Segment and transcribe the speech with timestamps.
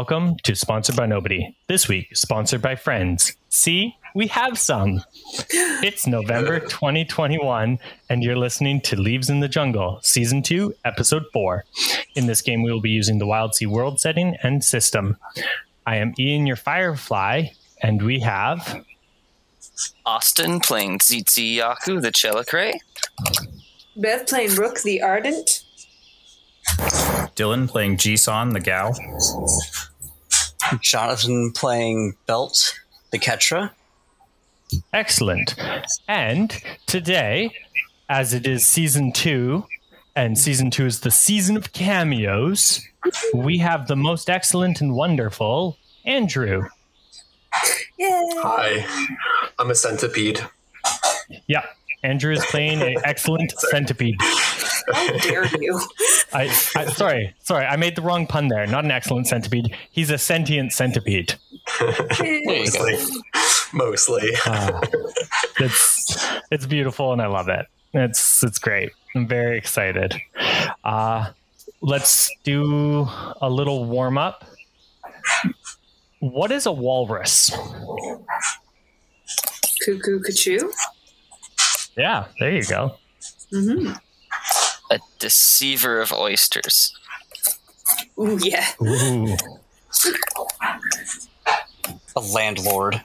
[0.00, 1.54] Welcome to Sponsored by Nobody.
[1.66, 3.36] This week, sponsored by Friends.
[3.50, 5.04] See, we have some.
[5.50, 7.78] It's November 2021,
[8.08, 11.66] and you're listening to Leaves in the Jungle, Season 2, Episode 4.
[12.14, 15.18] In this game, we will be using the Wildsea world setting and system.
[15.86, 17.48] I am Ian, your Firefly,
[17.82, 18.82] and we have.
[20.06, 22.78] Austin playing Tzitzi-Yaku, the Tzelicrae.
[23.96, 25.62] Bev playing Rook the Ardent.
[27.36, 28.92] Dylan playing Jisan, the Gau.
[30.80, 32.78] Jonathan playing Belt,
[33.10, 33.70] the Ketra.
[34.92, 35.54] Excellent.
[36.08, 37.52] And today,
[38.08, 39.66] as it is season two,
[40.14, 42.86] and season two is the season of cameos,
[43.34, 46.66] we have the most excellent and wonderful Andrew.
[47.98, 48.28] Yay!
[48.36, 49.08] Hi,
[49.58, 50.40] I'm a centipede.
[51.46, 51.64] Yeah,
[52.02, 54.16] Andrew is playing an excellent centipede.
[54.92, 55.80] How dare you?
[56.32, 56.44] I,
[56.76, 58.66] I sorry, sorry, I made the wrong pun there.
[58.66, 59.74] Not an excellent centipede.
[59.90, 61.34] He's a sentient centipede.
[61.78, 61.90] There
[62.28, 62.86] you go.
[62.86, 62.96] Mostly.
[63.72, 64.30] Mostly.
[64.46, 64.80] Ah,
[65.58, 67.66] it's it's beautiful and I love it.
[67.92, 68.90] It's it's great.
[69.14, 70.14] I'm very excited.
[70.84, 71.30] Uh,
[71.82, 73.08] let's do
[73.40, 74.44] a little warm up.
[76.20, 77.50] What is a walrus?
[79.84, 80.70] Cuckoo Cachoo.
[82.00, 82.94] Yeah, there you go.
[83.52, 83.92] Mm-hmm.
[84.90, 86.96] A deceiver of oysters.
[88.18, 88.66] Ooh, yeah.
[88.80, 89.36] Ooh.
[92.16, 93.04] A landlord.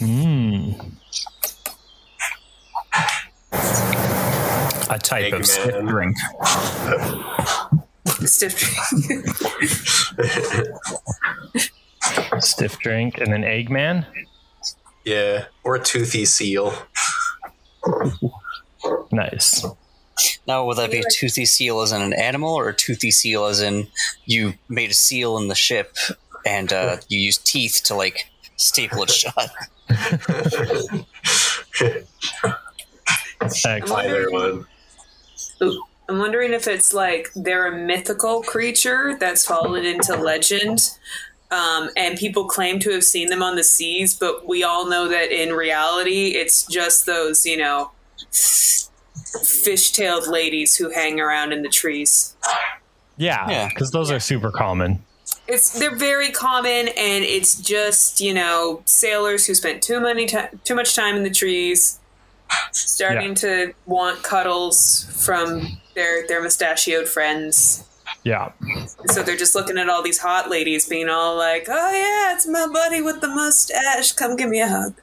[0.00, 0.92] Mm.
[3.52, 5.46] A type of Eggman.
[5.46, 6.16] stiff drink.
[8.24, 9.26] Stiff drink.
[12.42, 14.06] Stiff drink and an Eggman.
[15.04, 16.72] yeah, or a toothy seal.
[19.10, 19.64] Nice.
[20.46, 23.46] Now, would that be a toothy seal as in an animal, or a toothy seal
[23.46, 23.88] as in
[24.24, 25.96] you made a seal in the ship
[26.46, 29.50] and uh, you used teeth to like staple it shut?
[33.40, 33.90] Excellent.
[33.90, 34.66] Either one.
[35.62, 35.82] Ooh.
[36.08, 40.80] I'm wondering if it's like they're a mythical creature that's fallen into legend.
[41.50, 45.08] Um, and people claim to have seen them on the seas, but we all know
[45.08, 47.90] that in reality, it's just those, you know,
[49.42, 52.34] fish-tailed ladies who hang around in the trees.
[53.16, 53.68] Yeah, Yeah.
[53.68, 55.02] because those are super common.
[55.46, 60.38] It's they're very common, and it's just you know sailors who spent too many ti
[60.64, 61.98] too much time in the trees,
[62.72, 63.34] starting Yeah.
[63.34, 67.84] to want cuddles from their their mustachioed friends.
[68.24, 68.52] Yeah.
[69.06, 72.46] So they're just looking at all these hot ladies, being all like, "Oh yeah, it's
[72.46, 74.12] my buddy with the mustache.
[74.12, 74.94] Come give me a hug."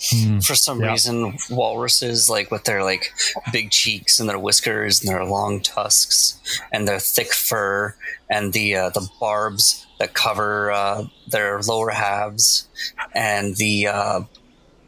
[0.00, 0.44] Mm.
[0.44, 0.90] For some Yeah.
[0.92, 3.12] reason, walruses, like with their like
[3.52, 6.38] big cheeks and their whiskers and their long tusks
[6.72, 7.96] and their thick fur
[8.30, 12.68] and the uh, the barbs that cover uh, their lower halves
[13.14, 14.20] and the uh,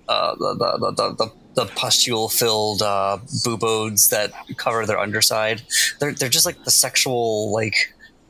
[0.09, 5.63] uh, the, the, the, the, the the pustule-filled uh, boobodes that cover their underside.
[5.99, 7.75] They're they're just like the sexual like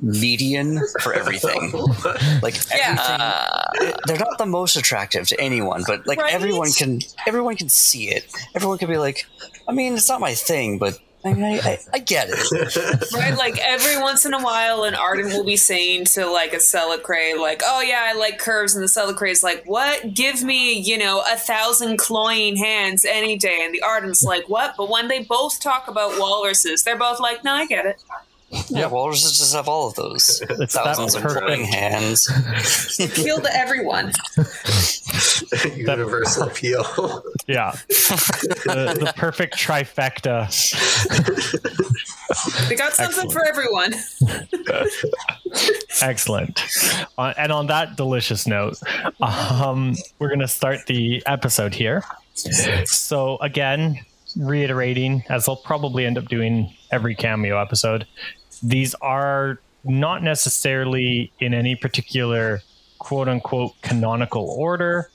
[0.01, 1.73] median for everything.
[2.43, 3.61] Like everything Uh,
[4.07, 6.33] they're not the most attractive to anyone, but like Right?
[6.33, 8.25] everyone can everyone can see it.
[8.55, 9.27] Everyone can be like,
[9.69, 13.13] I mean, it's not my thing, but I mean, I, I, I get it.
[13.13, 13.37] Right?
[13.37, 17.39] Like every once in a while, an Ardent will be saying to like a Tzelicrae,
[17.39, 20.15] like, "Oh yeah, I like curves," and the Tzelicrae's like, "What?
[20.15, 24.75] Give me, you know, a thousand cloying hands any day." And the Ardent's like, "What?"
[24.77, 28.03] But when they both talk about walruses, they're both like, "No, I get it."
[28.69, 32.29] Yeah, walruses just have all of those It's thousands of glowing hands.
[33.01, 34.13] Appeal to everyone.
[35.77, 36.85] Universal appeal.
[37.47, 37.73] Yeah.
[37.89, 40.47] the, the perfect trifecta.
[42.69, 43.33] we got something Excellent.
[43.33, 43.95] for everyone.
[46.01, 46.63] Excellent.
[47.19, 48.79] Uh, and on that delicious note,
[49.21, 52.05] um, we're going to start the episode here.
[52.85, 53.99] So, again,
[54.37, 58.07] reiterating, as I'll probably end up doing every cameo episode,
[58.63, 62.61] these are not necessarily in any particular
[62.99, 65.11] quote unquote canonical order.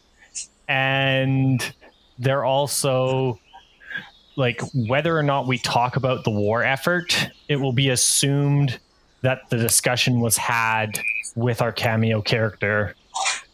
[0.67, 1.73] And
[2.17, 3.39] they're also
[4.35, 8.79] like whether or not we talk about the war effort, it will be assumed
[9.21, 10.99] that the discussion was had
[11.35, 12.95] with our cameo character,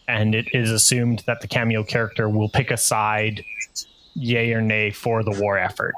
[0.07, 3.43] and it is assumed that the cameo character will pick a side,
[4.15, 5.93] yay or nay, for the war effort.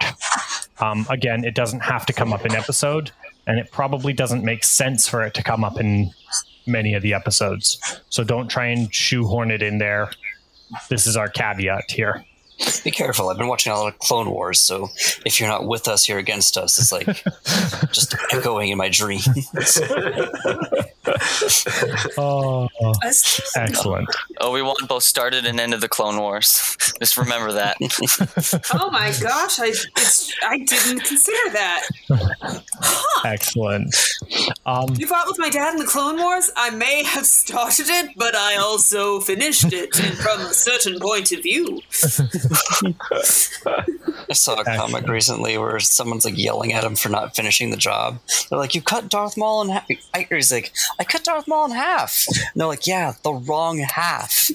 [0.80, 3.12] Um, again, it doesn't have to come up in episode,
[3.48, 6.12] and it probably doesn't make sense for it to come up in
[6.66, 8.02] many of the episodes.
[8.10, 10.12] So don't try and shoehorn it in there.
[10.90, 12.26] This is our caveat here.
[12.84, 13.30] Be careful.
[13.30, 14.88] I've been watching a lot of Clone Wars, so
[15.26, 16.80] if you're not with us, you're against us.
[16.80, 17.06] It's like
[17.92, 19.28] just echoing in my dreams.
[22.18, 22.70] Oh,
[23.04, 24.08] Us- excellent.
[24.40, 26.78] Obi Wan both started and ended the Clone Wars.
[27.00, 27.78] Just remember that.
[28.74, 31.84] Oh my gosh, I it's I didn't consider that.
[33.26, 33.96] Excellent.
[34.66, 36.52] Um, You fought with my dad in the Clone Wars?
[36.56, 41.42] I may have started it, but I also finished it from a certain point of
[41.44, 41.80] view.
[43.66, 47.78] I saw a comic recently where someone's like yelling at him for not finishing the
[47.78, 48.20] job.
[48.50, 49.86] They're like, "You cut Darth Maul in half."
[50.30, 54.50] He's like, "I cut Darth Maul in half." And they're like, "Yeah, the wrong half."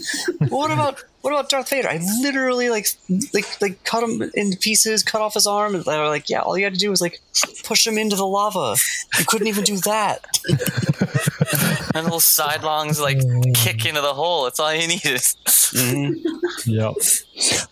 [0.48, 1.88] what about what about Darth Vader?
[1.88, 2.86] I literally like
[3.34, 6.56] like like cut him into pieces, cut off his arm, and they're like, "Yeah, all
[6.56, 7.20] you had to do was like
[7.64, 8.76] push him into the lava.
[9.18, 10.24] You couldn't even do that."
[11.94, 13.18] and little sidelongs like
[13.54, 14.44] kick into the hole.
[14.44, 15.20] That's all you needed.
[15.68, 16.14] Mhm.
[16.64, 16.94] Yep.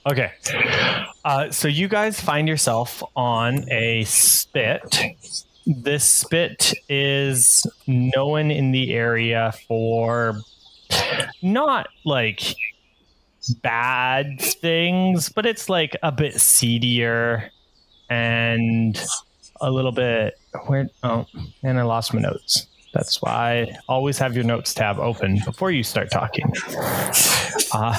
[0.07, 0.33] Okay.
[1.25, 4.99] Uh, so you guys find yourself on a spit.
[5.67, 10.41] This spit is known in the area for
[11.43, 12.55] not like
[13.63, 17.51] bad things, but it's like a bit seedier
[18.09, 19.01] and
[19.61, 21.27] a little bit where oh
[21.63, 22.67] and I lost my notes.
[22.97, 26.51] That's why always have your notes tab open before you start talking.
[27.73, 27.95] Uh,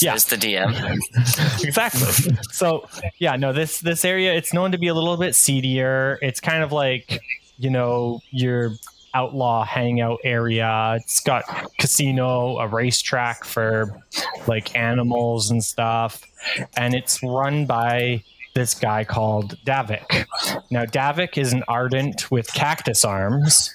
[0.00, 0.16] Yeah.
[0.16, 0.74] Says the DM.
[1.64, 2.36] exactly.
[2.50, 2.88] So
[3.18, 6.18] yeah, no, this this area it's known to be a little bit seedier.
[6.20, 7.20] It's kind of like
[7.58, 8.72] you know your
[9.14, 10.96] outlaw hangout area.
[11.00, 11.44] It's got
[11.78, 14.02] casino, a racetrack for
[14.48, 16.22] like animals and stuff,
[16.76, 18.22] and it's run by
[18.54, 20.26] this guy called Davik.
[20.70, 23.74] Now Davik is an ardent with cactus arms,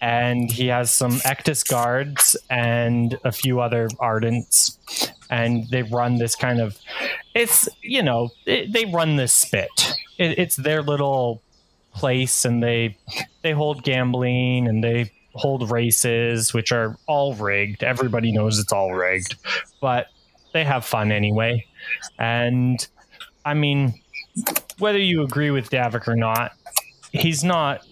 [0.00, 4.78] and he has some Ectus guards and a few other ardents,
[5.30, 6.78] and they run this kind of
[7.34, 9.96] it's you know it, they run this spit.
[10.18, 11.42] It, it's their little
[11.92, 12.96] place and they
[13.42, 17.82] they hold gambling and they hold races which are all rigged.
[17.82, 19.36] Everybody knows it's all rigged
[19.80, 20.08] but
[20.52, 21.66] they have fun anyway.
[22.18, 22.86] And
[23.44, 23.94] i mean
[24.78, 26.52] whether you agree with davik or not
[27.12, 27.86] he's not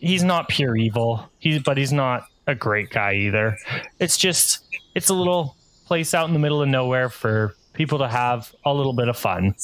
[0.00, 3.56] he's not pure evil he's but he's not a great guy either
[3.98, 4.64] it's just
[4.94, 5.56] it's a little
[5.86, 9.16] place out in the middle of nowhere for people to have a little bit of
[9.16, 9.54] fun.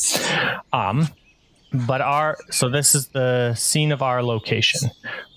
[0.73, 1.09] Um,
[1.73, 4.91] but our so this is the scene of our location.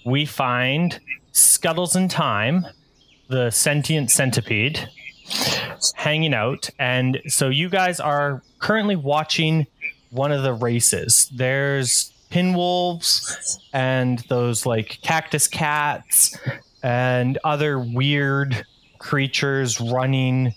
[0.05, 0.99] We find
[1.31, 2.67] Scuttles in Time,
[3.29, 4.87] the sentient centipede,
[5.95, 9.65] hanging out, and so you guys are currently watching
[10.15, 11.29] one of the races.
[11.33, 16.37] There's pinwolves and those like cactus cats
[16.83, 18.65] and other weird
[18.99, 20.53] creatures running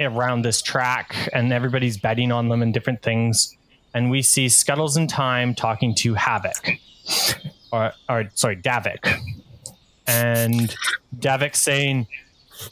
[0.00, 3.56] around this track and everybody's betting on them and different things.
[3.94, 6.68] And we see scuttles in time talking to havoc.
[7.72, 9.20] Or, or sorry davik.
[10.06, 10.74] And
[11.18, 12.06] davik saying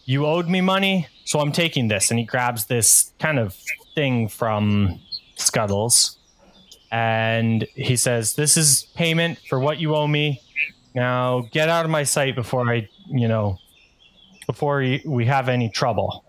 [0.05, 2.11] you owed me money so i'm taking this.
[2.11, 3.57] And he grabs this kind of
[3.95, 5.01] thing from
[5.37, 6.19] scuttles
[6.93, 10.41] and he says this is payment for what you owe me
[10.95, 13.59] now get out of my sight before i you know
[14.47, 16.25] before we- have any trouble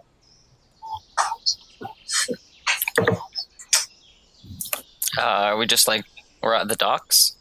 [5.18, 6.04] Uh, are we just like
[6.42, 7.36] we're at the docks?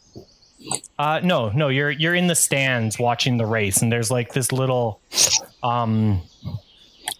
[0.98, 4.52] Uh, no, no, you're you're in the stands watching the race, and there's like this
[4.52, 5.00] little,
[5.62, 6.22] um,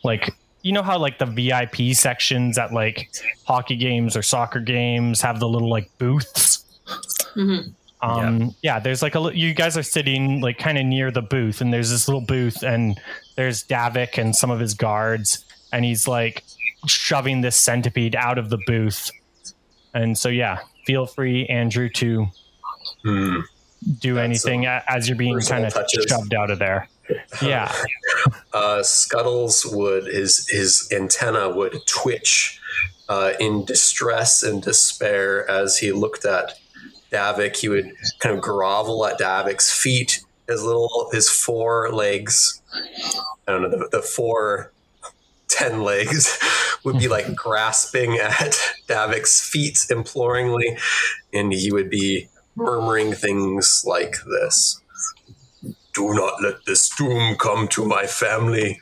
[0.03, 3.11] like you know how like the VIP sections at like
[3.47, 6.65] hockey games or soccer games have the little like booths.
[7.37, 7.75] Mhm.
[8.03, 8.79] Um, yeah.
[8.81, 11.91] there's like a you guys are sitting like kind of near the booth, and there's
[11.91, 13.01] this little booth, and
[13.37, 16.43] there's Davik and some of his guards, and he's like
[16.87, 19.11] shoving this centipede out of the booth,
[19.95, 22.27] and so yeah, feel free, Andrew, to
[23.05, 23.41] Hmm.
[24.01, 25.75] do That's anything a- as you're being kind of
[26.09, 26.89] shoved out of there.
[27.43, 27.73] Yeah.
[28.55, 32.61] Uh, Scuttles would his his antenna would twitch
[33.09, 36.53] uh, in distress and despair as he looked at
[37.11, 37.57] Davik.
[37.57, 40.25] He would kind of grovel at Davik's feet.
[40.47, 42.63] His little his four legs,
[43.49, 44.73] I don't know the, the four
[45.49, 46.39] ten legs
[46.85, 48.57] would be like grasping at
[48.87, 50.79] Davik's feet imploringly,
[51.33, 54.81] and he would be murmuring things like this.
[55.95, 58.81] Do not let this doom come to my family.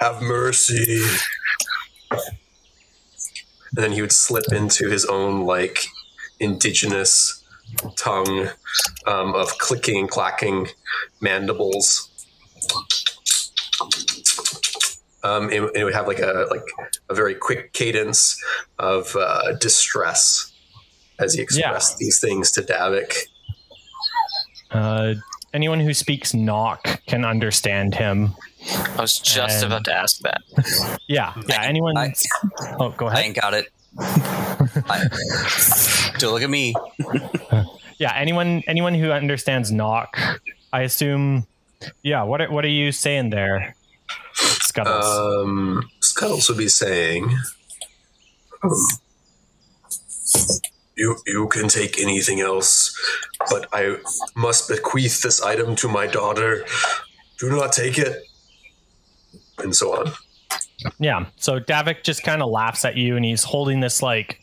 [0.00, 1.02] Have mercy.
[2.10, 2.20] And
[3.72, 5.86] then he would slip into his own, like,
[6.40, 7.44] indigenous
[7.96, 8.48] tongue
[9.06, 10.68] um, of clicking and clacking
[11.20, 12.08] mandibles.
[15.22, 16.64] Um, it, it would have like a like
[17.10, 18.40] a very quick cadence
[18.78, 20.52] of uh, distress
[21.18, 23.14] as he expressed these things to Davik.
[24.70, 25.14] Uh,
[25.54, 28.34] anyone who speaks knock can understand him.
[28.96, 30.40] I was just And- about to ask that.
[31.08, 31.62] Yeah, yeah.
[31.62, 31.96] Anyone?
[31.96, 32.12] I-
[32.78, 33.24] oh, go I ahead.
[33.24, 33.66] ain't got it.
[33.98, 35.04] I,
[36.18, 36.74] don't look at me.
[38.00, 40.16] Yeah, anyone anyone who understands knock,
[40.72, 41.48] I assume.
[42.04, 43.74] Yeah, what are, what are you saying there,
[44.34, 45.04] Scuttles?
[45.04, 47.28] Um, Scuttles would be saying,
[48.62, 48.70] um,
[50.98, 52.94] "You you can take anything else,
[53.48, 53.96] but I
[54.36, 56.66] must bequeath this item to my daughter.
[57.38, 58.24] Do not take it."
[59.58, 60.12] And so on.
[60.98, 61.26] yeah.
[61.36, 64.38] So Davik just kind of laughs at you, and he's holding this like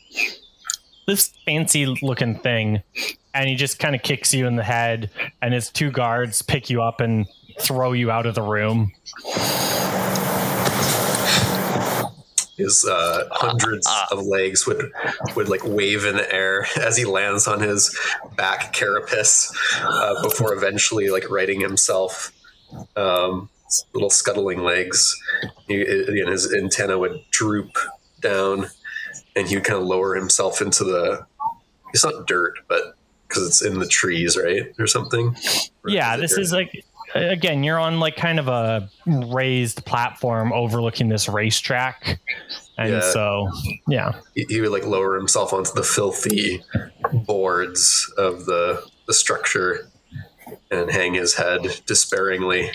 [1.06, 2.82] this fancy looking thing,
[3.34, 5.10] and he just kind of kicks you in the head,
[5.40, 7.26] and his two guards pick you up and
[7.60, 8.92] throw you out of the room.
[12.56, 14.90] His uh, hundreds of legs would
[15.34, 17.96] would like wave in the air as he lands on his
[18.36, 22.32] back carapace uh, before eventually like righting himself.
[22.96, 23.50] Um,
[23.94, 25.14] little scuttling legs.
[25.66, 27.70] He, again, his antenna would droop
[28.20, 28.66] down,
[29.34, 31.26] and he would kind of lower himself into the.
[31.92, 32.96] It's not dirt, but
[33.28, 35.36] because it's in the trees, right, or something.
[35.86, 36.40] Yeah, this dirt?
[36.40, 36.84] is like
[37.16, 42.18] again, you're on like kind of a raised platform overlooking this racetrack.
[42.78, 43.00] And Yeah.
[43.12, 43.48] so,
[43.88, 44.12] yeah.
[44.34, 46.62] he, he would like lower himself onto the filthy
[47.26, 49.88] boards of the the structure
[50.70, 52.70] and hang his head despairingly.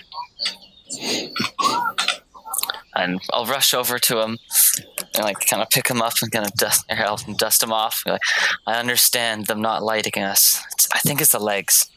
[2.96, 4.38] and I'll rush over to him
[5.16, 7.62] and like kind of pick him up and kind of dust or help him dust
[7.64, 8.04] him off.
[8.06, 8.22] Like,
[8.66, 10.62] I understand them not lighting us.
[10.74, 11.90] It's, I think it's the legs.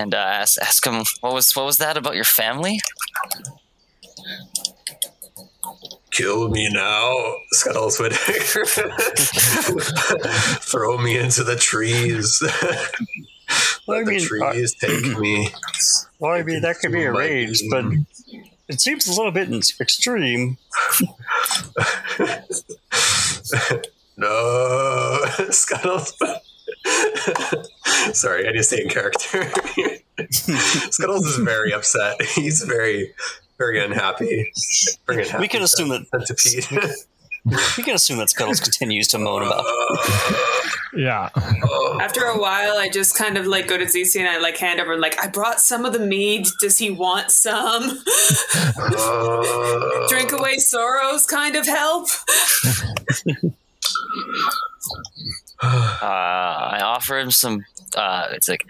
[0.00, 2.80] And uh, ask, ask him what was what was that about your family?
[6.10, 8.14] Kill me now, Scuttles would
[10.62, 12.42] throw me into the trees.
[13.86, 15.50] Let I mean, the trees take me.
[16.18, 17.84] Well, I mean, that could be My arranged, but
[18.68, 20.56] it seems a little bit extreme.
[24.16, 25.18] No,
[25.50, 26.12] Scuttles.
[28.12, 29.50] Sorry, I just to stay in character.
[30.90, 32.20] Scuttles is very upset.
[32.22, 33.12] He's very,
[33.58, 34.52] very unhappy.
[35.06, 35.40] Very unhappy.
[35.40, 36.90] We can assume that centipede.
[37.78, 39.64] We can assume that Scuttles continues to moan about.
[40.94, 41.30] Yeah.
[41.98, 44.78] After a while, I just kind of like go to ZC and I like hand
[44.78, 46.46] over like I brought some of the mead.
[46.60, 47.98] Does he want some?
[48.76, 52.08] Uh, Drink away sorrows kind of help.
[56.02, 57.66] Uh, I offer him some.
[57.94, 58.64] Uh, it's like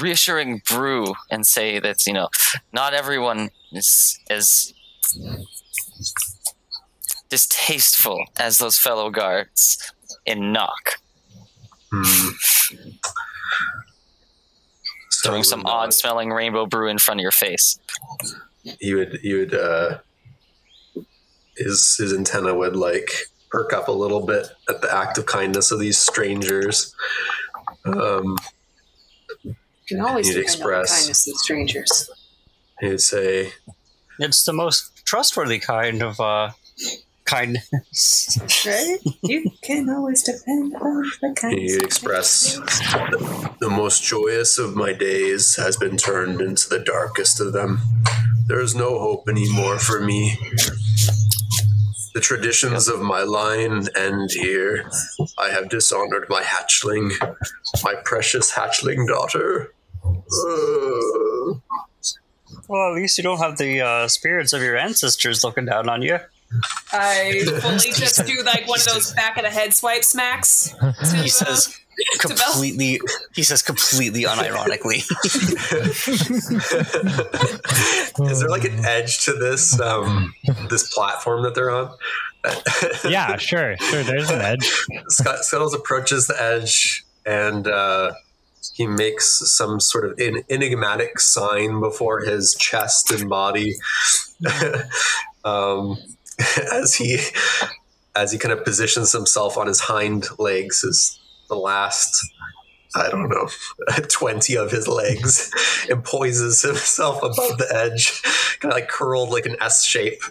[0.00, 2.28] reassuring brew and say that you know
[2.72, 4.72] not everyone is as
[7.28, 9.92] distasteful as those fellow guards
[10.24, 10.98] in knock
[11.92, 12.30] hmm.
[15.22, 17.78] throwing some Someone, uh, odd smelling rainbow brew in front of your face
[18.80, 19.98] he would he would uh
[21.56, 23.10] his his antenna would like
[23.50, 26.94] perk up a little bit at the act of kindness of these strangers
[27.84, 28.36] um
[29.42, 29.54] You
[29.88, 32.10] can always You'd depend the express- kindness of strangers.
[32.80, 33.52] he would say
[34.18, 36.50] It's the most trustworthy kind of uh,
[37.24, 38.38] kindness.
[38.66, 38.98] Right?
[39.22, 41.72] you can always depend on the kindness.
[41.72, 42.56] You'd express
[43.60, 47.80] the most joyous of my days has been turned into the darkest of them
[48.48, 50.38] there is no hope anymore for me
[52.18, 54.90] the traditions of my line end here.
[55.38, 57.12] I have dishonored my hatchling,
[57.84, 59.72] my precious hatchling daughter.
[60.04, 61.60] Uh,
[62.66, 66.02] Well, at least you don't have the uh, spirits of your ancestors looking down on
[66.02, 66.18] you.
[66.92, 70.74] I fully just do like one of those back of the head swipe smacks.
[70.80, 71.87] To, He uh, says to Belt.
[72.20, 73.00] completely.
[73.34, 75.04] He says completely unironically.
[78.30, 80.34] is there like an edge to this um,
[80.68, 81.90] this platform that they're on?
[83.04, 83.76] Yeah, sure.
[83.78, 84.02] Sure.
[84.04, 84.70] There's an edge.
[85.08, 88.12] Scott Scuttles approaches the edge and uh,
[88.74, 93.74] he makes some sort of en- enigmatic sign before his chest and body
[95.44, 95.98] um,
[96.72, 97.18] as he
[98.14, 102.24] as he kind of positions himself on his hind legs as the last
[102.94, 103.48] I don't know,
[104.08, 105.52] 20 of his legs
[105.90, 108.22] and poises himself above the edge,
[108.60, 110.22] kind of like curled like an S shape.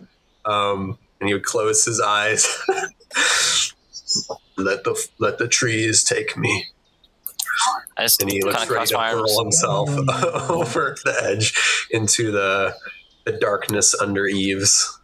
[0.45, 2.47] Um, and he would close his eyes.
[4.57, 6.65] let the let the trees take me.
[7.97, 9.89] And he kind looks of ready to hurl himself
[10.49, 11.53] over the edge
[11.91, 12.75] into the
[13.25, 14.99] the darkness under eaves.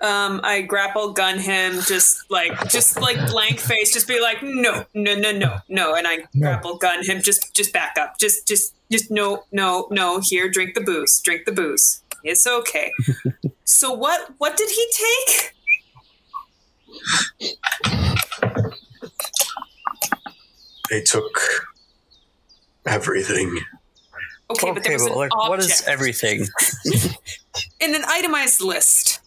[0.00, 4.84] Um, I grapple gun him, just like just like blank face, just be like, no,
[4.94, 8.74] no, no, no, no, and I grapple gun him, just just back up, just just
[8.92, 10.20] just no, no, no.
[10.20, 12.00] Here, drink the booze, drink the booze.
[12.22, 12.92] It's okay.
[13.64, 15.54] so what what did he take?
[20.90, 21.38] They took
[22.86, 23.58] everything.
[24.50, 26.46] Okay, but there Okay, was but an like, what is everything?
[27.80, 29.20] in an itemized list.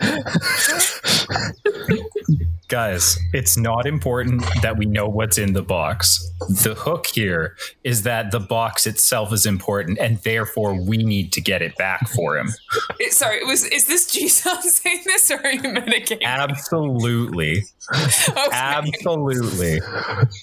[2.68, 6.30] Guys, it's not important that we know what's in the box.
[6.50, 11.40] The hook here is that the box itself is important, and therefore we need to
[11.40, 12.48] get it back for him.
[13.00, 16.24] It, sorry, it was is this Jisan saying this or are you mitigating?
[16.24, 17.62] Absolutely.
[17.90, 18.50] Okay.
[18.52, 19.80] Absolutely.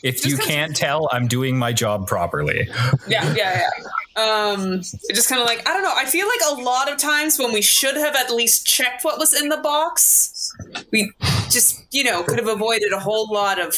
[0.02, 2.68] If you can't tell, I'm doing my job properly.
[3.08, 3.70] Yeah, yeah, yeah.
[4.16, 4.80] Um,
[5.14, 5.94] just kind of like I don't know.
[5.96, 9.20] I feel like a lot of times when we should have at least checked what
[9.20, 10.32] was in the box,
[10.92, 11.12] we
[11.50, 13.76] just you know could have avoided a whole lot of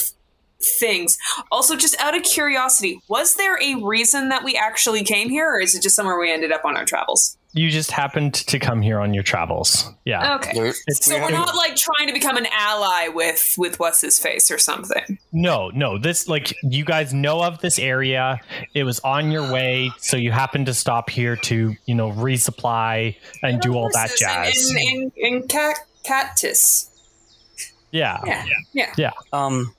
[0.60, 1.17] things.
[1.51, 5.60] Also, just out of curiosity, was there a reason that we actually came here, or
[5.62, 7.38] is it just somewhere we ended up on our travels?
[7.53, 9.89] You just happened to come here on your travels.
[10.05, 10.36] Yeah.
[10.36, 14.19] Okay, There- so we're not like trying to become an ally with with what's his
[14.19, 15.17] face or something.
[15.31, 15.98] No, no.
[15.98, 18.39] This like you guys know of this area.
[18.74, 23.15] It was on your way, so you happened to stop here to you know resupply
[23.43, 24.72] and do all that Horses jazz.
[24.72, 26.89] in in, in cat, cactus.
[27.91, 28.19] Yeah.
[28.25, 28.93] Yeah, yeah.
[28.97, 29.11] Yeah.
[29.33, 29.73] Um,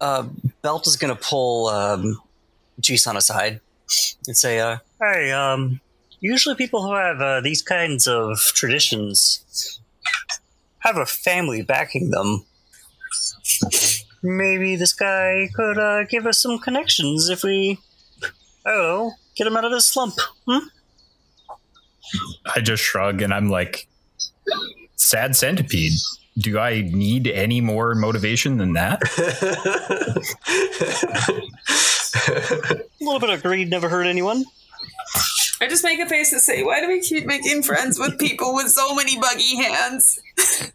[0.00, 0.26] uh,
[0.62, 2.20] Belt is gonna pull um,
[2.80, 3.60] Jisan aside
[4.26, 5.80] and say, uh, "Hey, um,
[6.20, 9.80] usually people who have uh, these kinds of traditions
[10.84, 12.44] have a family backing them.
[14.22, 17.78] Maybe this guy could uh, give us some connections if we,
[18.66, 20.14] I get him out of this slump.
[20.46, 20.66] Hmm?
[22.54, 23.86] I just shrug and I'm like,
[24.96, 25.92] sad centipede.
[26.38, 29.00] Do I need any more motivation than that?
[32.26, 34.44] A little bit of greed never hurt anyone.
[35.60, 38.54] I just make a face and say, "Why do we keep making friends with people
[38.54, 40.18] with so many buggy hands?"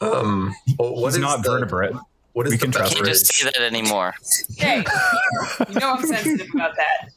[0.00, 1.92] um, well, what He's is not the, vertebrate.
[2.32, 3.20] What is We the can trust Can't beverage?
[3.20, 4.14] just say that anymore.
[4.56, 4.84] Hey,
[5.68, 7.08] you know I'm sensitive about that.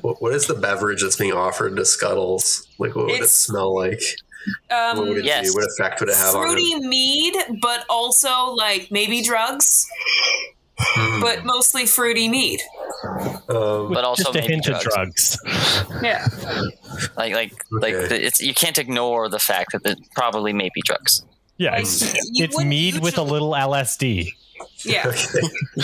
[0.00, 2.66] What, what is the beverage that's being offered to Scuttles?
[2.78, 4.02] Like, what would it smell like?
[4.68, 5.46] what would Um, it yes.
[5.50, 5.54] do?
[5.54, 9.86] What effect would it have on fruity mead, but also like maybe drugs,
[10.80, 11.20] Hmm.
[11.20, 12.60] but mostly fruity mead.
[13.48, 14.86] Um, But also just a maybe hint drugs.
[14.86, 15.38] of drugs.
[16.02, 16.26] Yeah,
[17.16, 20.82] Like like like the, it's you can't ignore the fact that it probably may be
[20.84, 21.22] drugs.
[21.58, 22.02] Yeah, Like, it's,
[22.34, 24.32] it's wouldn't mead with a little LSD.
[24.84, 25.06] Yeah,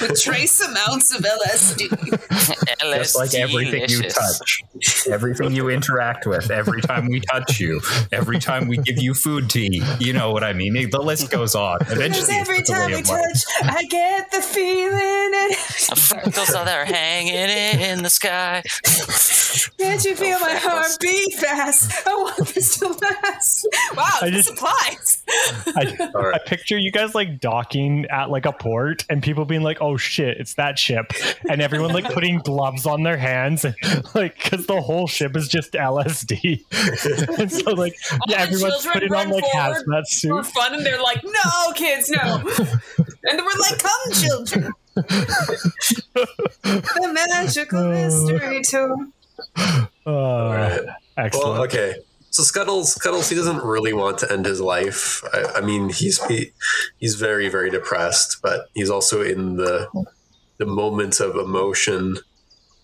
[0.00, 1.88] with trace amounts of LSD.
[1.88, 4.62] LSD Just like everything you touch,
[5.08, 7.80] everything you interact with, every time we touch you,
[8.12, 9.82] every time we give you food to eat.
[10.00, 10.72] You know what I mean?
[10.90, 11.78] The list goes on.
[11.80, 13.22] Because Eventually, every it's just a time we of life.
[13.60, 15.56] touch, I get the feeling, and
[16.00, 18.62] Freckles are there hanging in the sky.
[19.78, 21.92] can't you feel my heart beat fast?
[22.06, 23.68] I want this to last.
[23.96, 25.22] Wow, I this just- applies.
[25.76, 26.34] I, All right.
[26.34, 29.96] I picture you guys like docking at like a port and people being like, "Oh
[29.96, 31.12] shit, it's that ship,"
[31.48, 33.64] and everyone like putting gloves on their hands,
[34.14, 36.64] like because the whole ship is just LSD.
[37.38, 37.96] and so like,
[38.28, 41.72] yeah, the everyone's children putting on like forward hazmat for fun, and they're like, "No,
[41.74, 42.42] kids, no."
[43.24, 45.92] and we're like, "Come, children." the
[47.30, 48.96] magical mystery tour.
[49.56, 50.80] Uh, right.
[51.16, 51.52] excellent.
[51.52, 51.94] Well, okay.
[52.30, 55.22] So Scuttles, Scuttles, he doesn't really want to end his life.
[55.32, 56.52] I, I mean, he's he,
[56.98, 59.88] he's very, very depressed, but he's also in the
[60.58, 62.18] the moments of emotion.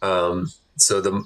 [0.02, 1.24] Um, so the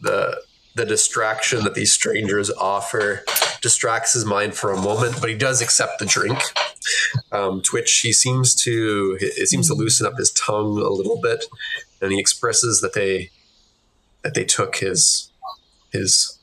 [0.00, 0.42] the
[0.74, 3.24] the distraction that these strangers offer
[3.60, 6.38] distracts his mind for a moment, but he does accept the drink.
[7.30, 11.44] Um, Twitch, he seems to it seems to loosen up his tongue a little bit,
[12.00, 13.30] and he expresses that they
[14.22, 15.30] that they took his
[15.92, 16.38] his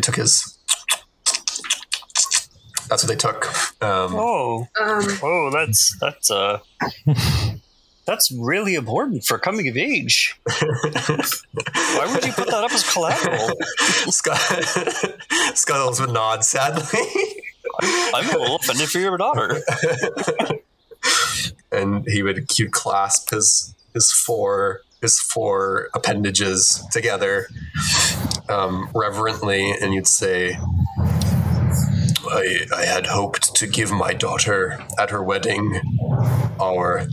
[0.00, 0.56] they took his
[2.88, 3.46] that's what they took
[3.82, 6.58] um, Oh, Um, oh, that's that's uh,
[8.06, 10.34] that's really important for coming of age.
[10.60, 13.50] Why would you put that up as collateral?
[14.10, 14.38] Scut-
[15.54, 16.98] scuttles would nod sadly
[18.14, 19.60] I'm a little offended for your daughter.
[21.70, 27.46] and he would he'd clasp his his four his four appendages together
[28.48, 30.56] um, reverently and you'd say
[32.28, 35.80] I, I had hoped to give my daughter at her wedding
[36.60, 37.06] our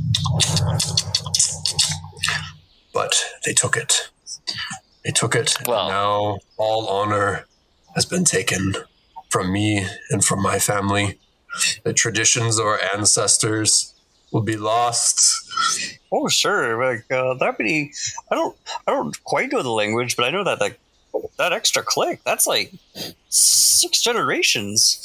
[2.97, 4.10] but they took it.
[5.06, 5.56] They took it.
[5.67, 7.45] Well- now all honor
[7.93, 8.76] has been taken
[9.30, 11.19] from me and from my family.
[11.84, 13.93] The traditions of our ancestors
[14.32, 15.47] will be lost.
[16.12, 16.84] Oh, sure.
[16.84, 17.91] Like uh, that many.
[18.32, 18.56] I don't.
[18.88, 20.80] I don't quite know the language, but I know that like
[21.38, 22.22] that extra click.
[22.24, 22.74] That's like
[23.30, 25.00] six generations.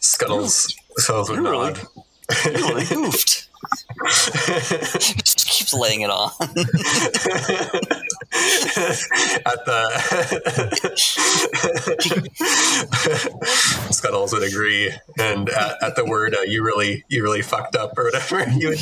[0.00, 1.74] Scuttles Scuttles You really-.
[2.44, 3.45] You really goofed.
[4.04, 6.30] He just keeps laying it on.
[9.46, 9.86] at the
[13.90, 17.96] Scuttles would agree, and at, at the word uh, "you really, you really fucked up"
[17.98, 18.78] or whatever, he would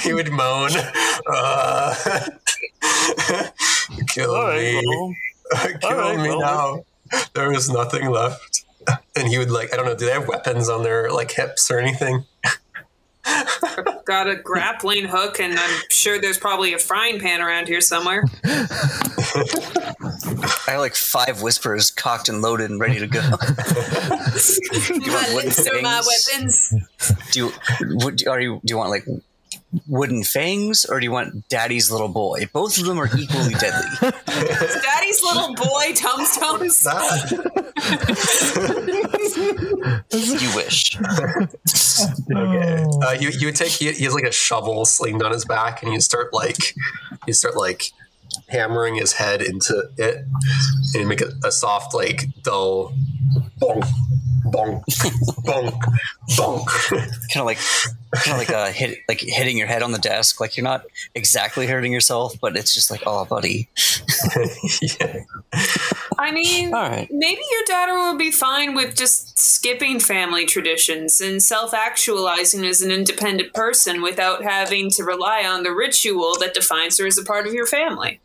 [0.00, 0.70] he would moan,
[1.32, 1.94] uh,
[4.08, 4.74] "Kill All right.
[4.74, 5.14] me, Well,
[5.80, 6.84] kill right, me well, now."
[7.34, 8.64] There is nothing left,
[9.14, 9.94] and he would like I don't know.
[9.94, 12.24] Do they have weapons on their like hips or anything?
[14.04, 18.24] Got a grappling hook, and I'm sure there's probably a frying pan around here somewhere.
[20.68, 23.20] I have like five whispers cocked and loaded and ready to go.
[23.20, 26.74] do you want wooden These my weapons.
[27.32, 27.52] Do you,
[28.04, 29.06] would, are you, do you want like
[29.86, 32.48] wooden fangs or do you want daddy's little boy?
[32.52, 33.88] Both of them are equally deadly.
[34.00, 36.82] Daddy's little boy, Tombstones.
[36.82, 37.76] That
[40.12, 40.96] you wish.
[42.34, 42.84] Okay.
[43.02, 45.82] Uh, you you would take he, he has like a shovel slinged on his back,
[45.82, 46.74] and you start like
[47.26, 47.90] you start like
[48.48, 50.24] hammering his head into it,
[50.94, 52.92] and you make a, a soft like dull
[53.60, 53.84] bonk
[54.46, 54.82] bonk
[55.44, 55.80] bonk
[56.30, 56.66] bonk.
[57.32, 57.58] Kind of like,
[58.14, 60.40] kind of like uh, hit, like hitting your head on the desk.
[60.40, 63.68] Like you're not exactly hurting yourself, but it's just like, oh, buddy.
[64.80, 65.20] yeah.
[66.18, 67.08] I mean, All right.
[67.10, 72.80] maybe your daughter will be fine with just skipping family traditions and self actualizing as
[72.80, 77.24] an independent person without having to rely on the ritual that defines her as a
[77.24, 78.20] part of your family.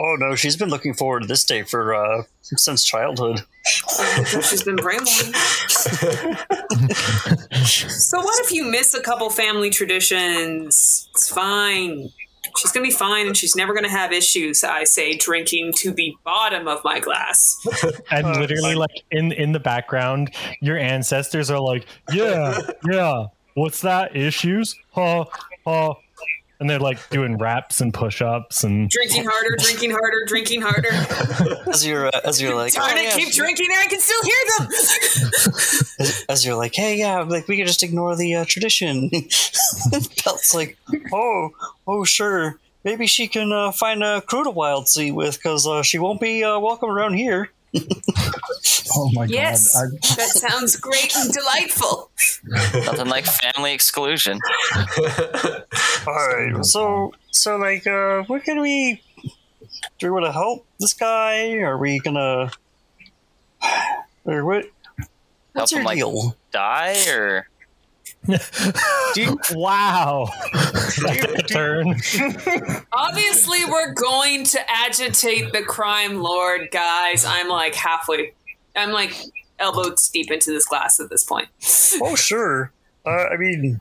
[0.00, 3.40] Oh no, she's been looking forward to this day for uh, since childhood.
[3.66, 5.34] She's been brainwashed.
[7.66, 11.08] so, what if you miss a couple family traditions?
[11.14, 12.10] It's fine.
[12.58, 16.14] She's gonna be fine and she's never gonna have issues, I say, drinking to the
[16.24, 17.56] bottom of my glass.
[18.10, 20.30] And Uh, literally, like in in the background,
[20.60, 22.58] your ancestors are like, "Yeah,
[22.90, 24.14] yeah, what's that?
[24.16, 24.74] Issues?
[24.92, 25.24] Huh?
[25.66, 25.94] Huh?"
[26.60, 30.90] And they're like doing raps and push-ups and Drinking harder, drinking harder, drinking harder.
[31.70, 34.00] As you're, uh, as you're like, Darn oh, it, yeah, keep drinking and I can
[34.00, 34.66] still hear them.
[36.00, 39.08] as, as you're like, hey, yeah, like we could just ignore the uh, tradition.
[40.24, 40.76] Belt's like,
[41.12, 41.50] Oh,
[41.86, 42.58] oh sure.
[42.84, 46.20] Maybe she can uh, find a crew to wild sea with because uh, she won't
[46.20, 47.50] be uh, welcome around here.
[48.96, 49.90] Oh my yes, god.
[50.02, 52.10] I, that sounds great and delightful.
[52.86, 54.40] Nothing like family exclusion.
[56.06, 56.64] All right.
[56.64, 59.02] So, so like, uh, what can we?
[59.98, 61.52] Do we want to help this guy?
[61.58, 62.50] Are we gonna?
[64.24, 64.64] Or what?
[65.52, 66.36] what's Help your him, like- deal?
[66.50, 67.57] Die or Do
[69.16, 71.86] you, wow, That's a turn.
[72.92, 77.24] Obviously, we're going to agitate the crime lord, guys.
[77.24, 78.34] I'm like halfway.
[78.76, 79.14] I'm like
[79.58, 81.48] elbows deep into this glass at this point.
[82.02, 82.72] Oh, sure.
[83.06, 83.80] Uh, I mean,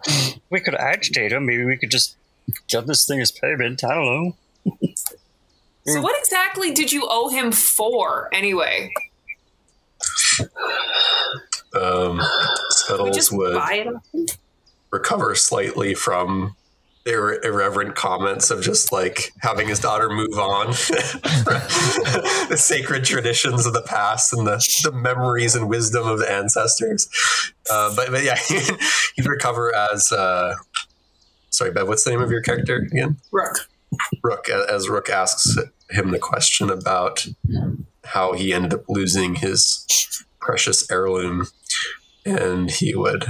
[0.50, 1.46] we could agitate him.
[1.46, 2.16] Maybe we could just
[2.68, 3.84] give this thing as payment.
[3.84, 4.38] I don't know.
[5.86, 8.92] So, what exactly did you owe him for, anyway?
[11.74, 12.22] Um,
[12.70, 13.62] Scuttles would
[14.92, 16.56] recover slightly from
[17.08, 20.68] their irreverent comments of just like having his daughter move on.
[22.50, 27.10] The sacred traditions of the past and the, the memories and wisdom of the ancestors.
[27.70, 28.36] Uh, but, but yeah
[29.16, 30.56] he'd recover as uh,
[31.50, 33.18] sorry bev what's the name of your character again?
[33.32, 33.68] Rook.
[34.24, 35.58] rook as rook asks
[35.90, 37.28] him the question about
[38.06, 39.86] how he ended up losing his
[40.40, 41.48] precious heirloom
[42.26, 43.26] and he would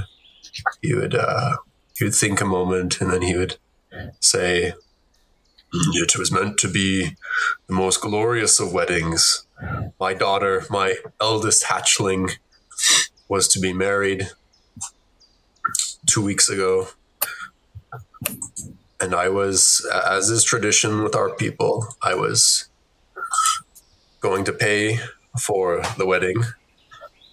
[0.82, 1.58] he would uh,
[1.98, 3.58] he would think a moment and then he would
[4.20, 4.74] say
[5.74, 7.16] it was meant to be
[7.68, 9.46] the most glorious of weddings.
[10.00, 12.32] My daughter my eldest hatchling
[13.28, 14.30] was to be married
[16.08, 16.88] two weeks ago.
[19.00, 22.68] And i was as is tradition with our people i was
[24.20, 25.00] going to pay
[25.40, 26.44] for the wedding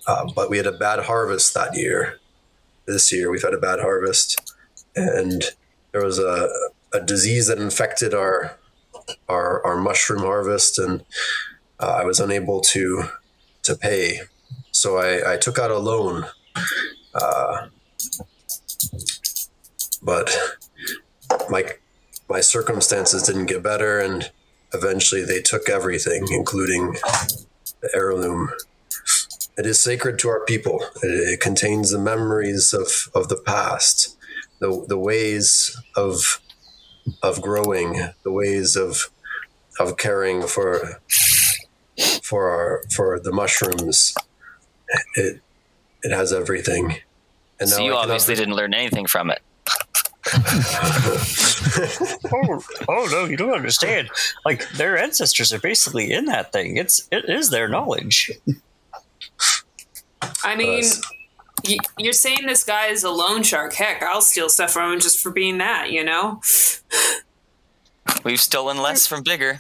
[0.07, 2.19] uh, but we had a bad harvest that year.
[2.87, 4.55] This year we've had a bad harvest.
[4.95, 5.43] And
[5.93, 6.49] there was a,
[6.93, 8.59] a disease that infected our
[9.29, 10.79] our, our mushroom harvest.
[10.79, 11.05] And
[11.81, 13.05] uh, I was unable to
[13.63, 14.21] to pay.
[14.73, 16.27] So I, I took out a loan.
[17.15, 17.69] Uh,
[20.03, 20.37] but
[21.49, 21.65] my
[22.29, 24.31] my circumstances didn't get better, and
[24.73, 26.93] eventually they took everything, including
[27.81, 28.51] the heirloom.
[29.57, 30.85] It is sacred to our people.
[31.03, 34.17] It, it contains the memories of, of the past,
[34.61, 36.41] the the ways of
[37.23, 39.11] of growing, the ways of
[39.79, 41.01] of caring for
[42.23, 44.15] for our for the mushrooms.
[45.15, 45.41] It
[46.03, 46.97] it has everything.
[47.61, 49.41] And So you I cannot obviously didn't learn anything from it.
[52.33, 54.11] Oh, oh no, you don't understand.
[54.45, 56.77] Like their ancestors are basically in that thing.
[56.77, 58.31] It's it is their knowledge.
[60.45, 60.85] I mean,
[61.67, 63.73] y- you're saying this guy is a loan shark.
[63.75, 66.41] Heck, I'll steal stuff from him just for being that, you know?
[68.23, 69.59] We've stolen less from bigger.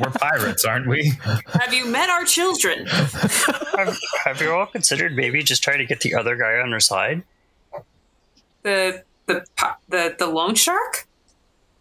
[0.00, 1.12] We're pirates, aren't we?
[1.60, 2.86] Have you met our children?
[2.86, 6.80] have, have you all considered maybe just trying to get the other guy on our
[6.80, 7.22] side?
[8.62, 9.44] The the
[9.88, 11.06] the the loan shark?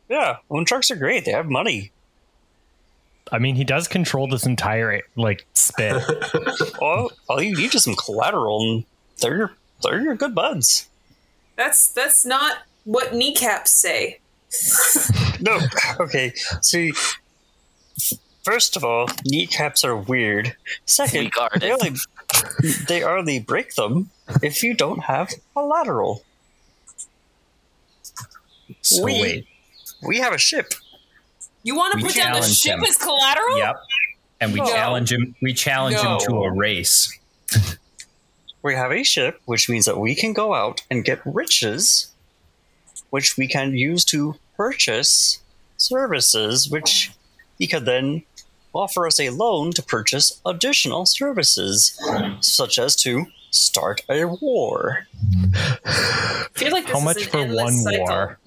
[0.10, 1.26] Yeah, loan sharks are great.
[1.26, 1.92] They have money.
[3.32, 6.02] I mean, he does control this entire like spit.
[6.82, 8.84] All, all you need is some collateral, and
[9.22, 10.88] they're your, they're your good buds.
[11.56, 14.20] That's that's not what kneecaps say.
[15.42, 15.58] No,
[16.02, 16.34] okay.
[16.62, 16.92] See,
[18.44, 20.54] first of all, kneecaps are weird.
[20.86, 21.94] Second, We they only
[22.88, 24.10] they only break them
[24.44, 26.24] if you don't have collateral.
[28.82, 29.48] So We- wait.
[30.02, 30.74] We have a ship.
[31.70, 32.84] You want to We put down the ship him.
[32.84, 33.60] as collateral?
[33.60, 33.76] Yep.
[34.42, 34.66] And we No.
[34.66, 35.36] challenge him.
[35.40, 36.14] We challenge No.
[36.18, 37.16] him to a race.
[38.64, 42.08] We have a ship, which means that we can go out and get riches,
[43.12, 45.40] which we can use to purchase
[45.78, 47.12] services, which
[47.60, 48.24] he could then
[48.74, 51.98] offer us a loan to purchase additional services,
[52.42, 55.08] such as to start a war.
[55.86, 58.00] I feel like this How is much an for one cycle.
[58.00, 58.40] war?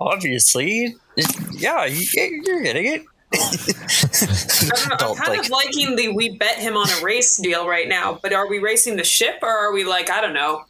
[0.00, 0.96] Obviously,
[1.52, 2.06] yeah, you-
[2.44, 3.02] you're getting it.
[3.32, 7.36] I don't know, I'm kind like- of liking the we bet him on a race
[7.36, 10.34] deal right now, but are we racing the ship or are we like, I don't
[10.34, 10.64] know.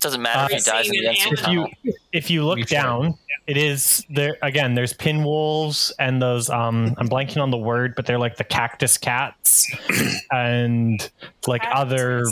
[0.00, 1.68] Doesn't matter if he dies in the Uh, exit if you
[2.12, 2.70] if you look We should.
[2.70, 3.14] down,
[3.46, 4.74] it is there again.
[4.74, 6.50] There's pinwolves and those.
[6.50, 9.64] Um, I'm blanking on the word, but they're like the cactus cats
[10.32, 11.08] and
[11.46, 12.24] like other.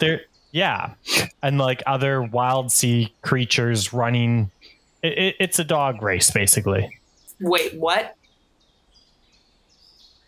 [0.00, 0.94] They're yeah,
[1.42, 4.50] and like other wild sea creatures running.
[5.04, 6.98] It, it, it's a dog race basically.
[7.38, 8.16] Wait, what?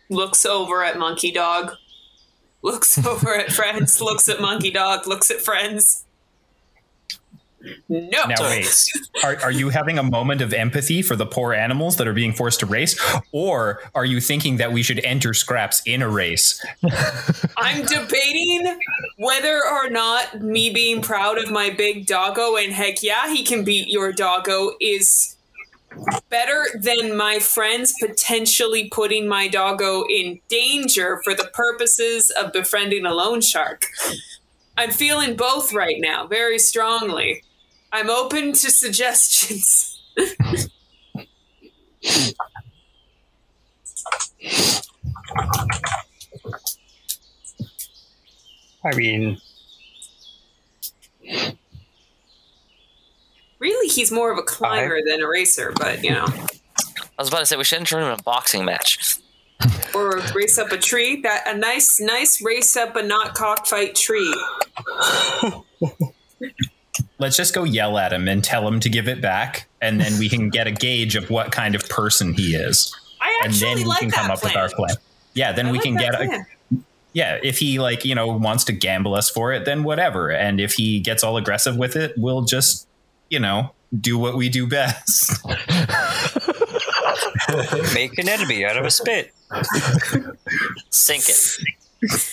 [0.07, 1.73] Looks over at Monkey Dog.
[2.61, 3.99] Looks over at friends.
[3.99, 5.07] Looks at Monkey Dog.
[5.07, 6.05] Looks at friends.
[7.89, 8.25] No.
[8.25, 8.67] Now wait,
[9.23, 12.33] are, are you having a moment of empathy for the poor animals that are being
[12.33, 12.99] forced to race,
[13.31, 16.63] or are you thinking that we should enter scraps in a race?
[17.57, 18.79] I'm debating
[19.17, 23.63] whether or not me being proud of my big doggo and heck yeah, he can
[23.63, 25.35] beat your doggo is
[26.29, 33.05] better than my friends potentially putting my doggo in danger for the purposes of befriending
[33.05, 33.85] a loan shark.
[34.77, 37.43] I'm feeling both right now, very strongly.
[37.91, 39.99] I'm open to suggestions.
[48.83, 49.37] I mean,
[53.59, 56.25] Really, he's more of a climber than a racer, but you know.
[56.27, 59.17] I was about to say we should enter him in a boxing match.
[59.95, 61.21] or race up a tree.
[61.21, 64.33] That a nice, nice race up a not cockfight tree.
[67.19, 70.19] Let's just go yell at him and tell him to give it back, and then
[70.19, 73.67] we can get a gauge of what kind of person he is, I and actually
[73.67, 74.53] then we like can that come up plan.
[74.53, 74.95] with our plan.
[75.33, 76.45] Yeah, then I we like can that get a,
[77.17, 80.29] yeah, if he like, you know, wants to gamble us for it, then whatever.
[80.29, 82.87] And if he gets all aggressive with it, we'll just,
[83.31, 85.43] you know, do what we do best.
[87.95, 89.33] make an enemy out of a spit.
[90.91, 91.57] Sink it.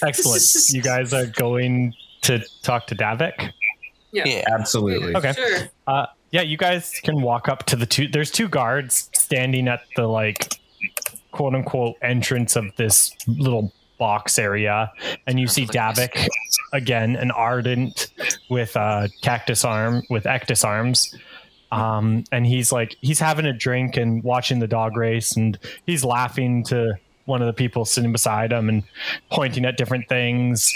[0.03, 0.43] Excellent.
[0.71, 3.53] you guys are going to talk to Davik.
[4.15, 4.25] Yeah.
[4.27, 4.45] Yeah.
[4.53, 5.15] Absolutely.
[5.15, 5.33] Okay.
[5.33, 5.69] Sure.
[5.87, 8.09] Uh, yeah, you guys can walk up to the two.
[8.09, 10.49] There's two guards standing at the like
[11.33, 14.91] quote unquote entrance of this little box area,
[15.27, 16.27] and you see Davik
[16.73, 18.13] again, an ardent
[18.51, 21.15] with uh, cactus arm with ectus arms.
[21.73, 26.05] Um, and he's like he's having a drink and watching the dog race, and he's
[26.05, 26.95] laughing to
[27.27, 28.83] one of the people sitting beside him and
[29.31, 30.73] pointing at different things,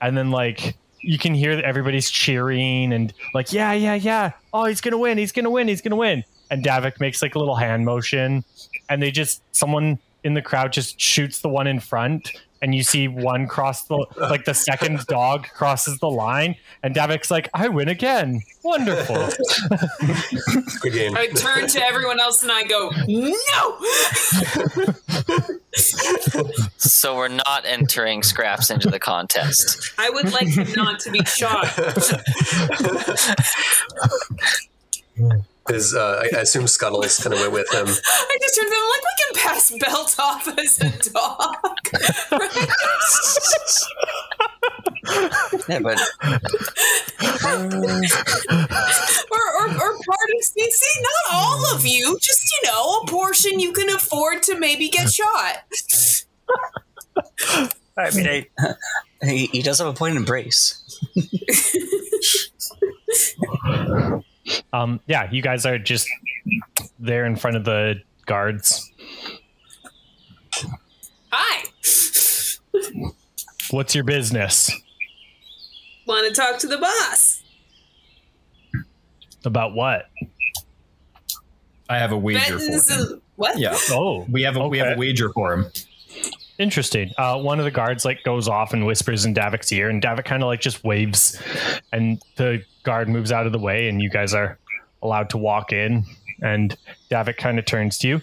[0.00, 4.32] and then like you can hear that everybody's cheering and like, yeah, yeah, yeah.
[4.52, 5.18] Oh, he's gonna win.
[5.18, 5.68] He's gonna win.
[5.68, 6.24] He's gonna win.
[6.50, 8.44] And Davik makes like a little hand motion,
[8.88, 12.82] and they just someone in the crowd just shoots the one in front, and you
[12.82, 17.68] see one cross the like the second dog crosses the line, and Davik's like, "I
[17.68, 18.42] win again!
[18.62, 19.28] Wonderful!"
[20.80, 21.16] Good game.
[21.16, 23.78] I turn to everyone else and I go, no.
[26.76, 29.92] So we're not entering scraps into the contest.
[29.98, 31.66] I would like him not to be shot.
[35.68, 37.86] His, uh, I I assume Scuttles kind of went with him.
[37.86, 41.56] I just turned to them like we can pass belt off as a dog.
[45.68, 45.98] Yeah, but
[49.30, 53.60] or, or, or part of Tzitzi, not all of you, just you know, a portion
[53.60, 55.64] you can afford to maybe get shot.
[57.96, 58.46] I mean, I,
[59.22, 60.76] he, he does have a point in brace.
[64.72, 66.08] um, yeah, you guys are just
[66.98, 68.90] there in front of the guards.
[71.32, 71.64] Hi.
[73.70, 74.70] What's your business?
[76.06, 77.42] Want to talk to the boss?
[79.44, 80.10] About what?
[81.88, 82.80] I have a wager for him.
[82.90, 83.58] and- what?
[83.58, 85.66] Yeah, Oh, we have a we have a wager for him.
[86.60, 87.10] Interesting.
[87.16, 90.26] Uh, one of the guards like goes off and whispers in Davik's ear, and Davik
[90.26, 91.40] kind of like just waves,
[91.90, 94.58] and the guard moves out of the way, and you guys are
[95.02, 96.04] allowed to walk in.
[96.42, 96.76] And
[97.10, 98.20] Davik kind of turns to you.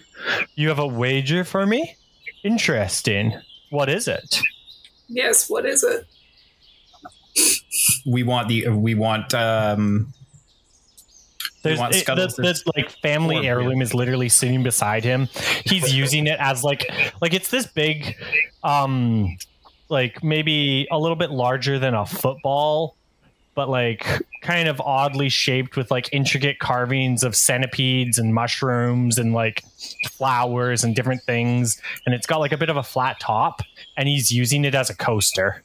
[0.54, 1.96] You have a wager for me?
[2.44, 3.34] Interesting.
[3.70, 4.40] What is it?
[5.08, 6.06] Yes, what is it?
[8.06, 10.14] We want the we want um
[11.68, 15.28] There's want it, the, Scuttles the, like family heirloom is literally sitting beside him.
[15.64, 18.16] He's using it as like like it's this big,
[18.62, 19.36] um,
[19.88, 22.96] like maybe a little bit larger than a football,
[23.54, 24.06] but like
[24.42, 29.64] kind of oddly shaped with like intricate carvings of centipedes and mushrooms and like
[30.10, 31.80] flowers and different things.
[32.06, 33.62] And it's got like a bit of a flat top,
[33.96, 35.62] and he's using it as a coaster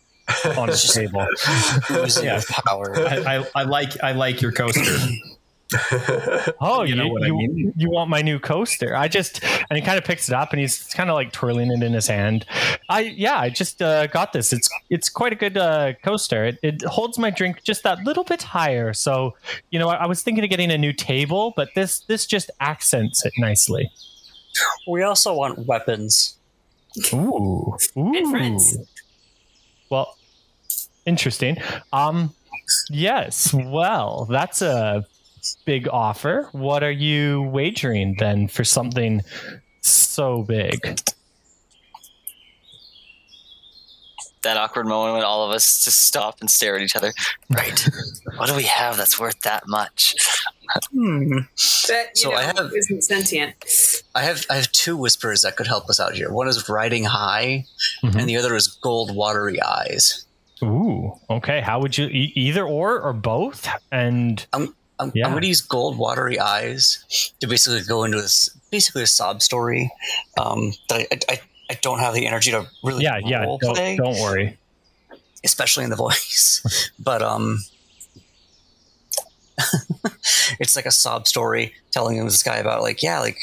[0.58, 1.26] on his table.
[2.22, 2.42] Yeah.
[2.50, 2.98] power.
[2.98, 4.82] I, I, I like I like your coaster.
[6.62, 7.74] Oh, You you know what I mean?
[7.76, 8.96] you want my new coaster?
[8.96, 11.72] I just and he kind of picks it up and he's kind of like twirling
[11.72, 12.46] it in his hand.
[12.90, 14.54] I yeah, I just uh, got this.
[14.54, 16.46] It's it's quite a good uh, coaster.
[16.46, 18.94] It, it holds my drink just that little bit higher.
[18.94, 19.36] So
[19.72, 22.52] you know, I, I was thinking of getting a new table, but this this just
[22.60, 23.92] accents it nicely.
[24.88, 26.38] We also want weapons.
[27.12, 28.16] Ooh, ooh.
[28.16, 28.78] And friends.
[29.90, 30.16] Well,
[31.06, 31.58] interesting.
[31.92, 32.36] Um,
[32.90, 33.54] yes.
[33.54, 35.06] Well, that's a
[35.66, 36.50] big offer.
[36.52, 39.22] What are you wagering then for something
[39.82, 41.00] so big?
[44.44, 47.14] That awkward moment when all of us just stop and stare at each other.
[47.50, 47.88] Right.
[48.36, 50.16] what do we have that's worth that much?
[50.92, 51.38] Hmm.
[51.88, 53.54] That you So know, I have- isn't sentient.
[54.16, 56.32] I have I have two whispers that could help us out here.
[56.32, 57.66] One is riding high,
[58.04, 58.16] Mhm.
[58.20, 60.26] and the other is gold watery eyes.
[60.62, 61.20] Ooh.
[61.30, 61.62] Okay.
[61.62, 63.68] How would you e- either or or both?
[63.92, 64.76] And I'm,
[65.14, 65.26] Yeah.
[65.26, 69.42] I'm going to use gold watery eyes to basically go into this basically a sob
[69.42, 69.92] story
[70.40, 73.46] um, that I, I, I don't have the energy to really yeah, yeah.
[73.46, 74.58] Don't, play, don't worry.
[75.44, 76.92] especially in the voice.
[77.00, 77.60] but um,
[80.60, 83.38] it's like a sob story telling him this guy about like yeah like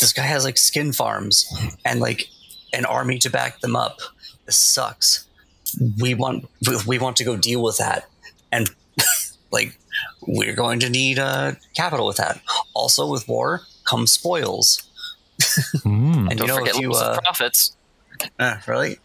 [0.00, 1.52] this guy has like skin farms
[1.84, 2.26] and like
[2.72, 3.98] an army to back them up.
[4.46, 5.26] This sucks.
[6.00, 8.08] We want we, we want to go deal with that
[8.50, 8.70] and
[9.52, 9.78] like
[10.26, 12.40] we're going to need uh, capital with that.
[12.74, 14.86] Also, with war come spoils.
[15.84, 16.28] Mm.
[16.30, 17.74] And Don't you know, forget if you uh, profits.
[18.38, 18.98] uh, really,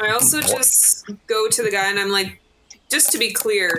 [0.00, 2.40] I also just go to the guy and I'm like,
[2.90, 3.76] just to be clear,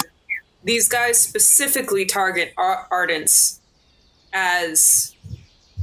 [0.63, 3.59] these guys specifically target Ar- Ardents
[4.33, 5.15] as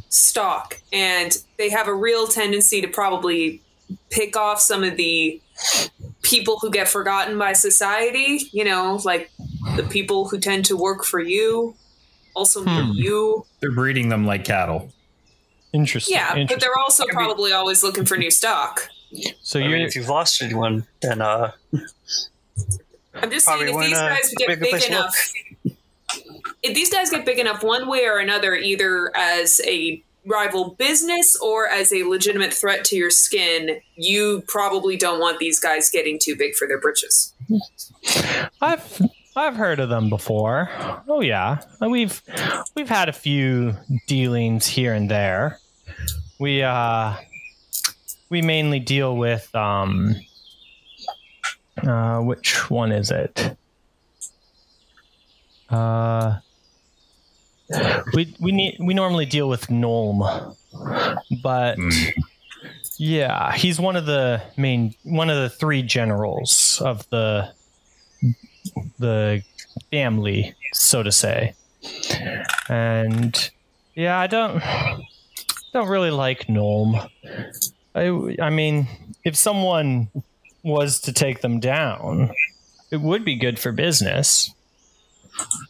[0.09, 3.61] stock, and they have a real tendency to probably
[4.11, 5.41] pick off some of the
[6.23, 8.49] people who get forgotten by society.
[8.53, 9.31] You know, like
[9.77, 11.75] the people who tend to work for you,
[12.35, 12.91] also near Hmm.
[12.95, 13.47] you.
[13.61, 14.93] They're breeding them like cattle.
[15.73, 16.15] Interesting.
[16.17, 18.89] Yeah, but they're also probably always looking for new stock.
[19.43, 21.53] so I you're mean, if you've lost anyone, then uh,
[23.15, 25.01] I'm just saying, if these uh, guys get big place to look.
[25.01, 25.33] enough,
[26.63, 31.37] if these guys get big enough, one way or another, either as a rival business
[31.37, 36.19] or as a legitimate threat to your skin, you probably don't want these guys getting
[36.19, 37.33] too big for their britches.
[38.61, 39.03] I've
[39.35, 40.71] I've heard of them before.
[41.09, 42.23] Oh yeah, we've
[42.75, 43.75] we've had a few
[44.07, 45.59] dealings here and there.
[46.39, 47.17] We uh
[48.29, 50.17] we mainly deal with um
[51.87, 53.57] uh which one is it?
[55.71, 56.39] Uh
[58.15, 60.57] we we need we normally deal with Nulm,
[61.43, 62.13] but Mm.
[62.99, 67.51] Yeah, he's one of the main, one of the three generals of the
[68.99, 69.43] the
[69.91, 71.55] family, so to say.
[72.69, 73.51] And
[73.95, 74.63] yeah, I don't
[75.73, 77.09] don't really like Nulm.
[77.95, 78.87] I I mean,
[79.25, 80.09] if someone
[80.63, 82.31] was to take them down,
[82.93, 84.53] it would be good for business.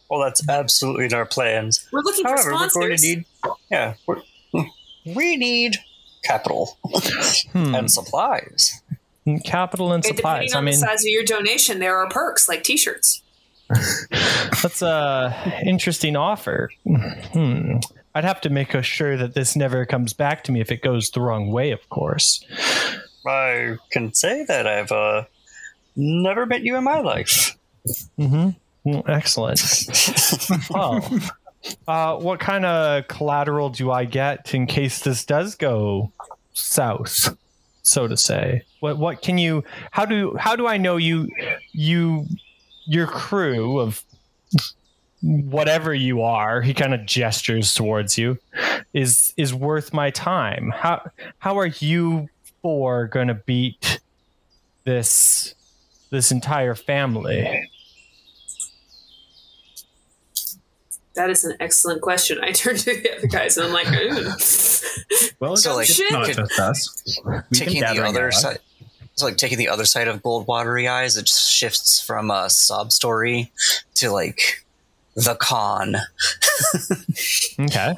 [0.09, 1.87] Well, that's absolutely in our plans.
[1.91, 2.73] We're looking However, for we're sponsors.
[2.75, 3.25] going to need,
[3.71, 4.21] yeah, we're,
[5.37, 5.77] need
[6.23, 6.77] capital
[7.51, 7.75] Hmm.
[7.75, 8.81] and supplies.
[9.45, 10.49] Capital and Okay, supplies.
[10.51, 13.21] depending I on mean, the size of your donation, there are perks like T-shirts.
[14.61, 16.69] That's a interesting offer.
[16.85, 17.77] Hmm.
[18.15, 21.09] I'd have to make sure that this never comes back to me if it goes
[21.09, 22.43] the wrong way, of course.
[23.25, 25.23] I can say that I've uh,
[25.95, 27.57] never met you in my life.
[28.19, 28.49] Mm-hmm.
[28.85, 29.61] Excellent.
[30.69, 31.07] well,
[31.87, 36.11] uh, what kind of collateral do I get in case this does go
[36.53, 37.37] south,
[37.81, 38.63] so to say?
[38.79, 39.63] What what can you?
[39.91, 41.29] How do how do I know you
[41.71, 42.27] you
[42.85, 44.03] your crew of
[45.21, 46.61] whatever you are?
[46.61, 48.37] He kind of gestures towards you.
[48.93, 50.73] Is is worth my time?
[50.75, 51.09] How
[51.39, 52.27] how are you
[52.61, 54.01] four going to beat
[54.83, 55.55] this
[56.09, 57.69] this entire family?
[61.15, 62.39] That is an excellent question.
[62.41, 64.29] I turn to the other guys and I'm like, ooh.
[65.39, 66.11] Well, So, like, it's shit.
[66.11, 67.19] not just us.
[67.25, 68.59] We've been taking the other side.
[69.13, 71.17] It's like taking the other side of Gold Watery Eyes.
[71.17, 73.51] It just shifts from a sob story
[73.95, 74.65] to like
[75.15, 75.95] the con
[77.59, 77.93] Okay.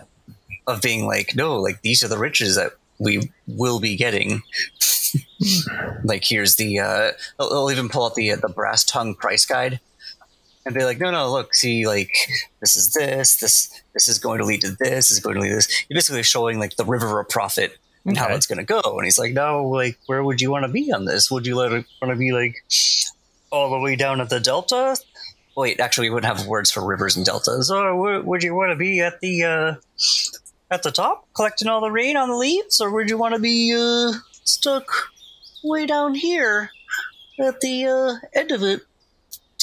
[0.67, 4.41] of being like, no, like these are the riches that we will be getting.
[6.03, 6.79] like here's the.
[6.79, 9.79] uh They'll, they'll even pull out the uh, the brass tongue price guide
[10.65, 12.11] and be like, no, no, look, see, like
[12.59, 15.41] this is this, this, this is going to lead to this, this is going to
[15.41, 15.85] lead to this.
[15.89, 18.81] You're basically showing like the river of profit and how it's going to go.
[18.83, 21.31] And he's like, no, like, where would you want to be on this?
[21.31, 22.55] Would you let it want to be like
[23.51, 24.97] all the way down at the delta?
[25.57, 27.71] Wait, actually, we wouldn't have words for rivers and deltas.
[27.71, 29.75] Or would- would you want to be at the uh,
[30.71, 33.39] at the top, collecting all the rain on the leaves, or would you want to
[33.39, 34.13] be uh,
[34.43, 34.85] stuck
[35.63, 36.71] way down here
[37.39, 38.81] at the uh, end of it,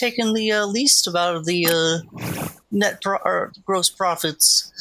[0.03, 4.73] taking the uh, least amount of the uh, net pro- or gross profits?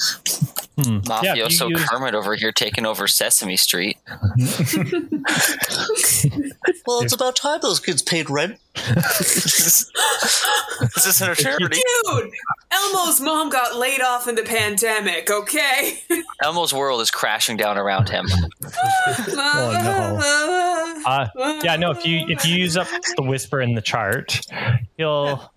[0.81, 0.99] Hmm.
[1.21, 3.97] Yeah, if Mafioso you use- Kermit over here taking over Sesame Street.
[6.87, 8.57] Well, it's about time those kids paid rent.
[8.75, 9.85] this
[11.05, 11.79] isn't a charity.
[12.05, 12.31] Dude,
[12.71, 15.99] Elmo's mom got laid off in the pandemic, okay?
[16.43, 18.25] Elmo's world is crashing down around him.
[19.37, 20.21] Oh,
[21.05, 21.27] Uh,
[21.63, 21.91] yeah, no.
[21.91, 24.41] If you if you use up the whisper in the chart,
[24.97, 25.51] you'll.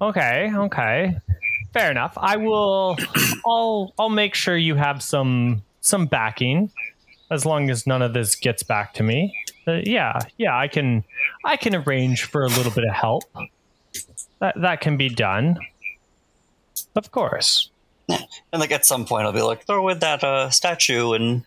[0.00, 1.16] Okay, okay,
[1.72, 2.14] fair enough.
[2.16, 2.96] I will.
[3.46, 6.70] I'll I'll make sure you have some some backing,
[7.30, 9.34] as long as none of this gets back to me.
[9.66, 11.04] Uh, yeah, yeah, I can
[11.44, 13.24] I can arrange for a little bit of help.
[14.40, 15.58] That that can be done.
[16.94, 17.70] Of course.
[18.50, 21.44] And like at some point, I'll be like, throw in that uh, statue and.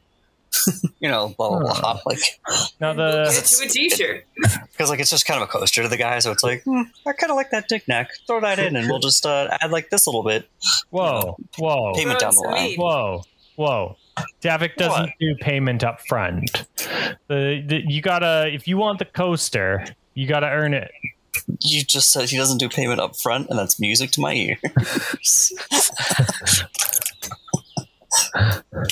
[0.99, 1.99] You know, blah blah blah.
[2.05, 2.19] Like,
[2.79, 4.25] Now We'll the get you a t-shirt.
[4.71, 6.81] because like it's just kind of a coaster to the guy, so it's like, hmm,
[7.07, 8.09] I kind of like that knickknack.
[8.27, 10.47] Throw that in, and we'll just uh, add like this little bit.
[10.89, 12.75] whoa whoa Payment down the Throw in some line.
[12.77, 13.23] Whoa,
[13.55, 13.97] whoa.
[14.41, 15.09] Davik doesn't What?
[15.19, 16.65] do payment up front.
[17.27, 20.91] The, the you gotta if you want the coaster, you gotta earn it.
[21.61, 25.53] You just said he doesn't do payment up front, and that's music to my ears.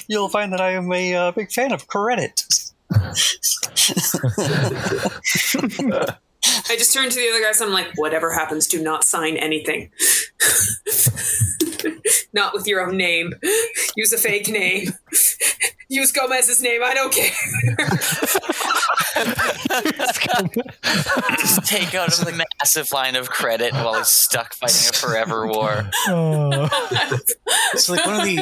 [0.07, 2.43] You'll find that I am a uh, big fan of credit.
[2.91, 3.13] I
[6.77, 9.91] just turned to the other guys and I'm like, whatever happens, do not sign anything.
[12.33, 13.33] not with your own name.
[13.95, 14.93] Use a fake name.
[15.91, 16.81] Use Gomez's name.
[16.83, 17.31] I don't care.
[21.39, 22.31] Just take out a
[22.61, 25.89] massive line of credit while he's stuck fighting a forever war.
[27.75, 28.35] So like one of the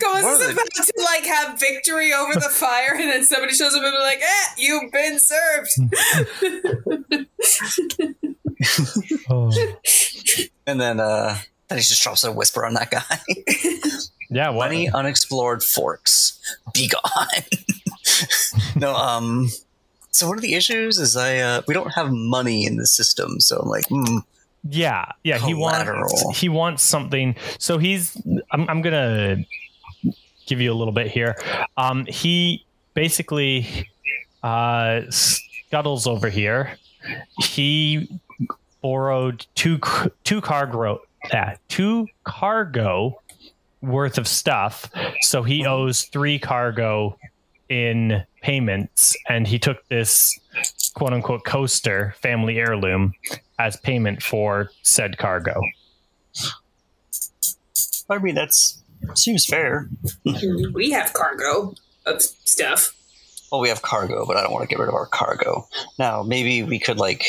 [0.00, 3.24] Gomez One of is the- about to like have victory over the fire, and then
[3.24, 5.70] somebody shows up and be like, "Eh, you've been served."
[9.30, 9.50] Oh.
[10.66, 11.36] and then uh
[11.68, 13.02] then he just drops a whisper on that guy.
[14.30, 14.66] Yeah, what?
[14.66, 16.38] Money unexplored forks.
[16.72, 17.44] Be gone.
[18.76, 19.48] no, um
[20.10, 23.40] so one of the issues is I uh we don't have money in the system,
[23.40, 24.18] so I'm like, hmm,
[24.68, 25.38] Yeah, yeah.
[25.38, 27.34] He wants he wants something.
[27.58, 28.16] So he's.
[28.50, 29.44] I'm, I'm gonna
[30.46, 31.36] give you a little bit here.
[31.76, 32.64] Um, he
[32.94, 33.88] basically
[34.42, 36.78] uh, scuttles over here.
[37.38, 38.08] He
[38.80, 39.78] borrowed two
[40.22, 41.00] two cargo
[41.32, 43.20] uh, two cargo
[43.84, 47.18] worth of stuff, so he owes three cargo
[47.68, 50.38] in payments, and he took this
[50.94, 53.12] quote unquote coaster family heirloom
[53.58, 55.60] as payment for said cargo.
[58.10, 58.82] I mean, that's
[59.14, 59.88] seems fair.
[60.72, 61.74] We have cargo
[62.06, 62.94] of stuff.
[63.50, 65.68] Well, we have cargo, but I don't want to get rid of our cargo.
[65.98, 67.24] Now, maybe we could like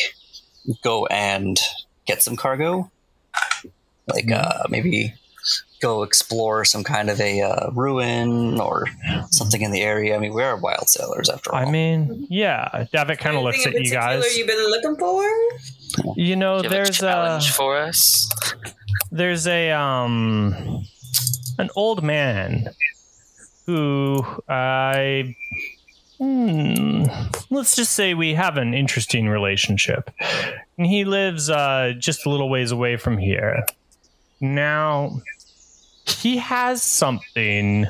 [0.83, 1.59] go and
[2.05, 2.89] get some cargo.
[4.07, 5.13] Like uh, maybe
[5.85, 8.87] go explore some kind of a uh, ruin or
[9.29, 10.15] something in the area.
[10.15, 11.59] I mean, we are wild sailors after all.
[11.61, 14.37] I mean, yeah, Davik kind of looks Anything at in you particular guys.
[14.37, 16.15] You've been looking for?
[16.15, 18.27] You know, you have a there's a challenge for us.
[19.11, 20.83] there's a um
[21.59, 22.69] an old man
[23.67, 25.35] who I
[26.17, 27.03] hmm,
[27.51, 30.09] let's just say we have an interesting relationship.
[30.77, 33.65] And he lives uh just a little ways away from here.
[34.41, 35.21] Now
[36.25, 37.85] he has something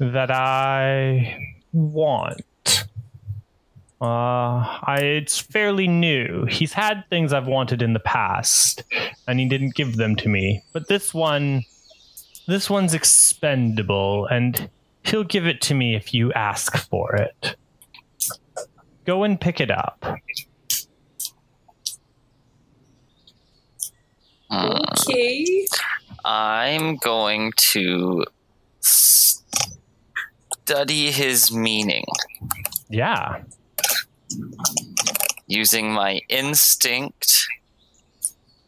[0.00, 2.42] that I want.
[4.00, 6.46] Uh, I, it's fairly new.
[6.46, 8.82] He's had things I've wanted in the past,
[9.28, 10.64] and he didn't give them to me.
[10.72, 11.62] But this one,
[12.48, 14.68] this one's expendable, and
[15.04, 17.54] he'll give it to me if you ask for it.
[19.04, 20.04] Go and pick it up.
[24.50, 24.78] Hmm.
[24.98, 25.66] Okay.
[26.24, 28.24] I'm going to
[28.80, 29.50] study
[31.10, 32.04] his meaning
[32.88, 33.42] Yeah.
[35.46, 37.46] using my instinct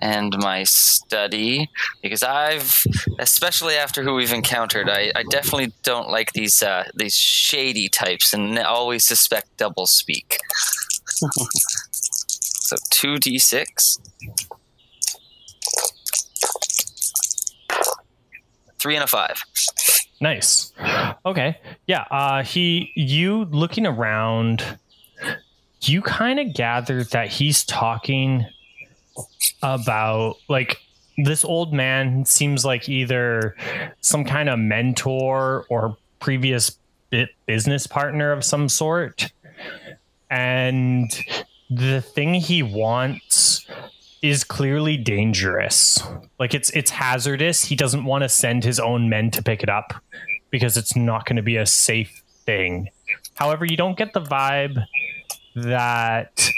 [0.01, 1.69] and my study
[2.03, 2.85] because I've,
[3.19, 8.33] especially after who we've encountered, I, I definitely don't like these uh, these shady types
[8.33, 10.39] and always suspect double speak.
[11.91, 13.99] so two d six.
[18.79, 19.43] Three and a five.
[20.21, 20.73] Nice.
[21.25, 21.59] Okay.
[21.87, 22.05] Yeah.
[22.11, 24.79] Uh, he, you looking around,
[25.83, 28.47] you kind of gather that he's talking
[29.63, 30.79] about like
[31.25, 33.57] this old man seems like either
[34.01, 36.77] some kind of mentor or previous
[37.47, 39.33] business partner of some sort.
[40.31, 41.11] And
[41.71, 43.67] the thing he wants
[44.23, 46.03] is clearly dangerous.
[46.39, 47.65] Like it's it's hazardous.
[47.65, 49.95] He doesn't want to send his own men to pick it up
[50.51, 52.89] because it's not going to be a safe thing.
[53.35, 54.85] However, you don't get the vibe
[55.55, 56.51] that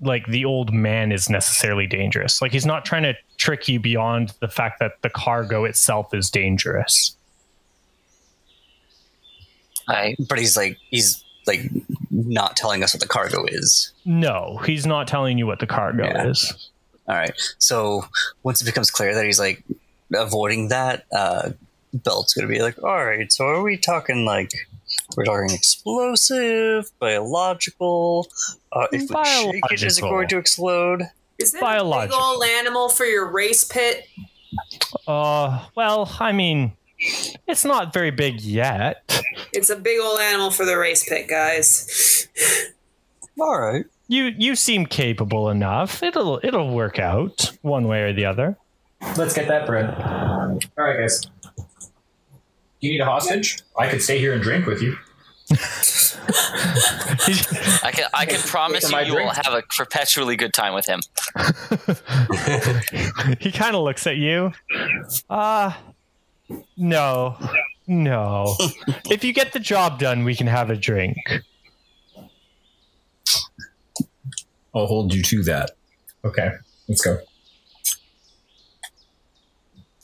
[0.00, 2.42] like the old man is necessarily dangerous.
[2.42, 6.28] Like he's not trying to trick you beyond the fact that the cargo itself is
[6.30, 7.16] dangerous.
[9.88, 11.60] I but he's like he's like
[12.10, 13.92] not telling us what the cargo is.
[14.04, 16.28] No, he's not telling you what the cargo Yeah.
[16.28, 16.70] is.
[17.08, 17.32] All right.
[17.58, 18.04] So
[18.42, 19.64] once it becomes clear that he's like
[20.14, 21.50] avoiding that, uh,
[21.92, 23.30] Belt's gonna be like, "All right.
[23.32, 24.50] So are we talking like
[25.16, 28.28] we're talking explosive, biological?
[28.72, 31.02] Uh, if we shake it, is it going to explode?
[31.38, 34.06] Is that a big old animal for your race pit?
[35.06, 36.72] Uh, well, I mean,
[37.46, 39.02] it's not very big yet.
[39.52, 42.28] It's a big old animal for the race pit, guys.
[43.40, 43.84] All right.
[44.08, 46.02] You you seem capable enough.
[46.02, 48.56] It'll it'll work out one way or the other.
[49.16, 49.94] Let's get that bread.
[50.00, 51.22] All right, guys.
[52.80, 53.60] You need a hostage?
[53.78, 54.96] I could stay here and drink with you.
[57.84, 60.86] I can I can promise you my you will have a perpetually good time with
[60.86, 61.00] him.
[63.40, 64.52] he kind of looks at you.
[65.28, 65.72] Uh
[66.76, 67.36] no.
[67.86, 68.56] No.
[69.10, 71.16] if you get the job done, we can have a drink.
[74.74, 75.72] I'll hold you to that.
[76.24, 76.50] Okay,
[76.88, 77.18] let's go.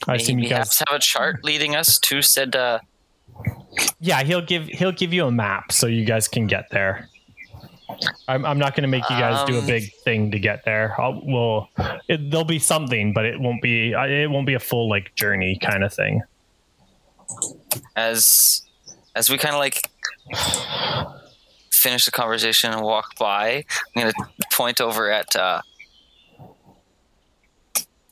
[0.06, 2.78] I Maybe assume you we have guys have a chart leading us to said uh,
[4.00, 7.08] Yeah, he'll give he'll give you a map so you guys can get there.
[8.28, 10.64] I'm, I'm not going to make you guys do a Um, big thing to get
[10.64, 10.94] there.
[11.00, 11.68] I'll, we'll
[12.08, 15.14] it, there'll be something, but it won't be uh, it won't be a full like
[15.14, 16.22] journey kind of thing.
[17.96, 18.62] as
[19.14, 19.82] as we kind of like
[21.78, 23.64] finish the conversation and walk by.
[23.96, 24.12] I'm gonna
[24.52, 25.62] point over at uh,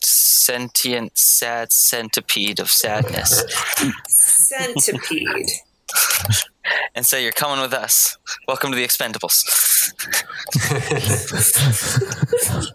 [0.00, 3.42] sentient sad centipede of sadness
[4.08, 5.48] Centipede.
[6.94, 8.16] and say you're coming with us.
[8.46, 9.42] Welcome to the Expendables.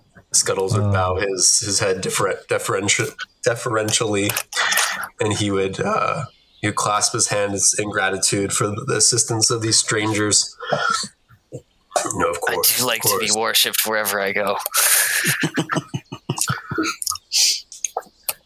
[0.33, 3.07] Scuttles would bow his his head different deferential,
[3.43, 4.29] deferentially,
[5.19, 6.25] and he would uh,
[6.61, 10.55] he would clasp his hands in gratitude for the assistance of these strangers.
[12.13, 12.75] No, of course.
[12.75, 14.57] I do like to be worshipped wherever I go.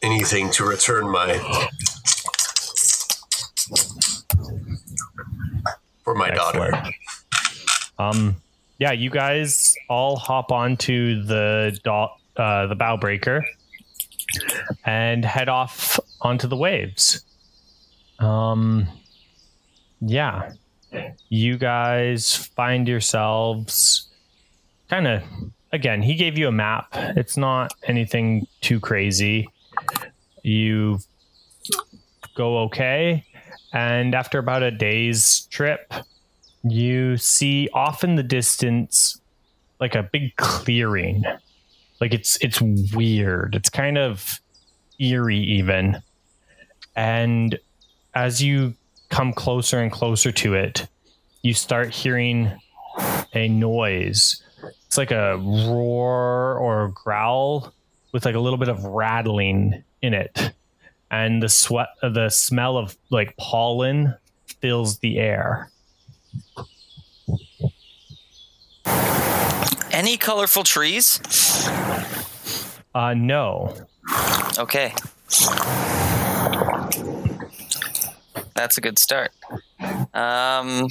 [0.05, 1.38] anything to return my
[6.03, 6.72] for for my daughter.
[7.97, 8.36] Um,
[8.78, 13.43] yeah, you guys all hop onto the do- uh, the bow breaker
[14.86, 17.24] and head off onto the waves.
[18.20, 18.88] Um,
[20.01, 20.51] yeah,
[21.30, 24.07] you guys find yourselves
[24.89, 25.24] kind of
[25.72, 26.01] again.
[26.01, 26.88] He gave you a map.
[26.93, 29.49] It's not anything too crazy.
[30.43, 30.99] You
[32.36, 33.26] go okay,
[33.74, 35.93] and after about a day's trip,
[36.63, 39.20] you see off in the distance
[39.80, 41.24] like a big clearing
[42.01, 42.61] like it's it's
[42.93, 44.39] weird it's kind of
[44.99, 46.01] eerie even
[46.95, 47.59] and
[48.16, 48.74] as you
[49.09, 50.88] come closer and closer to it
[51.43, 52.51] you start hearing
[53.34, 54.41] a noise
[54.88, 57.74] it's like a roar or a growl
[58.13, 60.51] with like a little bit of rattling in it
[61.11, 64.16] and the sweat the smell of like pollen
[64.61, 65.70] fills the air
[69.91, 71.22] Any colorful trees?
[72.93, 73.74] uh no
[74.57, 74.93] Okay.
[78.56, 79.32] That's a good start.
[80.14, 80.88] Um,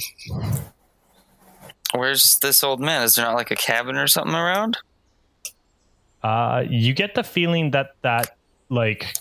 [1.93, 3.01] where's this old man?
[3.03, 4.77] Is there not like a cabin or something around?
[6.23, 8.37] Uh, you get the feeling that that
[8.69, 9.15] like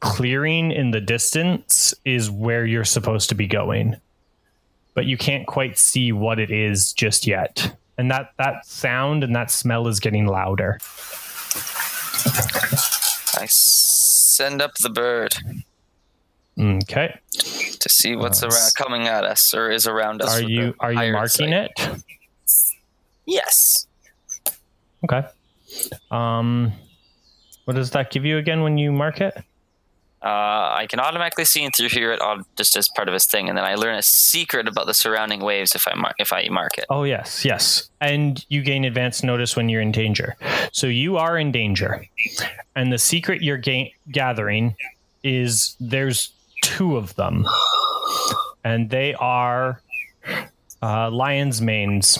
[0.00, 3.96] clearing in the distance is where you're supposed to be going,
[4.94, 7.76] but you can't quite see what it is just yet.
[7.98, 10.78] And that that sound and that smell is getting louder.
[13.38, 15.34] I send up the bird
[16.58, 17.14] Okay.
[17.80, 20.36] to see what's Uh, around, coming at us or is around us.
[20.36, 21.70] Are you are you marking sight.
[21.78, 22.02] it?
[23.26, 23.86] Yes.
[25.04, 25.26] Okay.
[26.10, 26.72] Um,
[27.64, 29.34] what does that give you again when you mark it?
[30.22, 33.26] Uh, I can automatically see and through here it all just as part of his
[33.26, 36.32] thing, and then I learn a secret about the surrounding waves if I mar- if
[36.32, 36.86] I mark it.
[36.88, 37.90] Oh yes, yes.
[38.00, 40.36] And you gain advance notice when you're in danger.
[40.72, 42.06] So you are in danger.
[42.74, 44.74] And the secret you're ga- gathering
[45.22, 46.32] is there's
[46.66, 47.46] two of them.
[48.64, 49.80] And they are
[50.82, 52.18] uh, lion's manes.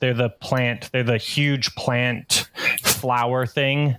[0.00, 2.48] They're the plant, they're the huge plant
[2.82, 3.96] flower thing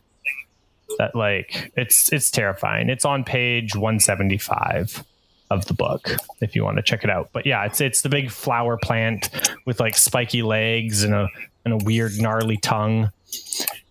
[1.00, 2.90] that like it's it's terrifying.
[2.90, 5.04] It's on page 175
[5.50, 6.12] of the book
[6.42, 7.30] if you want to check it out.
[7.34, 9.30] But yeah, it's it's the big flower plant
[9.66, 11.28] with like spiky legs and a
[11.66, 13.12] and a weird gnarly tongue.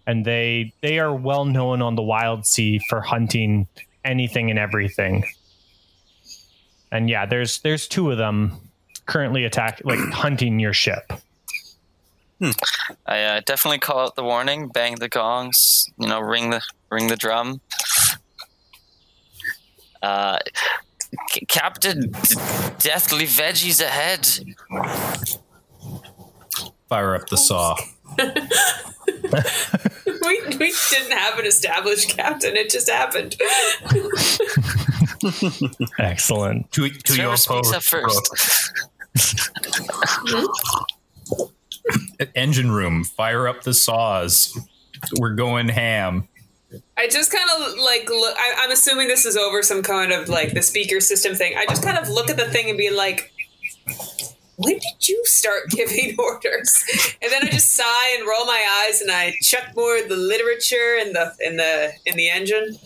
[0.06, 3.66] And they they are well known on the Wildsea for hunting
[4.04, 5.24] anything and everything.
[6.90, 8.52] And yeah, there's there's two of them
[9.06, 11.12] currently attack like hunting your ship.
[13.06, 17.08] I uh, definitely call out the warning, bang the gongs, you know, ring the ring
[17.08, 17.60] the drum.
[20.00, 20.38] Uh,
[21.30, 22.34] C- Captain, D-
[22.78, 24.28] deathly veggies ahead.
[26.88, 27.76] Fire up the saw.
[30.28, 32.56] We, we didn't have an established captain.
[32.56, 33.36] It just happened.
[35.98, 36.70] Excellent.
[36.72, 38.72] To, to your speaks up first.
[42.34, 43.04] engine room.
[43.04, 44.58] Fire up the saws.
[45.18, 46.28] We're going ham.
[46.96, 48.36] I just kind of like look.
[48.36, 51.54] I, I'm assuming this is over some kind of like the speaker system thing.
[51.56, 53.32] I just kind of look at the thing and be like,
[54.58, 56.84] "When did you start giving orders?"
[57.22, 60.96] And then I just sigh and roll my eyes and I chuck more the literature
[61.00, 62.76] in the in the in the engine.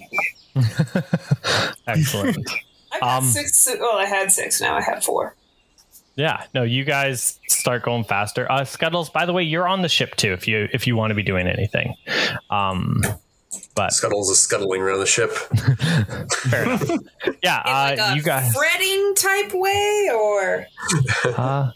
[1.86, 2.38] Excellent.
[2.92, 3.68] I got Um, six.
[3.80, 4.60] Well, I had six.
[4.60, 5.34] Now I have four.
[6.14, 8.50] Yeah, no, you guys start going faster.
[8.52, 11.10] Uh, Scuttles, by the way, you're on the ship too if you if you want
[11.10, 11.94] to be doing anything.
[12.50, 13.00] Um,
[13.74, 15.30] but Scuttles is scuttling around the ship.
[16.50, 16.82] fair enough.
[17.42, 20.66] Yeah, In like uh, a you guys fretting type way, or
[21.36, 21.70] uh,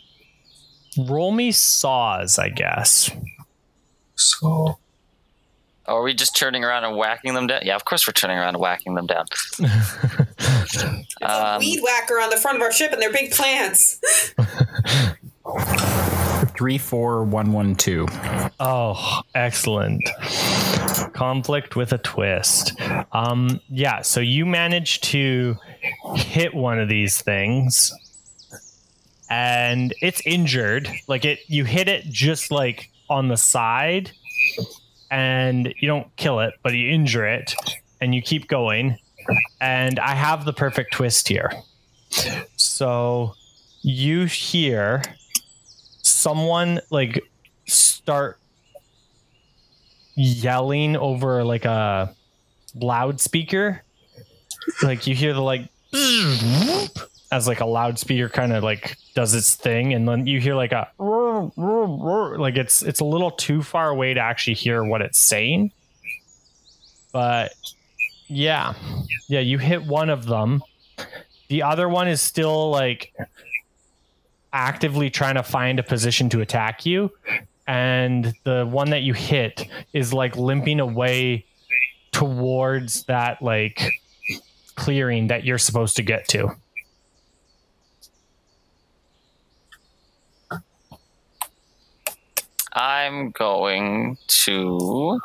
[0.99, 3.11] roll me saws, I guess.
[4.15, 4.79] So
[5.87, 7.61] Are we just turning around and whacking them down?
[7.65, 9.27] Yeah, of course we're turning around and whacking them down.
[11.23, 14.01] a Um, weed whacker on the front of our ship, and they're big plants.
[16.57, 18.07] Three, four, one, one, two.
[18.59, 20.03] Oh, excellent.
[21.13, 22.81] Conflict with a twist.
[23.13, 25.57] Um, yeah, so you managed to
[26.15, 27.93] hit one of these things
[29.29, 30.89] and it's injured.
[31.09, 34.13] Like it you hit it just like on the side
[35.11, 37.55] and you don't kill it, but you injure it
[38.01, 38.99] and you keep going.
[39.61, 41.53] And I have the perfect twist here.
[42.57, 43.35] So
[43.83, 45.03] you hear
[46.27, 47.23] someone like
[47.67, 48.41] start
[50.17, 52.13] yelling over like a
[52.75, 53.85] loudspeaker.
[54.83, 55.69] Like you hear the like
[57.31, 60.73] as like a loudspeaker kind of like does its thing and then you hear like
[60.73, 65.71] a like it's it's a little too far away to actually hear what it's saying.
[67.13, 67.53] But
[68.27, 68.75] yeah.
[69.29, 70.61] Yeah you hit one of them.
[71.47, 73.15] The other one is still like
[74.57, 77.11] actively trying to find a position to attack you
[77.67, 81.45] and the one that you hit is like limping away
[82.11, 83.91] towards that like
[84.75, 86.49] clearing that you're supposed to get to.
[92.73, 95.21] I'm going to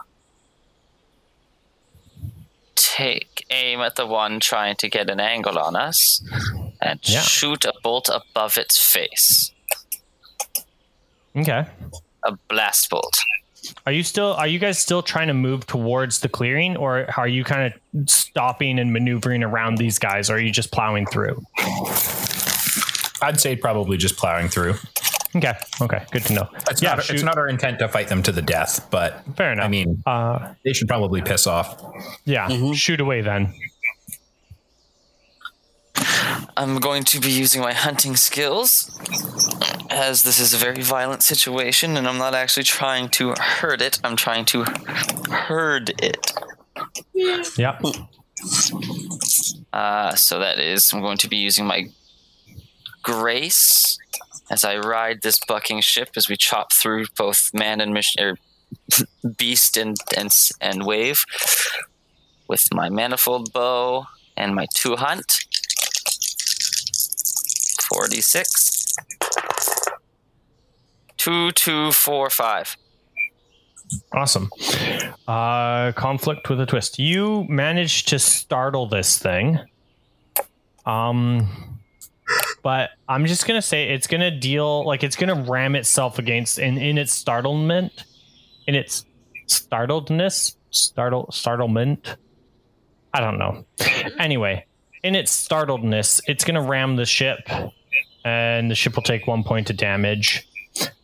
[2.76, 6.22] take aim at the one trying to get an angle on us
[6.82, 7.22] and Yeah.
[7.22, 9.52] shoot a bolt above its face.
[11.36, 11.66] okay
[12.26, 13.20] A blast bolt.
[13.86, 14.34] Are you still?
[14.34, 18.10] Are you guys still trying to move towards the clearing, or are you kind of
[18.10, 21.40] stopping and maneuvering around these guys, or are you just plowing through?
[23.22, 24.76] I'd say probably just plowing through.
[25.36, 26.50] Okay, okay, good to know.
[26.70, 27.14] It's, yeah, not, shoot.
[27.14, 29.66] it's not our intent to fight them to the death, but fair enough.
[29.66, 31.82] I mean, uh, they should probably piss off.
[32.26, 33.54] yeah, shoot away then.
[36.58, 38.92] I'm going to be using my hunting skills
[39.90, 44.00] as this is a very violent situation and I'm not actually trying to hurt it,
[44.04, 44.64] I'm trying to
[45.30, 46.34] herd it.
[47.58, 47.80] Yeah,
[49.74, 51.90] Uh, so that is, I'm going to be using my
[53.04, 53.98] grace
[54.50, 58.38] as I ride this bucking ship as we chop through both man and mission, or
[59.38, 61.24] beast and, and and wave
[62.48, 65.46] with my manifold bow and my two hunt.
[67.94, 68.96] Forty six.
[71.18, 72.76] Two, two, four, five.
[74.14, 74.50] awesome.
[75.28, 76.98] Uh, conflict with a twist.
[77.00, 79.60] You managed to startle this thing.
[80.86, 81.80] Um,
[82.64, 86.78] but I'm just gonna say it's gonna deal like it's gonna ram itself against in
[86.78, 88.04] in its startlement,
[88.68, 89.06] in its
[89.48, 92.16] startledness, startle startlement.
[93.14, 93.66] I don't know.
[94.18, 94.66] Anyway,
[95.04, 97.48] in its startledness, it's gonna ram the ship,
[98.24, 100.48] and the ship will take one point of damage,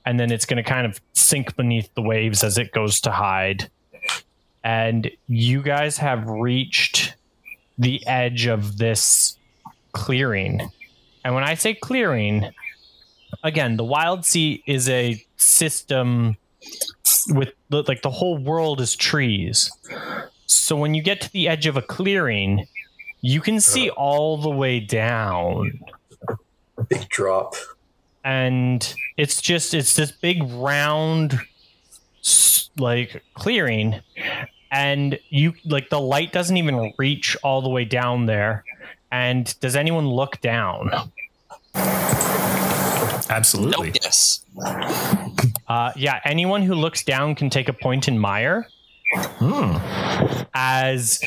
[0.06, 3.70] and then it's gonna kind of sink beneath the waves as it goes to hide.
[4.64, 7.16] And you guys have reached
[7.78, 9.38] the edge of this
[9.94, 10.70] clearing.
[11.24, 12.50] And when I say clearing,
[13.44, 16.38] again, the Wildsea is a system
[17.30, 19.72] with like the whole world is trees.
[20.46, 22.68] So when you get to the edge of a clearing,
[23.22, 25.80] you can see all the way down.
[26.90, 27.56] Big drop.
[28.24, 31.40] And it's just it's this big round
[32.78, 34.02] like clearing
[34.72, 38.64] and you like the light doesn't even reach all the way down there.
[39.12, 40.92] And does anyone look down?
[43.30, 43.94] Absolutely.
[44.02, 44.46] Yes.
[45.68, 48.68] Uh, yeah, anyone who looks down can take a point in mire.
[49.16, 49.78] Hmm.
[50.54, 51.22] As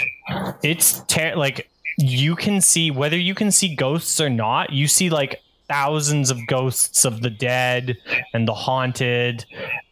[0.62, 1.70] it's ter- like
[2.00, 4.72] you can see whether you can see ghosts or not.
[4.72, 7.96] You see like thousands of ghosts of the dead
[8.34, 9.44] and the haunted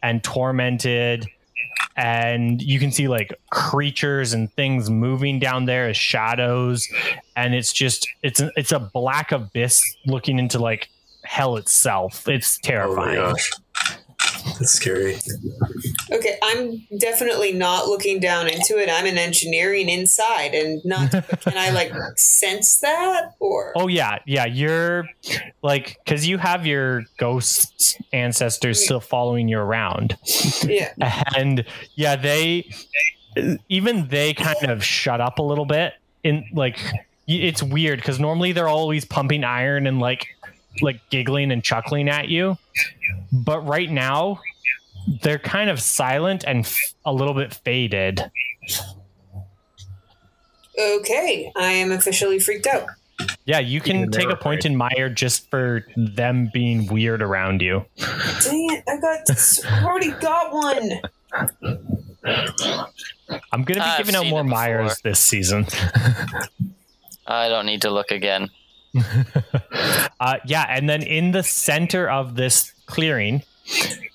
[0.03, 1.27] and tormented.
[1.95, 6.87] And you can see like creatures and things moving down there as shadows,
[7.35, 10.87] and it's just it's a, it's a black abyss looking into like
[11.25, 12.27] hell itself.
[12.29, 13.15] It's Oh terrifying.
[13.17, 13.51] gosh.
[14.57, 15.17] That's scary.
[16.11, 18.89] Okay, I'm definitely not looking down into it.
[18.89, 21.11] I'm an engineering inside, and not.
[21.41, 23.73] can I like sense that or?
[23.75, 24.45] Oh yeah, yeah.
[24.45, 25.07] You're
[25.61, 28.83] like because you have your ghost ancestors mm.
[28.83, 30.17] still following you around,
[30.63, 30.93] Yeah.
[31.35, 32.69] and yeah, they
[33.69, 35.93] even they kind of shut up a little bit.
[36.23, 36.77] In like,
[37.27, 40.27] it's weird because normally they're always pumping iron and like
[40.81, 42.57] like giggling and chuckling at you,
[43.31, 44.39] but right now
[45.21, 48.29] they're kind of silent and f- a little bit faded.
[50.79, 52.85] Okay, I am officially freaked out.
[53.45, 57.21] Yeah, you can Even take a they're point in mire just for them being weird
[57.21, 57.85] around you.
[57.97, 58.83] Dang it!
[58.87, 59.19] I got
[59.67, 61.01] I already got one.
[63.51, 64.57] I'm gonna be I've giving out seen more it before.
[64.57, 65.67] mires this season.
[67.27, 68.49] I don't need to look again.
[70.21, 73.41] Uh, yeah, and then in the center of this clearing,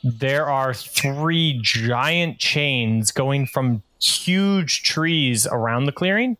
[0.03, 6.37] there are three giant chains going from huge trees around the clearing,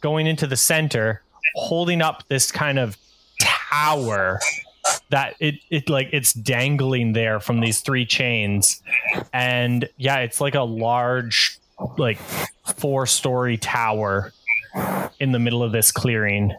[0.00, 1.20] going into the center,
[1.56, 2.96] holding up this kind of
[3.38, 4.40] tower
[5.10, 8.80] that it, it like it's dangling there from these three chains.
[9.34, 11.58] And yeah, it's like a large,
[11.98, 12.18] like
[12.78, 14.32] four story tower
[15.18, 16.54] in the middle of this clearing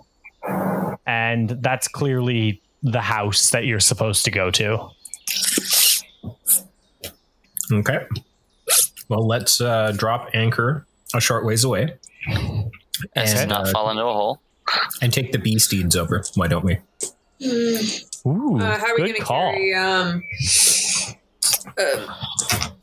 [1.05, 4.89] and that's clearly the house that you're supposed to go to.
[7.71, 7.99] Okay.
[9.09, 11.93] Well, let's uh, drop anchor a short ways away
[13.15, 13.41] As Okay.
[13.41, 14.39] to not fall into a hole.
[15.01, 16.23] and take the bee steeds over.
[16.35, 16.77] Why don't we?
[18.25, 19.51] Ooh, Uh, how are we going to call.
[19.51, 20.23] carry um,
[21.77, 22.07] uh,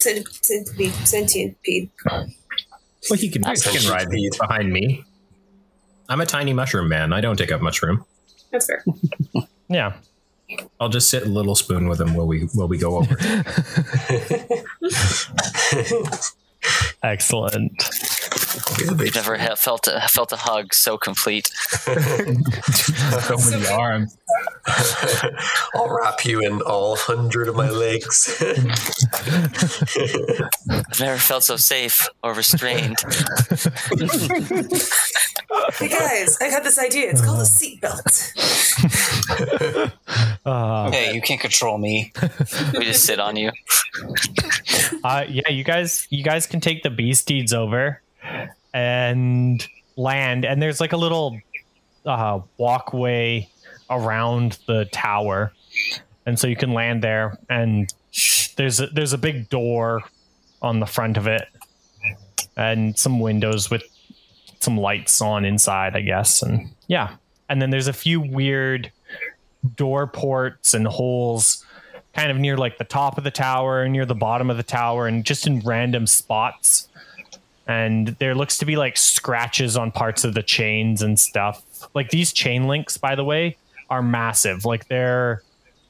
[0.00, 1.90] cent- centipede, centipede?
[2.06, 4.32] Well, he can, he can ride Centipede.
[4.40, 5.04] behind me.
[6.09, 7.12] I'm a tiny mushroom man.
[7.12, 8.04] I don't take up much room.
[8.50, 8.84] That's fair.
[9.70, 9.96] Yeah.
[10.80, 13.14] I'll just sit a little spoon with him while we while we go over.
[17.02, 17.72] Excellent.
[18.78, 21.48] You've never felt a, felt a hug so complete.
[21.78, 24.16] so many arms.
[25.74, 28.36] I'll wrap you in all hundred of my legs.
[30.70, 32.97] I've never felt so safe or restrained.
[35.78, 37.11] Hey guys, I got this idea.
[37.11, 38.32] It's called a seatbelt.
[40.47, 42.11] Uh, Hey, you can't control me.
[42.72, 43.51] we just sit on you.
[45.05, 48.01] uh, yeah, you guys, you guys can take the bee steeds over
[48.72, 49.66] and
[49.97, 51.39] land, and there's like a little
[52.07, 53.49] uh, walkway
[53.91, 55.53] around the tower,
[56.26, 57.39] and so you can land there.
[57.49, 57.93] And
[58.57, 60.03] there's a, there's a big door
[60.62, 61.49] on the front of it,
[62.57, 63.82] and some windows with
[64.61, 66.43] some lights on inside, I guess.
[66.43, 67.16] And yeah,
[67.49, 68.91] and then there's a few weird
[69.76, 71.64] door ports and holes
[72.14, 75.07] kind of near like the top of the tower, near the bottom of the tower,
[75.07, 76.89] and just in random spots.
[77.66, 81.62] And there looks to be like scratches on parts of the chains and stuff.
[81.95, 83.57] Like these chain links, by the way,
[83.91, 84.64] are massive.
[84.64, 85.43] Like they're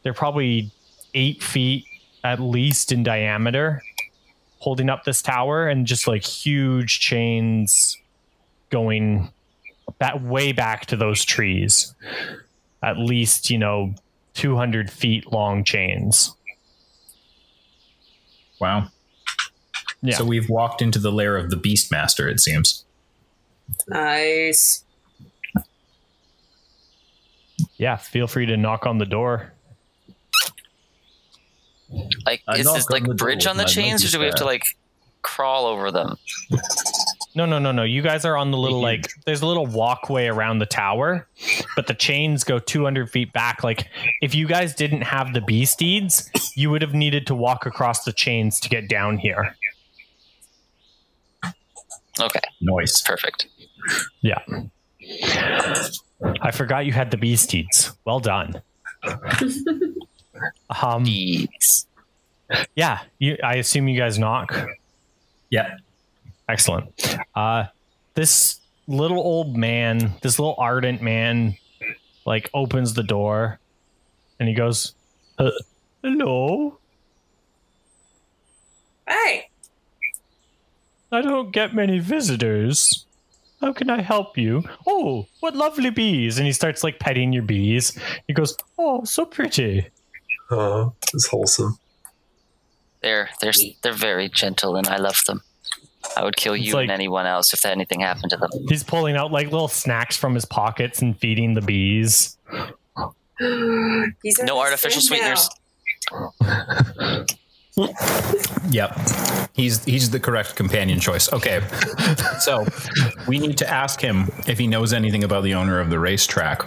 [0.02, 0.70] they're probably
[1.14, 1.84] eight feet
[2.24, 3.82] at least in diameter,
[4.58, 7.96] holding up this tower, and just like huge chains
[8.70, 9.30] going
[9.98, 11.94] that way back to those trees.
[12.82, 13.94] At least, you know,
[14.34, 16.34] 200 feet long chains.
[18.60, 18.88] Wow.
[20.02, 20.16] Yeah.
[20.16, 22.30] So we've walked into the lair of the Beastmaster.
[22.30, 22.84] It seems.
[23.88, 24.84] Nice.
[27.78, 29.52] Yeah, feel free to knock on the door.
[32.26, 34.34] Like, I is this like bridge door, on the my chains, or do we have
[34.36, 34.64] to like
[35.22, 36.16] crawl over them?
[37.34, 37.84] No, no, no, no.
[37.84, 39.02] You guys are on the little mm-hmm.
[39.02, 39.10] like.
[39.24, 41.28] There's a little walkway around the tower,
[41.76, 43.62] but the chains go 200 feet back.
[43.62, 43.88] Like,
[44.20, 48.04] if you guys didn't have the bee steeds, you would have needed to walk across
[48.04, 49.56] the chains to get down here.
[52.20, 53.00] Okay, Noise.
[53.02, 53.46] perfect.
[54.20, 54.42] Yeah.
[56.22, 57.92] I forgot you had the bee steeds.
[58.04, 58.62] Well done.
[60.82, 61.04] um.
[61.04, 61.86] Bees.
[62.74, 63.00] Yeah.
[63.18, 63.36] You.
[63.42, 64.54] I assume you guys knock.
[65.50, 65.76] Yeah.
[66.48, 67.16] Excellent.
[67.34, 67.66] Uh,
[68.14, 71.56] this little old man, this little ardent man,
[72.24, 73.60] like opens the door,
[74.40, 74.94] and he goes,
[75.38, 75.50] uh,
[76.02, 76.78] "Hello.
[79.06, 79.48] Hey,
[81.10, 83.06] I don't get many visitors.
[83.60, 84.62] How can I help you?
[84.86, 87.98] Oh, what lovely bees!" And he starts like petting your bees.
[88.26, 89.88] He goes, "Oh, so pretty."
[90.50, 91.78] Oh, it's wholesome.
[93.02, 93.52] They're they're
[93.82, 95.42] they're very gentle, and I love them.
[96.16, 98.50] I would kill you like- and anyone else if anything happened to them.
[98.68, 102.36] He's pulling out like little snacks from his pockets and feeding the bees.
[103.40, 105.48] No artificial sweeteners.
[108.70, 108.98] Yep.
[109.54, 111.32] He's he's the correct companion choice.
[111.32, 111.60] Okay.
[112.40, 112.66] so
[113.26, 116.62] we need to ask him if he knows anything about the owner of the racetrack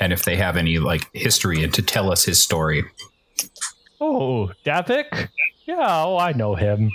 [0.00, 2.84] and if they have any like history and to tell us his story.
[4.00, 5.28] Oh, Davik?
[5.66, 6.90] Yeah, oh, I know him.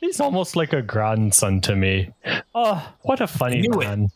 [0.00, 2.12] He's almost like a grandson to me.
[2.54, 4.10] Oh, what a funny Knew it.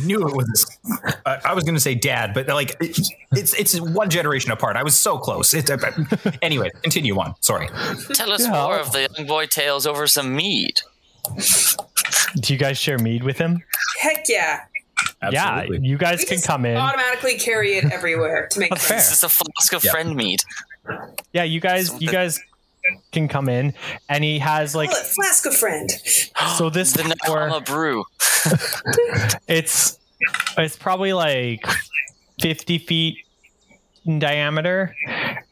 [0.00, 0.06] Man.
[0.06, 0.78] Knew it was.
[1.26, 4.76] Uh, I was going to say dad, but like it's it's it's one generation apart.
[4.76, 5.54] I was so close.
[5.54, 5.76] It, uh,
[6.42, 7.34] anyway, continue on.
[7.40, 7.68] Sorry.
[8.14, 8.50] Tell us Yeah.
[8.52, 10.80] more of the young boy tales over some mead.
[12.36, 13.62] Do you guys share mead with him?
[14.00, 14.60] Heck yeah.
[15.30, 16.76] Yeah, you guys We can just come in.
[16.76, 18.88] Automatically carry it everywhere to make That's sense.
[18.88, 19.10] fair.
[19.10, 19.90] This is a flask of Yeah.
[19.92, 20.40] friend mead.
[21.32, 22.40] Yeah, you guys you guys
[23.12, 23.74] can come in
[24.08, 25.90] and he has like Call it Flask of Friend.
[26.56, 28.04] so this The tower Nakama brew.
[29.48, 29.98] it's
[30.56, 31.64] it's probably like
[32.40, 33.18] 50 feet
[34.04, 34.94] in diameter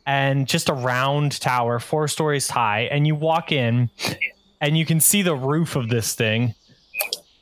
[0.07, 3.91] and just a round tower four stories high and you walk in
[4.61, 6.55] and you can see the roof of this thing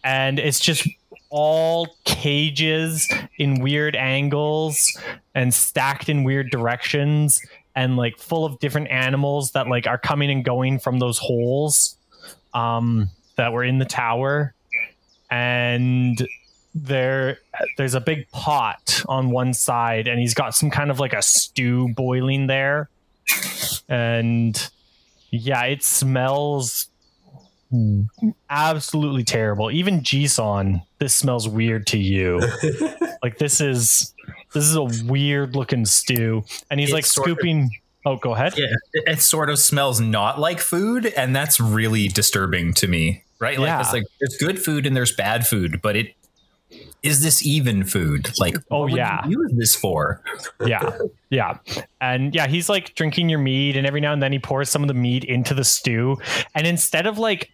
[0.03, 0.89] and it's just
[1.31, 4.99] all cages in weird angles
[5.35, 7.41] and stacked in weird directions
[7.77, 11.99] and like full of different animals that like are coming and going from those holes
[12.55, 14.55] um that were in the tower.
[15.31, 16.27] And
[16.75, 17.39] there
[17.77, 21.23] there's a big pot on one side and he's got some kind of like a
[21.23, 22.89] stew boiling there.
[23.89, 24.71] And
[25.31, 26.89] yeah it smells
[28.49, 29.71] absolutely terrible.
[29.71, 32.41] Even Jisan this smells weird to you.
[33.23, 34.15] Like this is
[34.57, 37.71] this is a weird looking stew and he's It's like sort of- scooping
[38.05, 42.73] oh go ahead Yeah, it, sort of smells not like food, and that's really disturbing
[42.75, 43.23] to me.
[43.39, 43.59] Right?
[43.59, 43.81] Like Yeah.
[43.81, 46.15] it's like there's good food and there's bad food, but it
[47.03, 48.31] is this even food?
[48.41, 49.25] Like, Oh, yeah.
[49.29, 50.23] you use this for?
[50.67, 50.99] yeah
[51.31, 51.59] yeah
[52.01, 54.83] and yeah he's like drinking your mead and every now and then he pours some
[54.83, 56.17] of the mead into the stew
[56.55, 57.51] and instead of like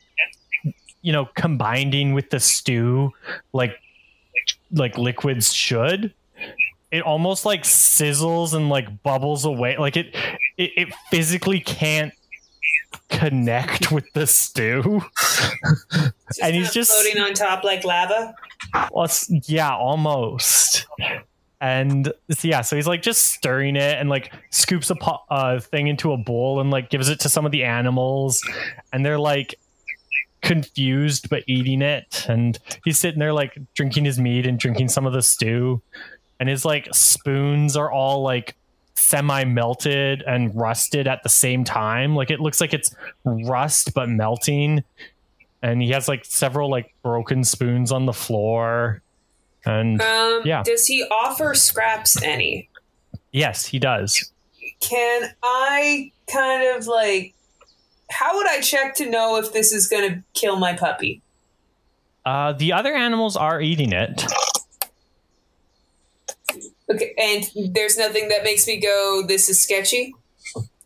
[1.03, 3.11] you know combining with the stew
[3.53, 3.75] like
[4.73, 6.13] like liquids should
[6.93, 10.15] it almost like sizzles and like bubbles away like it
[10.57, 12.13] it, it physically can't
[13.09, 15.03] connect with the stew
[16.43, 18.35] and he's just floating on top like lava.
[18.91, 19.09] well,
[19.47, 20.87] yeah, almost.
[21.61, 25.61] And so, yeah, so he's like just stirring it and like scoops a po- uh,
[25.61, 28.43] thing into a bowl and like gives it to some of the animals,
[28.93, 29.55] and they're like
[30.43, 32.27] confused but eating it.
[32.29, 35.81] And he's sitting there like drinking his meat and drinking some of the stew,
[36.43, 38.57] and his like spoons are all like
[38.97, 42.17] semi melted and rusted at the same time.
[42.17, 42.93] Like it looks like it's
[43.25, 44.83] rust but melting
[45.63, 49.01] and he has like several like broken spoons on the floor
[49.65, 50.65] and Um, Yeah.
[50.65, 52.69] Does he offer scraps any?
[53.31, 54.33] yes he does
[54.81, 57.35] Can I kind of like?
[58.11, 61.23] How would I check to know if this is going to kill my puppy?
[62.25, 64.25] uh the other animals are eating it
[66.95, 70.15] Okay, and there's nothing that makes me go, "This is sketchy."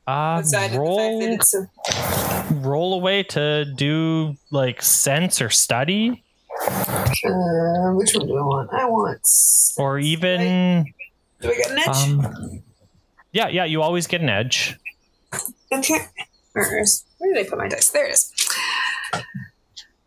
[0.09, 0.41] uh
[0.75, 6.23] roll the fact that it's a, roll away to do like sense or study
[6.69, 8.73] uh, which one do I want?
[8.73, 9.29] I want.
[9.79, 10.85] or even
[11.41, 11.89] Do I get an edge?
[11.89, 12.63] um
[13.33, 14.77] yeah yeah you always get an edge
[15.73, 15.99] Okay.
[16.53, 16.85] Where
[17.35, 17.91] did I put my dice?
[17.91, 18.33] There it is.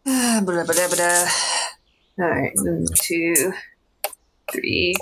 [0.07, 1.27] Ah, blah, blah, blah, blah.
[2.21, 3.53] All right, one, two,
[4.51, 4.95] three,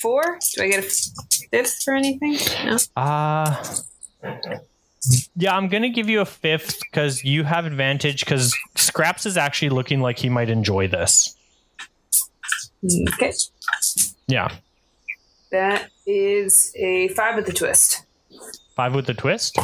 [0.00, 0.38] four.
[0.56, 0.88] Do I get a
[1.50, 2.36] fifth for anything?
[2.64, 2.76] No.
[2.96, 3.64] uh
[5.36, 9.68] yeah i'm gonna give you a fifth because you have advantage because scraps is actually
[9.68, 11.36] looking like he might enjoy this
[13.14, 13.32] Okay.
[14.26, 14.48] yeah
[15.52, 18.02] That is a five with the twist.
[18.74, 19.56] five with the twist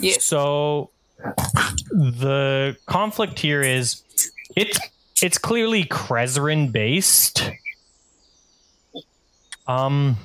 [0.00, 0.24] Yes.
[0.24, 0.90] So
[1.92, 4.02] the conflict here is
[4.56, 4.78] it's
[5.22, 7.50] it's clearly Krezerin based.
[9.68, 10.16] Um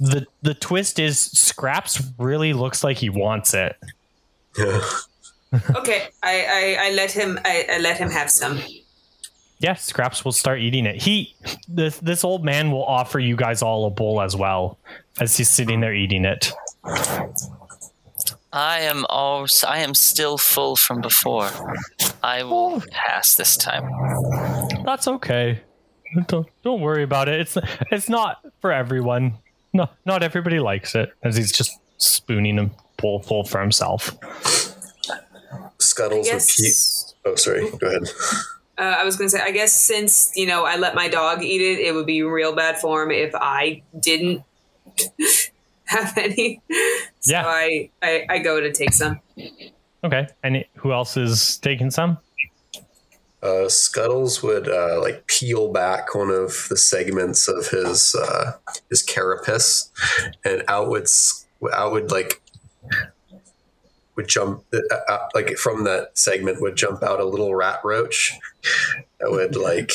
[0.00, 3.76] the the twist is Scraps really looks like he wants it.
[5.74, 6.08] Okay.
[6.22, 8.60] I, I, I let him I, I let him have some.
[9.60, 11.00] Yeah, Scraps will start eating it.
[11.00, 11.34] He
[11.66, 14.76] this this old man will offer you guys all a bowl as well
[15.20, 16.52] as he's sitting there eating it.
[18.52, 21.48] I am all I am still full from before.
[22.22, 22.82] I will Oh.
[22.90, 23.88] pass this time.
[24.84, 25.62] That's okay.
[26.26, 27.40] Don't, don't worry about it.
[27.40, 27.56] It's
[27.90, 29.34] it's not for everyone.
[29.72, 31.12] No, not everybody likes it.
[31.22, 34.16] As he's just spooning a bowl full for himself.
[35.78, 36.58] Scuttles would peek.
[36.58, 37.14] Yes.
[37.24, 37.70] Oh, sorry.
[37.78, 38.02] Go ahead.
[38.78, 41.60] Uh, I was gonna say, I guess since you know I let my dog eat
[41.60, 44.42] it, it would be real bad form if I didn't
[45.84, 46.60] have any.
[47.20, 47.44] So Yeah.
[47.46, 49.20] I, I I go to take some.
[50.04, 50.28] Okay.
[50.42, 52.18] And who else is taking some?
[53.42, 58.52] Uh, Scuttles would uh, like peel back one of the segments of his uh,
[58.90, 59.90] his carapace,
[60.44, 61.06] and out would
[61.72, 62.42] out would like
[64.16, 64.78] would jump uh,
[65.08, 68.36] uh, like from that segment would jump out a little rat roach
[69.20, 69.92] that would like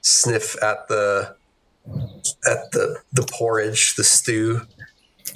[0.00, 1.34] sniff at the
[2.48, 4.60] at the the porridge, the stew,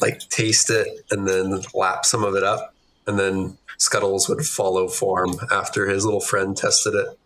[0.00, 2.72] like taste it, and then lap some of it up,
[3.08, 7.18] and then Scuttles would follow form after his little friend tested it.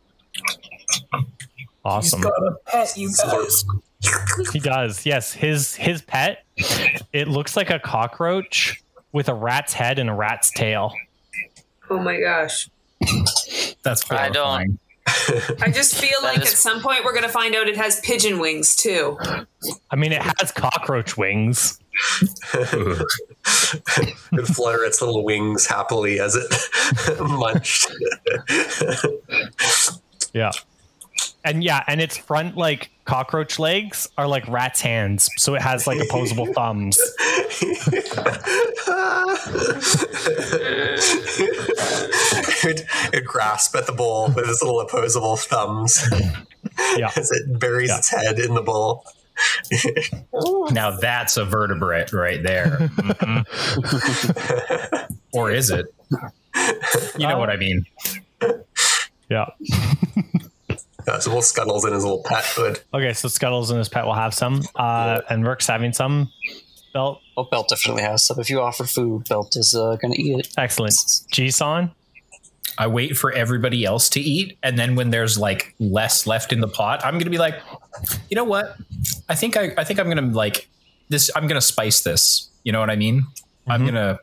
[1.85, 2.25] Awesome.
[2.25, 2.31] a
[2.67, 3.65] pet, you guys.
[4.53, 5.07] He does.
[5.07, 5.33] Yes.
[5.33, 6.45] His his pet.
[7.13, 8.83] It looks like a cockroach
[9.13, 10.93] with a rat's head and a rat's tail.
[11.91, 12.69] Oh my gosh.
[13.83, 14.79] That's I don't-
[15.63, 18.39] I just feel like is- at some point we're gonna find out it has pigeon
[18.39, 19.19] wings too.
[19.91, 21.79] I mean, it has cockroach wings.
[24.01, 27.91] It would flutter its little wings happily as it munched.
[30.33, 30.51] Yeah.
[31.45, 35.87] and yeah, and its front like cockroach legs are like rat's hands, so it has
[35.87, 36.99] like opposable thumbs.
[41.51, 46.03] it, it grasp at the bowl with its little opposable thumbs
[46.97, 47.11] Yeah.
[47.17, 47.99] as it buries Yeah.
[47.99, 49.05] its head in the bowl.
[50.73, 52.79] Now that's a vertebrate right there.
[52.81, 53.47] Mhm.
[55.33, 55.87] or is it?
[57.17, 57.85] You know what I mean.
[59.31, 59.47] Yeah.
[61.07, 62.81] Uh, so little scuttles in his little pet hood.
[62.93, 66.31] Okay, so Scuttles and his pet will have some, uh, and Rook's having some.
[66.93, 68.39] Belt, Oh, Belt definitely has some.
[68.39, 70.49] If you offer food, Belt is uh, going to eat it.
[70.59, 70.93] excellent.
[71.33, 71.93] Jisan,
[72.77, 76.61] I wait for everybody else to eat, and then when there's like less left in
[76.61, 77.59] the pot, I'm gonna be like,
[78.29, 78.77] you know what?
[79.31, 80.69] I think I, I think I'm gonna like
[81.09, 81.31] this.
[81.35, 82.51] I'm gonna spice this.
[82.65, 83.25] You know what I mean?
[83.67, 84.19] I'm gonna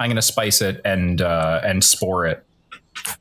[0.00, 2.44] I'm gonna spice it and uh, and spore it.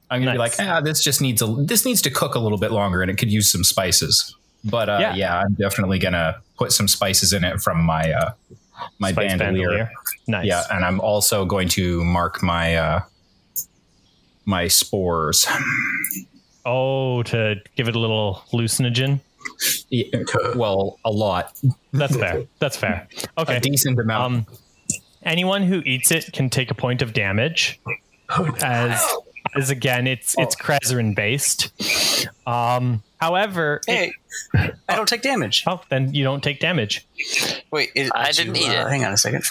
[0.10, 0.58] I'm gonna Nice.
[0.58, 3.02] be like, ah, this just needs a this needs to cook a little bit longer,
[3.02, 4.36] and it could use some spices.
[4.64, 5.16] But uh, Yeah.
[5.16, 5.40] yeah.
[5.40, 8.34] I'm definitely gonna put some spices in it from my uh,
[9.00, 9.68] my Spice bandolier.
[9.70, 9.92] Bandolier.
[10.28, 10.46] Nice.
[10.46, 13.00] Yeah, and I'm also going to mark my uh,
[14.46, 15.48] my spores.
[16.66, 19.20] Oh, to give it a little hallucinogen.
[19.90, 20.06] Yeah,
[20.56, 21.60] well, a lot,
[21.92, 22.44] That's fair.
[22.60, 23.08] That's fair.
[23.38, 23.58] Okay.
[23.58, 24.34] a decent amount.
[24.34, 24.48] Um,
[25.24, 27.80] anyone who eats it can take a point of damage.
[28.64, 29.06] As
[29.56, 31.70] as again, it's it's Krezerin based.
[32.48, 34.14] Um, however, it-
[34.90, 35.64] I don't take damage.
[35.68, 37.06] oh, then you don't take damage.
[37.72, 38.90] Wait, it, I did didn't you, eat uh, it.
[38.90, 39.44] Hang on a second.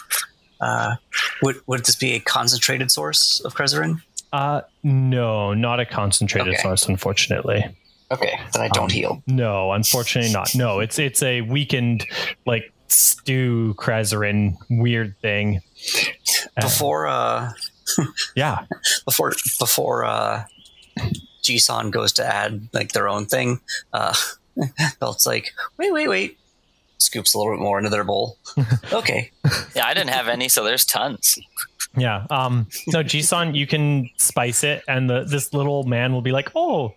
[0.61, 0.97] Uh,
[1.43, 4.03] would would this be a concentrated source of Krezerin?
[4.33, 6.63] Uh, no, not a concentrated Okay.
[6.63, 7.65] source, unfortunately.
[8.11, 9.23] Okay, then I don't heal.
[9.27, 10.55] No, unfortunately not.
[10.55, 12.07] No, it's it's a weakened
[12.47, 15.61] like stew Krezerin weird thing.
[16.61, 17.51] Before uh,
[18.37, 18.67] Yeah.
[19.05, 20.45] before before uh,
[21.43, 23.61] Jisan goes to add like their own thing,
[23.93, 24.15] uh,
[25.01, 26.39] Belt's like, wait, wait, wait.
[26.99, 28.37] Scoops a little bit more into their bowl.
[28.93, 29.31] okay,
[29.75, 31.39] Yeah, I didn't have any, so there's tons.
[31.97, 32.27] Yeah.
[32.31, 36.51] Um no, Jisan, you can spice it and the this little man will be like,
[36.55, 36.95] Oh,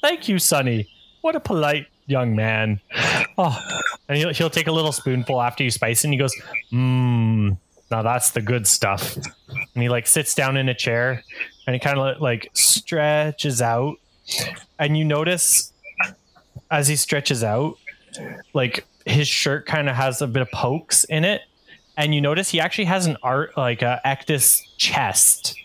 [0.00, 0.88] thank you, Sonny.
[1.20, 2.80] What a polite young man.
[3.36, 3.58] Oh
[4.08, 6.34] and he'll he'll take a little spoonful after you spice it and he goes,
[6.72, 7.58] Mmm,
[7.90, 9.16] now that's the good stuff.
[9.74, 11.22] And he like sits down in a chair
[11.66, 13.96] and he kind of like stretches out.
[14.78, 15.72] And you notice
[16.70, 17.76] as he stretches out,
[18.52, 21.42] like his shirt kind of has a bit of pokes in it
[21.98, 25.56] and you notice he actually has an art like a Ektus chest.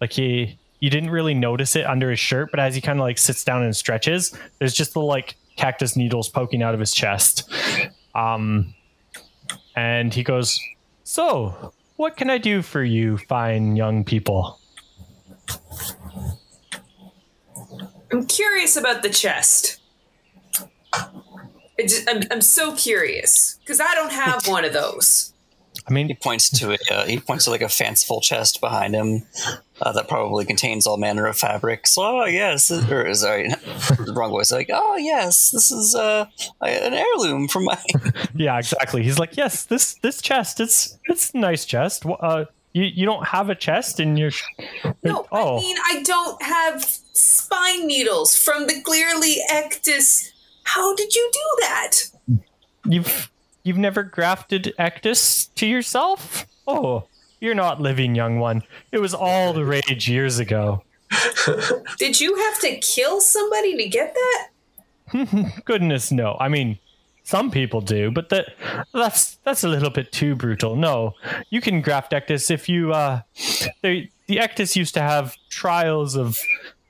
[0.00, 3.02] Like he, you didn't really notice it under his shirt, but as he kind of
[3.02, 6.94] like sits down and stretches, there's just the like cactus needles poking out of his
[6.94, 7.52] chest.
[8.14, 8.74] Um,
[9.76, 10.58] and he goes,
[11.08, 14.58] "So, what can I do for you, fine young people?"
[18.10, 19.78] I'm curious about the chest.
[22.08, 25.32] I'm, I'm so curious because I don't have one of those.
[25.88, 26.80] I mean, he points to it.
[26.90, 29.22] Uh, he points to like a fanciful chest behind him
[29.80, 31.94] uh, that probably contains all manner of fabrics.
[31.96, 34.50] Oh yes, or sorry, the wrong voice.
[34.50, 36.26] Like, oh yes, this is uh,
[36.60, 37.78] an heirloom from my.
[38.34, 39.02] yeah, exactly.
[39.04, 42.04] He's like, "Yes, this this chest, it's it's a nice chest.
[42.04, 44.42] Uh, you you don't have a chest in your." sh-
[45.04, 46.82] No, oh, I mean I don't have
[47.12, 50.32] spine needles from the clearly ektus.
[50.64, 51.92] How did you do that?
[52.88, 53.30] You've
[53.66, 56.46] you've never grafted Ektus to yourself?
[56.66, 57.08] Oh,
[57.40, 58.62] you're not living, young one.
[58.92, 60.82] It was all the rage years ago.
[61.98, 65.62] Did you have to kill somebody to get that?
[65.64, 66.36] Goodness no.
[66.38, 66.78] I mean,
[67.24, 68.54] some people do, but that
[68.92, 70.76] that's that's a little bit too brutal.
[70.76, 71.14] No,
[71.50, 73.22] you can graft Ektus if you uh,
[73.82, 76.38] they, the Ektus used to have trials of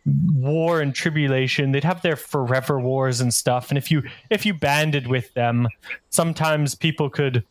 [0.07, 4.55] war and tribulation they'd have their forever wars and stuff and if you if you
[4.55, 5.67] banded with them
[6.11, 7.45] sometimes people could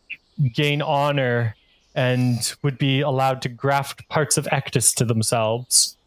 [0.54, 1.56] gain honor
[1.96, 5.98] and would be allowed to graft parts of ektus to themselves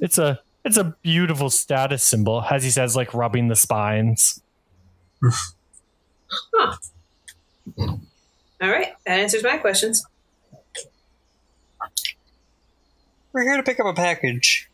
[0.00, 4.40] it's a it's a beautiful status symbol as he says like rubbing the spines
[8.60, 10.04] All right, that answers my questions.
[13.32, 14.67] We're here to pick up a package.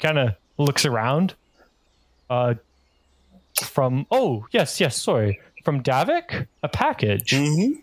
[0.00, 1.34] He kind of looks around
[2.28, 2.54] uh
[3.62, 7.80] from oh yes yes sorry from davik a package Mm-hmm.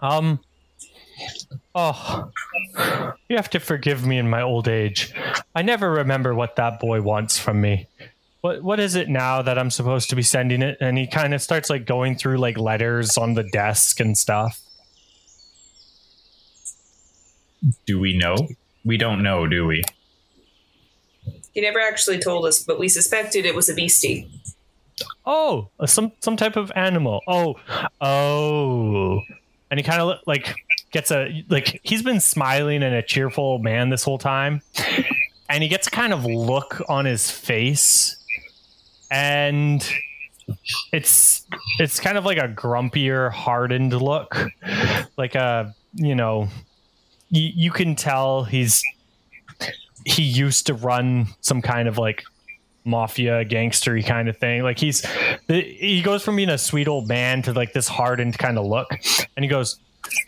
[0.00, 0.40] Um.
[1.74, 2.30] Oh,
[3.28, 5.12] you have to forgive me in my old age.
[5.54, 7.88] I never remember what that boy wants from me.
[8.40, 10.78] What What is it now that I'm supposed to be sending it?
[10.80, 14.60] And he kind of starts like going through like letters on the desk and stuff.
[17.86, 18.36] do we know?
[18.84, 19.82] We don't know, do we?
[21.58, 24.30] He never actually told us, but we suspected it was a beastie.
[25.26, 27.20] Oh, uh, some some type of animal.
[27.26, 27.56] Oh,
[28.00, 29.20] oh,
[29.68, 30.54] and he kind of like
[30.92, 34.62] gets a like he's been smiling and a cheerful man this whole time,
[35.50, 38.16] and he gets a kind of look on his face,
[39.10, 39.84] and
[40.92, 41.44] it's
[41.80, 44.48] it's kind of like a grumpier, hardened look,
[45.16, 46.46] like a you know,
[47.30, 48.80] you, you can tell he's
[50.08, 52.22] he used to run some kind of like
[52.84, 54.62] mafia gangstery kind of thing.
[54.62, 55.04] Like he's
[55.48, 58.88] he goes from being a sweet old man to like this hardened kind of look,
[59.36, 59.78] and he goes,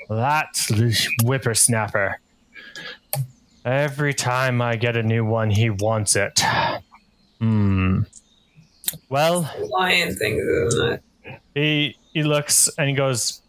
[0.09, 2.21] "That's the whippersnapper.
[3.65, 6.41] Every time I get a new one, he wants it."
[7.39, 8.03] Hmm.
[9.09, 11.03] Well, Lion thing, isn't it?
[11.55, 13.41] he he looks and he goes,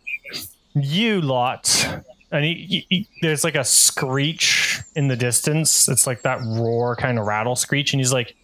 [0.73, 1.87] "You lot."
[2.33, 5.87] And he, he- he- there's like a screech in the distance.
[5.87, 8.35] It's like that roar kind of rattle screech, and he's like,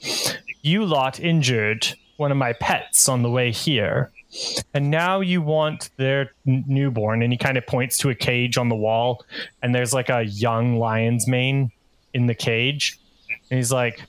[0.62, 1.88] "You lot injured
[2.18, 4.12] one of my pets on the way here,
[4.74, 8.58] and now you want their n- newborn." And he kind of points to a cage
[8.58, 9.24] on the wall,
[9.62, 11.72] and there's like a young lion's mane
[12.14, 12.98] in the cage,
[13.52, 14.02] and he's like,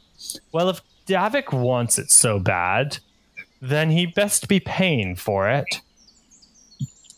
[0.53, 2.99] "Well, if Davik wants it so bad,
[3.61, 5.81] then he best be paying for it.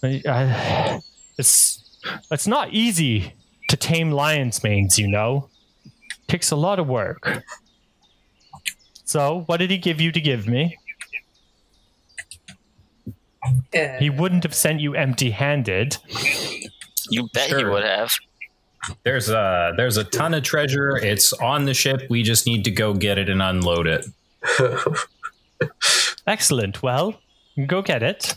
[0.03, 1.01] Uh, I- I-
[1.39, 1.99] it's
[2.31, 3.33] it's not easy
[3.71, 5.49] to tame lion's manes, you know.
[6.27, 7.45] Takes a lot of work.
[9.05, 10.77] So, what did he give you to give me?
[13.73, 13.99] Yeah.
[13.99, 15.97] He uh, wouldn't have sent you empty-handed.
[17.11, 18.13] You bet he would have.
[19.05, 20.97] There's a there's a ton of treasure.
[20.97, 22.03] It's on the ship.
[22.11, 24.07] We just need to go get it and unload it.
[26.27, 26.83] Excellent.
[26.83, 27.21] Well,
[27.67, 28.37] go get it.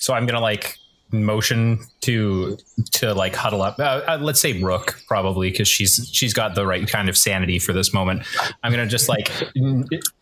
[0.00, 0.76] So I'm gonna like
[1.12, 2.56] motion to
[2.92, 3.78] to like huddle up.
[3.78, 7.58] Uh, uh, let's say Rook probably because she's she's got the right kind of sanity
[7.58, 8.22] for this moment.
[8.62, 9.30] I'm gonna just like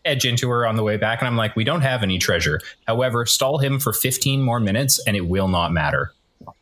[0.05, 2.59] edge into her on the way back, and I'm like, we don't have any treasure.
[2.87, 6.11] However, stall him for 15 more minutes, and it will not matter.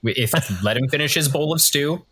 [0.03, 0.33] If
[0.63, 2.05] let him finish his bowl of stew.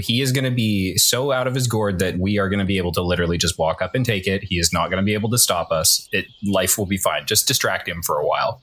[0.00, 2.64] He is going to be so out of his gourd that we are going to
[2.64, 4.42] be able to literally just walk up and take it.
[4.42, 6.08] He is not going to be able to stop us.
[6.10, 7.24] It life will be fine.
[7.24, 8.62] Just distract him for a while,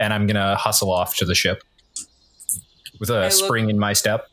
[0.00, 1.62] and I'm going to hustle off to the ship
[2.98, 4.28] with a spring in my step.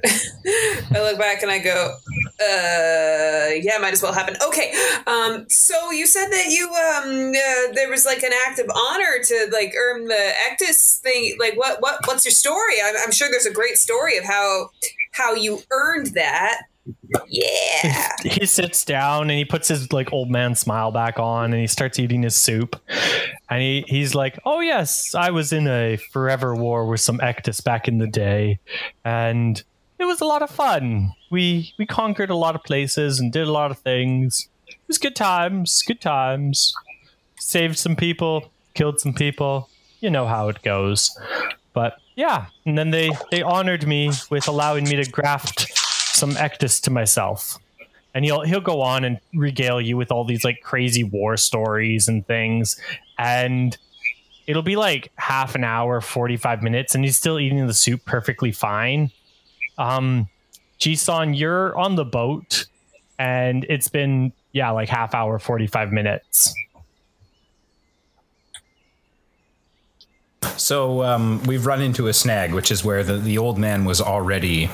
[0.06, 1.94] I look back and I go,
[2.40, 4.36] uh, yeah, might as well happen.
[4.46, 4.72] Okay,
[5.06, 9.22] um, so you said that you, um, uh, there was like an act of honor
[9.24, 11.36] to like earn the Ektus thing.
[11.38, 12.74] Like, what, what, what's your story?
[12.82, 14.70] I'm, I'm sure there's a great story of how,
[15.12, 16.62] how you earned that.
[17.28, 18.12] Yeah.
[18.24, 21.66] he sits down and he puts his like old man smile back on and he
[21.66, 22.80] starts eating his soup.
[23.50, 27.62] And he, he's like oh yes i was in a forever war with some ektus
[27.62, 28.58] back in the day
[29.04, 29.62] and
[29.98, 31.12] it was a lot of fun.
[31.30, 34.48] We we conquered a lot of places and did a lot of things.
[34.68, 36.74] It was good times good times.
[37.36, 39.68] Saved some people killed some people.
[40.00, 41.16] You know how it goes.
[41.72, 45.77] But yeah and then they they honored me with allowing me to graft
[46.18, 47.58] some ektus to myself.
[48.14, 52.08] And he'll he'll go on and regale you with all these like crazy war stories
[52.08, 52.80] and things.
[53.18, 53.76] And
[54.46, 58.50] it'll be like half an hour 45 minutes and he's still eating the soup perfectly
[58.50, 59.10] fine.
[59.76, 60.28] Um
[60.80, 62.66] Jisan, you're on the boat
[63.18, 66.54] and it's been yeah like half hour 45 minutes
[70.68, 74.02] So um, we've run into a snag, which is where the, the old man was
[74.02, 74.68] already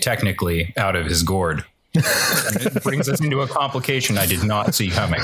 [0.00, 1.64] technically out of his gourd.
[1.94, 5.18] and it brings us into a complication I did not see coming.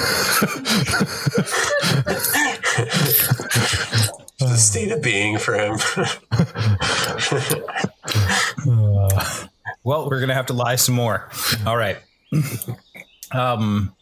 [4.41, 5.79] the state of being for him.
[9.85, 11.31] Well, we're gonna have to lie some more.
[11.65, 11.97] All right.
[13.33, 13.95] Um,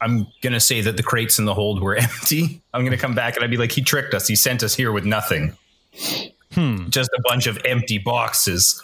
[0.00, 2.60] I'm gonna say that the crates in the hold were empty.
[2.74, 4.26] I'm gonna come back and I'd be like, he tricked us.
[4.28, 5.56] He sent us here with nothing.
[6.52, 8.80] hmm Just a bunch of empty boxes.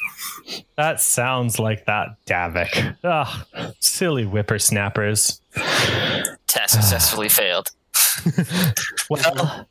[0.76, 3.44] that sounds like that davik ah
[3.80, 5.40] silly whippersnappers
[6.46, 7.68] Test successfully failed.
[9.10, 9.66] Well,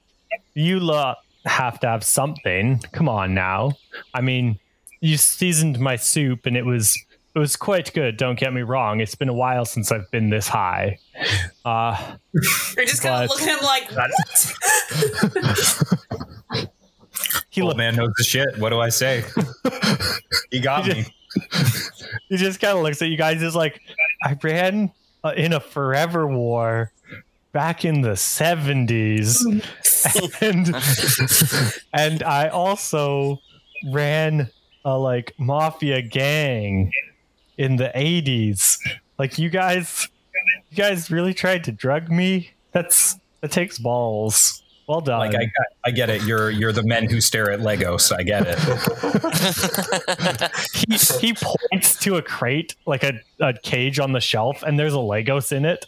[0.54, 2.80] you lot have to have something.
[2.92, 3.74] Come on now.
[4.14, 4.60] I mean,
[5.00, 6.98] you seasoned my soup and it was
[7.34, 9.00] it was quite good, don't get me wrong.
[9.00, 10.98] It's been a while since I've been this high.
[11.64, 12.16] Uh
[12.76, 14.10] You're just gonna look at him like, what?
[17.52, 18.48] he Old looked man knows the shit.
[18.58, 19.24] What do I say?
[20.50, 21.06] he got He me.
[22.30, 23.80] he just kind of looks at you guys He's like
[24.24, 24.92] I ran
[25.24, 26.92] uh, in a forever war
[27.52, 29.38] back in the 70s
[30.42, 30.74] and
[31.94, 33.40] and I also
[33.92, 34.50] ran
[34.84, 36.92] a like mafia gang
[37.62, 38.78] in the 80s
[39.22, 40.10] like you guys
[40.72, 42.50] you guys really tried to drug me.
[42.72, 44.64] That's that takes balls.
[44.88, 45.20] Well done.
[45.20, 45.52] Like I,
[45.86, 46.24] I get it.
[46.24, 48.12] You're you're the men who stare at Legos.
[48.12, 48.58] I get it.
[51.22, 54.96] he, he points to a crate, like a, a cage on the shelf, and there's
[54.96, 55.86] a Legos in it.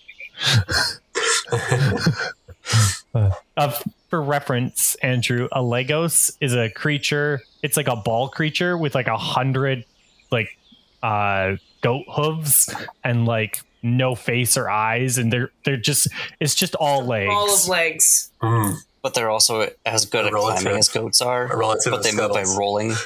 [3.58, 3.80] uh,
[4.10, 7.42] for reference, Andrew, a Legos is a creature.
[7.64, 9.86] It's like a ball creature with like a hundred
[10.32, 10.56] like
[11.04, 12.74] uh, goat hooves
[13.04, 16.08] and like no face or eyes, and they're they're just
[16.40, 17.32] it's just all legs.
[17.32, 18.32] All of legs.
[18.42, 18.76] Mm.
[19.04, 20.62] But they're also as good at Relative.
[20.62, 21.48] climbing as goats are.
[21.56, 22.94] Relative But they move by rolling.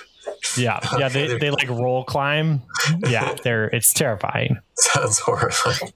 [0.56, 2.62] Yeah, yeah, they, they like roll climb.
[3.08, 4.58] Yeah, they're it's terrifying.
[4.76, 5.92] Sounds horrifying.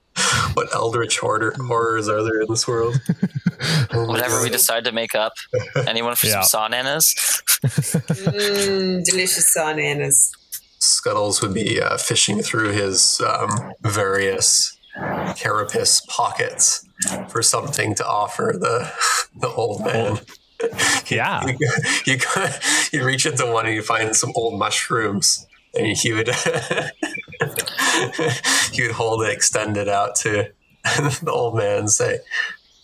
[0.54, 3.00] What eldritch horror- horrors are there in this world?
[3.92, 5.34] Oh my Whatever we decide to make up.
[5.86, 6.40] Anyone for Yeah.
[6.40, 7.14] some saunanas?
[7.62, 10.32] Mm, delicious bananas.
[10.82, 14.76] Scuttles would be uh, fishing through his um, various
[15.36, 16.84] carapace pockets
[17.28, 18.92] for something to offer the
[19.40, 20.20] the old man.
[21.08, 21.44] Yeah.
[21.44, 21.56] you,
[22.06, 22.18] you,
[22.92, 25.44] you reach into one and you find some old mushrooms,
[25.76, 26.28] and he would
[28.72, 30.52] he would hold it extended out to
[30.84, 32.20] the old man and say.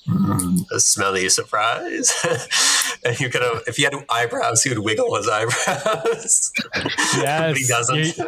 [0.08, 2.12] Mm, a smelly surprise,
[3.04, 3.62] and you could have.
[3.66, 6.52] If he had eyebrows, he would wiggle his eyebrows.
[7.20, 7.94] but he doesn't.
[7.96, 8.26] You're,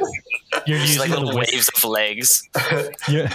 [0.67, 2.49] you're Just using like the little whis- waves of legs.
[3.09, 3.29] you're,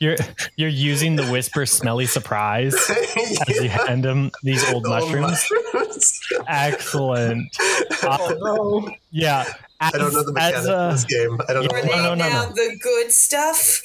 [0.00, 0.16] you're
[0.56, 5.46] you're using the whisper smelly surprise as you hand him these old Old mushrooms.
[5.72, 6.20] mushrooms.
[6.48, 7.56] Excellent.
[8.02, 8.94] Uh, oh no!
[9.12, 9.44] yeah.
[9.80, 11.38] As, I don't know the mechanics as, of uh, this game.
[11.48, 11.76] I don't Yeah, know.
[11.78, 12.52] Are they no, no, no, now no.
[12.52, 13.82] the good stuff?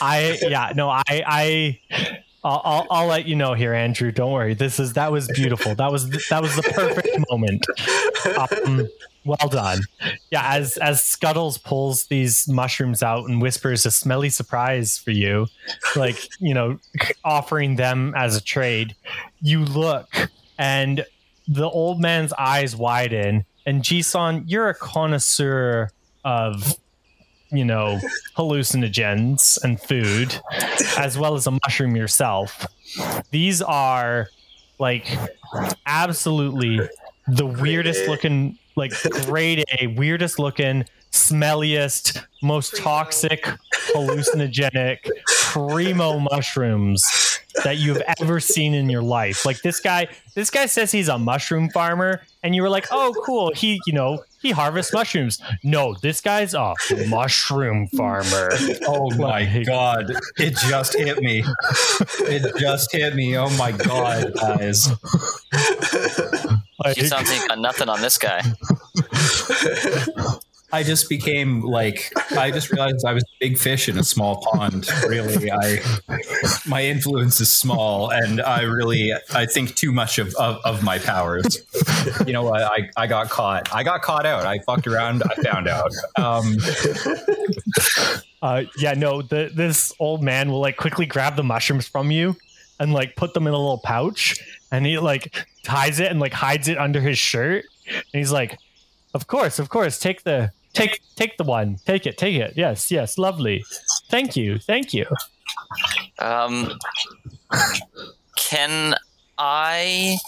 [0.00, 1.80] I yeah no I I
[2.42, 4.10] I'll, I'll I'll let you know here Andrew.
[4.10, 4.54] Don't worry.
[4.54, 5.74] This is that was beautiful.
[5.74, 7.66] That was that was the perfect moment.
[8.66, 8.88] Um,
[9.24, 9.80] well done.
[10.30, 15.46] Yeah as as Scuttles pulls these mushrooms out and whispers a smelly surprise for you
[15.96, 16.78] like you know
[17.24, 18.96] offering them as a trade
[19.40, 20.08] you look
[20.58, 21.04] and
[21.46, 23.44] the old man's eyes widen.
[23.66, 25.90] And Jisan you're a connoisseur
[26.24, 26.76] of
[27.52, 27.98] you know
[28.36, 30.40] hallucinogens and food
[30.98, 32.66] as well as a mushroom yourself.
[33.30, 34.28] These are
[34.78, 35.06] like
[35.86, 36.80] absolutely
[37.26, 38.92] the weirdest looking like
[39.26, 43.44] grade a weirdest looking smelliest most toxic
[43.92, 45.10] hallucinogenic
[45.52, 49.44] primo mushrooms that you've ever seen in your life.
[49.44, 53.14] Like this guy this guy says he's a mushroom farmer and you were like oh
[53.24, 53.52] cool.
[53.54, 56.74] He you know he harvests mushrooms no this guy's a
[57.08, 58.50] mushroom farmer
[58.86, 60.10] Oh, oh my god!
[60.38, 61.44] It just hit me.
[62.20, 63.36] It just hit me.
[63.36, 64.88] Oh my god, guys!
[66.84, 68.42] Like, You sound like you got nothing on this guy.
[70.72, 74.40] I just became like I just realized I was a big fish in a small
[74.42, 74.88] pond.
[75.06, 75.80] Really, I
[76.66, 80.98] my influence is small, and I really I think too much of of, of my
[80.98, 81.58] powers.
[82.26, 82.62] You know what?
[82.62, 83.72] I I got caught.
[83.74, 84.46] I got caught out.
[84.46, 85.22] I fucked around.
[85.24, 85.90] I found out.
[86.16, 86.56] Um,
[88.42, 92.34] Uh, yeah, no, the, this old man will like quickly grab the mushrooms from you
[92.78, 94.38] and like put them in a little pouch
[94.72, 97.66] and he like ties it and like hides it under his shirt.
[97.86, 98.58] And he's like,
[99.12, 101.78] Of course, of course, take the take take the one.
[101.86, 102.54] Take it, take it.
[102.56, 103.64] Yes, yes, lovely.
[104.08, 105.06] Thank you, thank you.
[106.18, 106.78] Um,
[108.36, 108.94] can
[109.38, 110.18] I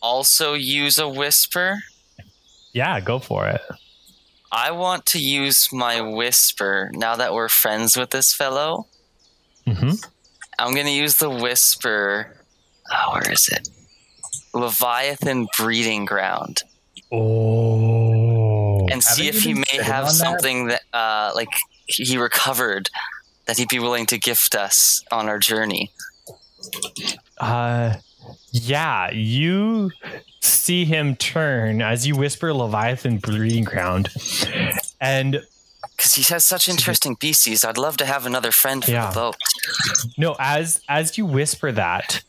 [0.00, 1.82] also use a whisper?
[2.72, 3.62] Yeah, go for it.
[4.52, 8.86] I want to use my whisper now that we're friends with this fellow.
[9.66, 9.92] Mm-hmm.
[10.58, 12.36] I'm going to use the whisper.
[12.90, 13.68] Oh, where is it?
[14.54, 16.62] Leviathan Breeding Ground.
[17.12, 17.95] Oh.
[19.14, 20.14] See if he may have on that?
[20.14, 21.48] something that, uh, like,
[21.86, 22.88] he recovered
[23.46, 25.92] that he'd be willing to gift us on our journey.
[27.38, 27.94] Uh,
[28.50, 29.90] yeah, you
[30.40, 34.08] see him turn as you whisper Leviathan breeding ground,
[35.00, 35.42] and
[35.96, 37.64] Because he has such interesting species.
[37.64, 39.08] I'd love to have another friend for Yeah.
[39.10, 39.36] the boat.
[40.18, 42.22] no, as as you whisper that,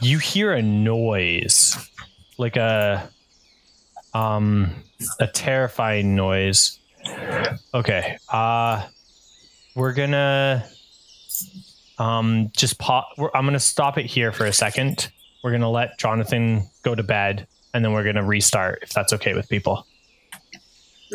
[0.00, 1.76] you hear a noise,
[2.38, 3.10] like a
[4.14, 4.74] um
[5.20, 6.78] a terrifying noise.
[7.74, 8.86] Okay, uh,
[9.74, 10.66] we're gonna
[11.98, 13.08] um just pop.
[13.34, 15.10] I'm gonna stop it here for a second.
[15.42, 19.34] We're gonna let Jonathan go to bed, and then we're gonna restart if that's okay
[19.34, 19.86] with people.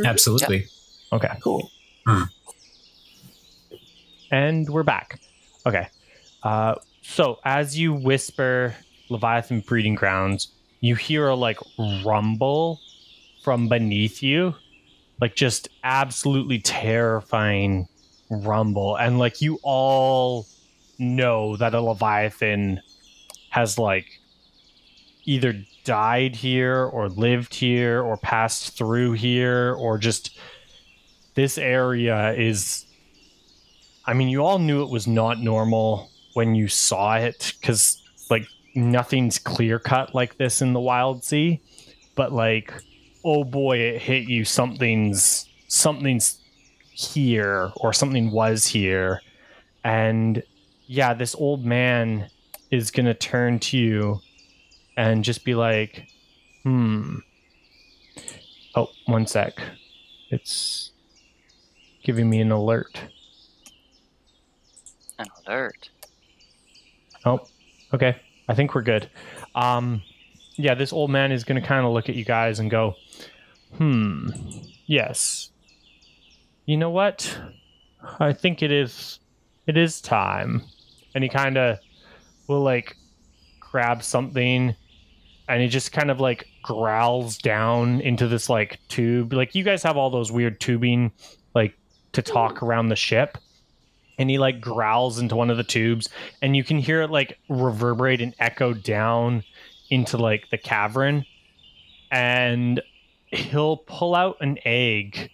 [0.05, 0.65] absolutely.
[1.11, 1.29] Okay.
[1.41, 1.69] Cool.
[4.31, 5.19] And we're back.
[5.65, 5.87] Okay.
[6.43, 8.75] Uh, so as you whisper
[9.09, 10.49] Leviathan breeding grounds,
[10.81, 11.59] you hear a like
[12.05, 12.79] rumble
[13.47, 14.53] from beneath you,
[15.21, 17.87] like just absolutely terrifying
[18.29, 20.45] rumble, and like you all
[20.99, 22.81] know that a leviathan
[23.49, 24.19] has like
[25.23, 30.37] either died here or lived here or passed through here or just
[31.35, 32.85] this area is
[34.05, 38.45] I mean you all knew it was not normal when you saw it cuz like
[38.75, 41.61] nothing's clear cut like this in the wild sea.
[42.15, 42.73] But like
[43.27, 46.39] oh boy it hit you something's something's
[46.91, 49.21] here or something was here
[49.83, 50.41] and
[50.87, 52.29] yeah this old man
[52.71, 54.19] is going to turn to you
[54.95, 56.07] and just be like,
[56.63, 57.17] hmm.
[58.75, 59.53] Oh, one sec.
[60.29, 60.91] It's
[62.03, 63.01] giving me an alert.
[65.19, 65.89] An alert.
[67.25, 67.47] Oh,
[67.93, 68.17] okay.
[68.49, 69.09] I think we're good.
[69.55, 70.01] Um,
[70.55, 72.95] yeah, this old man is going to kind of look at you guys and go,
[73.77, 74.29] hmm,
[74.85, 75.51] yes.
[76.65, 77.37] You know what?
[78.19, 79.19] I think it is,
[79.65, 80.63] it is time.
[81.15, 81.79] And he kind of
[82.47, 82.95] will like
[83.59, 84.75] grab something
[85.47, 89.33] and he just kind of like growls down into this like tube.
[89.33, 91.11] Like you guys have all those weird tubing
[91.55, 91.77] like
[92.13, 93.37] to talk around the ship.
[94.19, 96.09] And he like growls into one of the tubes
[96.41, 99.43] and you can hear it like reverberate and echo down
[99.89, 101.23] into like the cavern.
[102.11, 102.81] And
[103.27, 105.29] he'll pull out an egg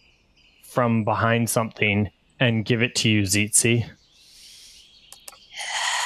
[0.64, 2.10] from behind something
[2.40, 3.90] and give it to you, Tzitzi.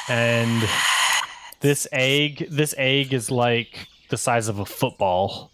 [0.08, 0.68] And
[1.60, 5.50] this egg this egg is like the size of a football.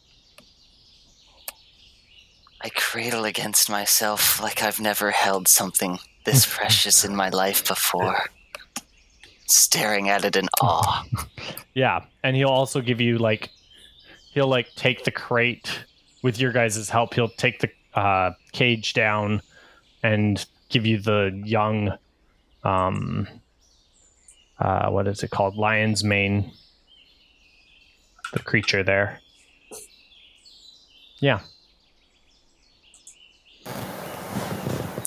[2.60, 8.26] I cradle against myself like I've never held something this precious in my life before.
[9.46, 11.04] Staring at it in awe.
[11.74, 13.50] Yeah, and he'll also give you like
[14.32, 15.84] he'll like take the crate
[16.24, 17.12] with your guys' help.
[17.12, 19.42] He'll take the uh, cage down
[20.02, 21.92] and give you the young
[22.64, 23.28] um
[24.58, 25.54] uh what is it called?
[25.56, 26.50] Lion's mane
[28.32, 29.20] the creature there.
[31.20, 31.40] Yeah.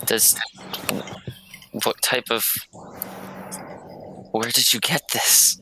[0.06, 0.38] Does
[1.84, 2.46] what type of
[4.32, 5.60] where did you get this?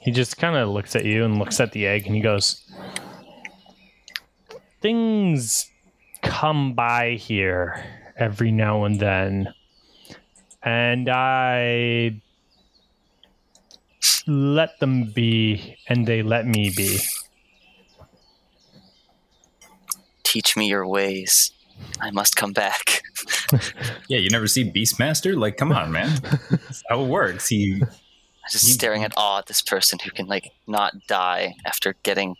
[0.00, 2.62] He just kind of looks at you and looks at the egg and he goes,
[4.86, 5.68] Things
[6.22, 7.84] come by here
[8.16, 9.52] every now and then.
[10.62, 12.20] And I
[14.28, 17.00] let them be and they let me be.
[20.22, 21.50] Teach me your ways.
[22.00, 23.02] I must come back.
[24.08, 25.36] Yeah, you never see Beastmaster?
[25.36, 26.20] Like, come on, man.
[26.48, 27.48] That's how it works.
[27.48, 27.88] He I'm
[28.48, 32.36] Just staring at awe at this person who can like not die after getting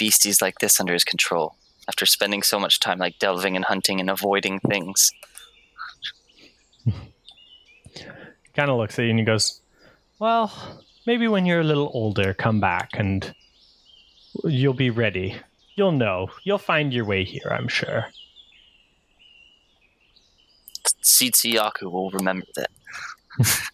[0.00, 1.54] beasties like this under his control.
[1.86, 5.12] After spending so much time like delving and hunting and avoiding things.
[8.54, 9.60] Kind of looks at you and he goes,
[10.18, 10.50] Well,
[11.06, 13.34] maybe when you're a little older, come back and
[14.44, 15.36] you'll be ready.
[15.76, 16.30] You'll know.
[16.44, 18.06] You'll find your way here, I'm sure.
[21.04, 22.70] Tzitzi-Yaku will remember that.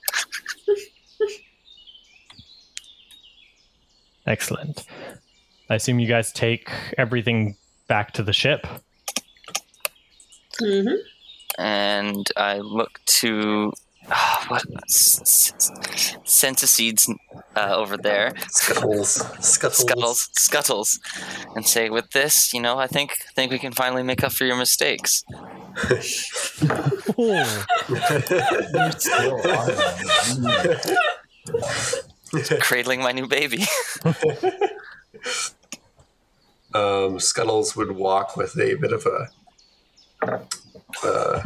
[4.26, 4.84] Excellent.
[5.68, 7.56] I assume you guys take everything
[7.88, 8.66] back to the ship.
[10.62, 10.94] Mm-hmm.
[11.58, 13.72] and I look to
[14.10, 15.52] ah, what s- s-
[16.24, 17.10] centiseeds
[17.54, 19.10] uh, over there, Scuttles.
[19.44, 19.76] Scuttles.
[19.76, 20.98] scuttles, scuttles,
[21.54, 24.32] and say, "With this, you know, I think I think we can finally make up
[24.32, 25.22] for your mistakes."
[27.18, 27.64] Oh,
[32.60, 33.64] Cradling my new baby.
[36.76, 39.28] um, Scuttles would walk with a bit of a
[41.02, 41.42] uh,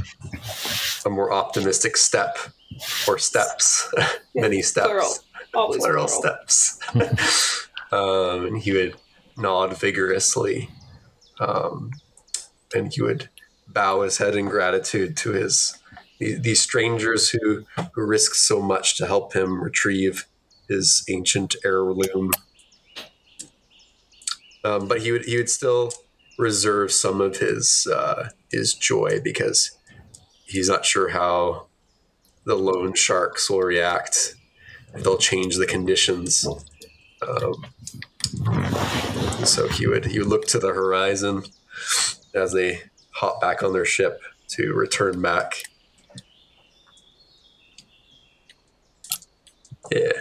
[1.04, 2.38] a more optimistic step
[3.08, 3.92] or steps,
[4.34, 5.14] many steps, Plural.
[5.54, 6.38] Always plural plural.
[6.46, 6.78] steps.
[7.92, 8.96] um, and he would
[9.36, 10.70] nod vigorously,
[11.40, 11.90] um,
[12.74, 13.28] and he would
[13.68, 15.76] bow his head in gratitude to his
[16.18, 20.26] these strangers who who risked so much to help him retrieve
[20.68, 22.30] his ancient heirloom.
[24.64, 25.92] Um, but he would he would still
[26.38, 29.76] reserve some of his uh, his joy because
[30.44, 31.66] he's not sure how
[32.44, 34.34] the loan sharks will react.
[34.94, 36.46] They'll change the conditions.
[37.26, 37.66] Um,
[39.44, 41.44] so he would he would look to the horizon
[42.34, 42.82] as they
[43.12, 45.62] hop back on their ship to return back.
[49.92, 50.12] Yeah.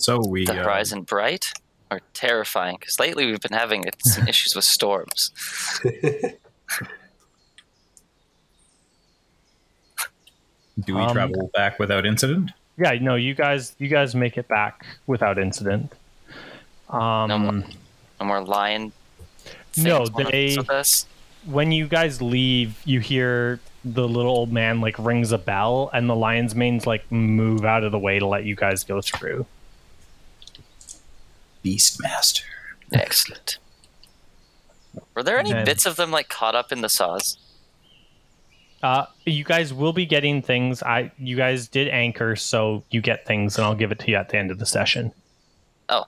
[0.00, 1.46] So we the uh, horizon bright
[1.90, 2.76] or terrifying?
[2.80, 5.30] Because lately we've been having some issues with storms.
[10.84, 12.52] Do we Um, travel back without incident?
[12.78, 15.92] Yeah, no, you guys, you guys make it back without incident.
[16.88, 17.64] Um, No more-
[18.20, 18.92] No more lion.
[19.76, 21.06] No, things they- mess with us?
[21.46, 26.08] when you guys leave, you hear the little old man like rings a bell, and
[26.08, 29.46] the lion's manes like move out of the way to let you guys go through.
[31.64, 32.42] Beastmaster.
[32.92, 33.58] Excellent.
[35.14, 37.38] Were there any And- bits of them like caught up in the saws?
[38.82, 40.82] Uh, you guys will be getting things.
[40.82, 44.16] I you guys did anchor, so you get things, and I'll give it to you
[44.16, 45.12] at the end of the session.
[45.90, 46.06] Oh,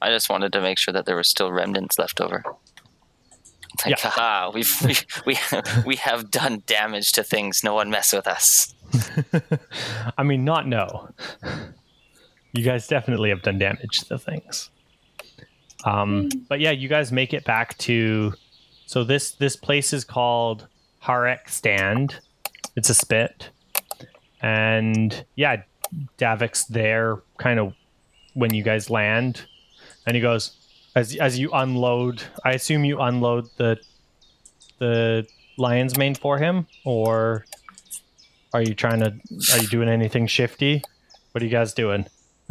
[0.00, 2.42] I just wanted to make sure that there were still remnants left over.
[3.84, 4.10] Like, Yeah.
[4.10, 4.96] haha, we've we,
[5.26, 5.38] we
[5.84, 7.62] we have done damage to things.
[7.62, 8.74] No one mess with us.
[10.16, 11.10] I mean, not no.
[12.52, 14.70] You guys definitely have done damage to things.
[15.84, 18.32] Um, but yeah, you guys make it back to.
[18.86, 20.66] So this this place is called
[21.02, 22.20] Harek Stand.
[22.74, 23.50] It's a spit,
[24.40, 25.62] and yeah,
[26.18, 27.74] Davik's there, kind of
[28.34, 29.46] when you guys land,
[30.06, 30.56] and he goes
[30.94, 32.22] as as you unload.
[32.44, 33.78] I assume you unload the
[34.78, 35.26] the
[35.56, 37.44] lion's mane for him, or
[38.52, 39.14] are you trying to?
[39.52, 40.82] Are you doing anything shifty?
[41.32, 42.06] What are you guys doing?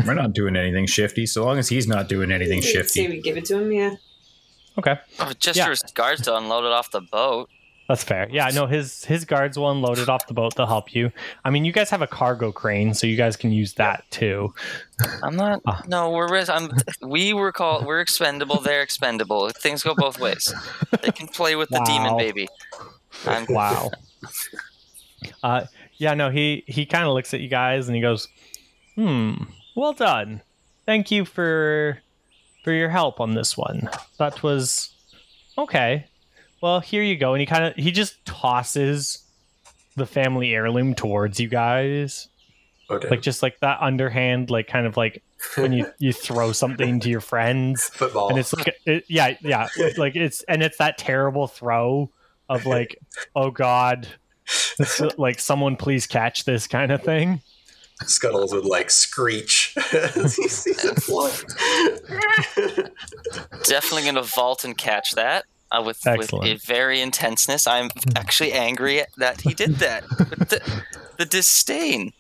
[0.06, 3.08] We're not doing anything shifty, so long as he's not doing anything Say shifty.
[3.08, 3.96] we give it to him, yeah.
[4.78, 5.66] Okay, Oh, just Yeah.
[5.66, 7.50] for his guards to unload it off the boat.
[7.90, 8.28] that's fair.
[8.30, 10.56] Yeah, no, his his guards will unload it off the boat.
[10.56, 11.12] They'll help you.
[11.46, 14.54] I mean, you guys have a cargo crane, so you guys can use that too.
[15.24, 15.62] I'm not.
[15.66, 15.82] Ah.
[15.88, 16.30] No, we're.
[16.30, 16.70] res- I'm.
[17.02, 17.86] We were called.
[17.86, 18.60] We're expendable.
[18.60, 19.50] They're expendable.
[19.50, 20.54] Things go both ways.
[21.02, 22.48] They can play with the demon baby.
[23.26, 23.46] I'm.
[23.50, 23.90] Wow.
[25.44, 25.66] uh,
[25.98, 28.28] yeah, no, he he kind of looks at you guys and he goes,
[28.96, 29.34] "Hmm,
[29.78, 30.42] well done.
[30.86, 32.00] Thank you for
[32.64, 33.90] for your help on this one.
[34.18, 34.94] That was
[35.58, 36.08] okay.
[36.62, 39.20] Well, here you go." And he kind of he just tosses
[39.96, 42.28] the family heirloom towards you guys.
[42.90, 43.10] Okay.
[43.10, 45.22] like just like that underhand like kind of like
[45.56, 48.30] when you you throw something to your friends Football.
[48.30, 49.68] and it's like it, yeah yeah
[49.98, 52.10] like it's and it's that terrible throw
[52.48, 52.98] of like
[53.36, 54.08] oh god
[55.18, 57.42] like someone please catch this kind of thing
[58.06, 59.57] Scuttles would like screech
[59.94, 61.32] as he sees it fly.
[63.66, 66.48] definitely going to vault and catch that uh, with, with Excellent.
[66.48, 67.68] a very intenseness.
[67.68, 70.04] I'm actually angry at that he did that.
[70.18, 70.84] But the,
[71.18, 72.14] the disdain.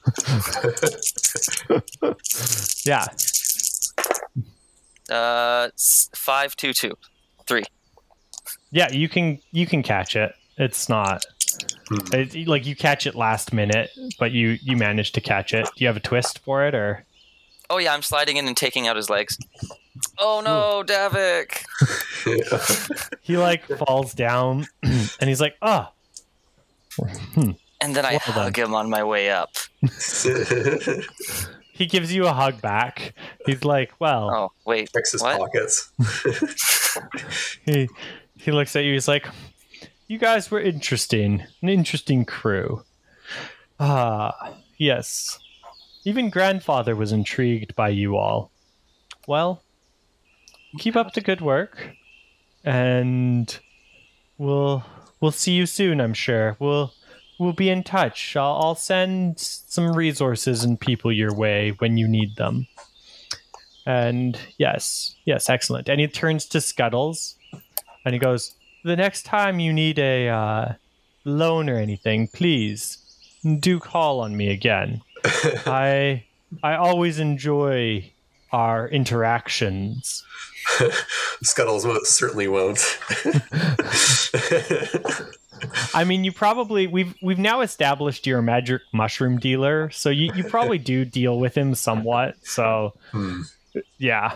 [2.85, 3.05] yeah
[5.09, 6.93] Uh, s- five two two
[7.47, 7.63] three.
[8.71, 11.23] yeah you can you can catch it it's not
[11.89, 12.13] Hmm.
[12.13, 13.89] it, like you catch it last minute
[14.19, 17.05] but you you manage to catch it do you have a twist for it or
[17.69, 19.37] Oh yeah, I'm sliding in and taking out his legs.
[20.17, 20.87] Oh no, hmm.
[20.89, 21.63] Davik!
[23.21, 25.87] he like falls down and he's like oh
[27.81, 29.51] And then I Well hug him on my way up.
[31.71, 33.13] he gives you a hug back
[33.45, 35.37] he's like well Oh wait, Checks his what?
[35.37, 35.91] pockets.
[37.65, 37.87] he
[38.37, 39.27] he looks at you he's like
[40.07, 42.83] you guys were interesting an interesting crew
[43.79, 45.37] ah yes
[46.07, 48.49] even grandfather was intrigued by you all.
[49.27, 49.61] Well
[50.77, 51.91] keep up the good work
[52.63, 53.59] and
[54.37, 54.83] we'll
[55.19, 56.55] we'll see you soon i'm sure.
[56.59, 56.93] We'll
[57.39, 58.35] we'll be in touch.
[58.35, 62.67] I'll, I'll send some resources and people your way when you need them.
[63.85, 65.89] And yes yes excellent.
[65.89, 67.35] And he turns to scuttles
[68.05, 70.73] and he goes, "The next time you need a uh,
[71.25, 72.97] loan or anything, please
[73.59, 75.01] do call on me again.
[75.25, 76.23] I
[76.63, 78.11] I always enjoy
[78.51, 80.23] our interactions."
[81.43, 82.79] Scuttles certainly won't.
[85.93, 90.31] I mean, you probably we've we've now established you're a magic mushroom dealer, so you,
[90.35, 92.35] you probably do deal with him somewhat.
[92.43, 93.41] So Hmm.
[93.97, 94.35] yeah.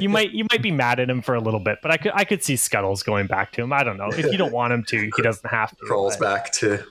[0.00, 2.12] You might you might be mad at him for a little bit, but I could
[2.14, 3.72] I could see Scuttles going back to him.
[3.72, 4.08] I don't know.
[4.08, 5.76] If you don't want him to, he doesn't have to.
[5.86, 6.84] Crawls but- back to.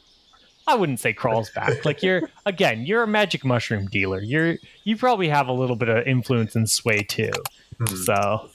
[0.68, 1.84] I wouldn't say crawls back.
[1.86, 4.22] Like you're again, you're a magic mushroom dealer.
[4.22, 7.32] You're you probably have a little bit of influence and sway too.
[7.80, 7.96] Hmm.
[7.96, 8.50] So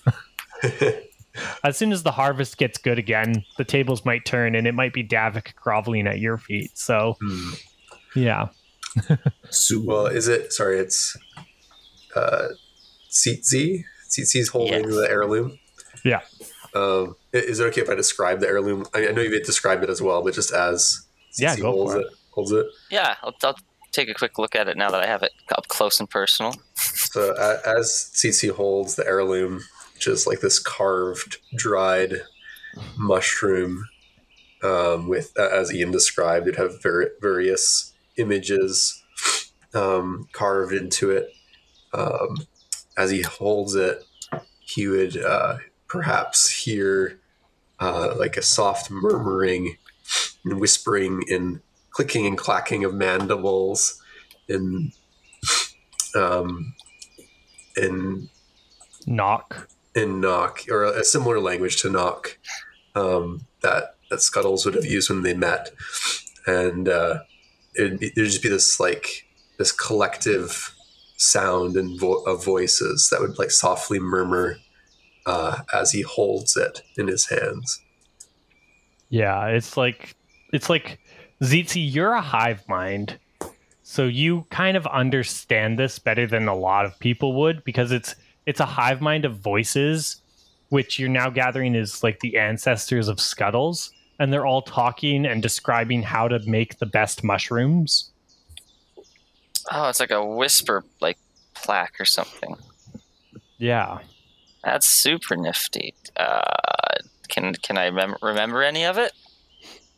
[1.64, 4.92] as soon as the harvest gets good again, the tables might turn and it might
[4.92, 6.76] be Davik groveling at your feet.
[6.78, 7.50] So Hmm.
[8.14, 8.48] yeah.
[9.84, 10.52] Well, is it?
[10.52, 11.16] Sorry, it's
[12.16, 12.48] uh,
[13.10, 13.84] Tzitzi.
[14.10, 14.94] Tzitzi's holding Yes.
[14.94, 15.58] the heirloom.
[16.04, 16.20] Yeah.
[16.74, 18.86] Um, is it okay if I describe the heirloom?
[18.94, 21.06] I, I know you've described it as well, but just as
[21.38, 22.06] Yeah, go holds for it.
[22.30, 22.66] Holds it.
[22.90, 23.56] Yeah, I'll, I'll
[23.92, 26.54] take a quick look at it now that I have it up close and personal.
[26.74, 29.60] So a- as Tzitzi holds the heirloom,
[29.94, 32.22] which is like this carved, dried
[32.96, 33.84] mushroom,
[34.62, 39.02] um, with as Ian described, it have ver- various images
[39.74, 41.32] um, carved into it.
[41.94, 42.36] Um,
[42.96, 44.02] as he holds it,
[44.60, 47.20] he would uh, perhaps hear
[47.80, 49.76] uh, like a soft murmuring
[50.44, 51.60] and whispering and
[51.90, 54.00] clicking and clacking of mandibles
[54.48, 54.92] and
[56.14, 56.74] um,
[57.76, 58.28] in
[59.06, 59.68] Knock.
[59.94, 62.38] in knock or a similar language to knock
[62.94, 65.70] um, that that Scuttles would have used when they met,
[66.46, 67.20] and uh,
[67.76, 69.26] it'd be, there'd just be this like
[69.58, 70.74] this collective
[71.16, 74.58] sound and vo- of voices that would like softly murmur
[75.26, 77.82] uh, as he holds it in his hands.
[79.10, 80.14] Yeah, it's like
[80.52, 80.98] it's like
[81.42, 83.18] Tzitzi, you're a hive mind.
[83.82, 88.14] So you kind of understand this better than a lot of people would because it's
[88.46, 90.20] it's a hive mind of voices
[90.70, 95.42] which you're now gathering is like the ancestors of Scuttles and they're all talking and
[95.42, 98.10] describing how to make the best mushrooms.
[99.70, 101.18] Oh, it's like a whisper, like
[101.54, 102.56] plaque or something.
[103.58, 103.98] Yeah.
[104.64, 105.94] That's super nifty.
[106.16, 106.42] Uh,
[107.28, 109.12] can can I mem- remember any of it?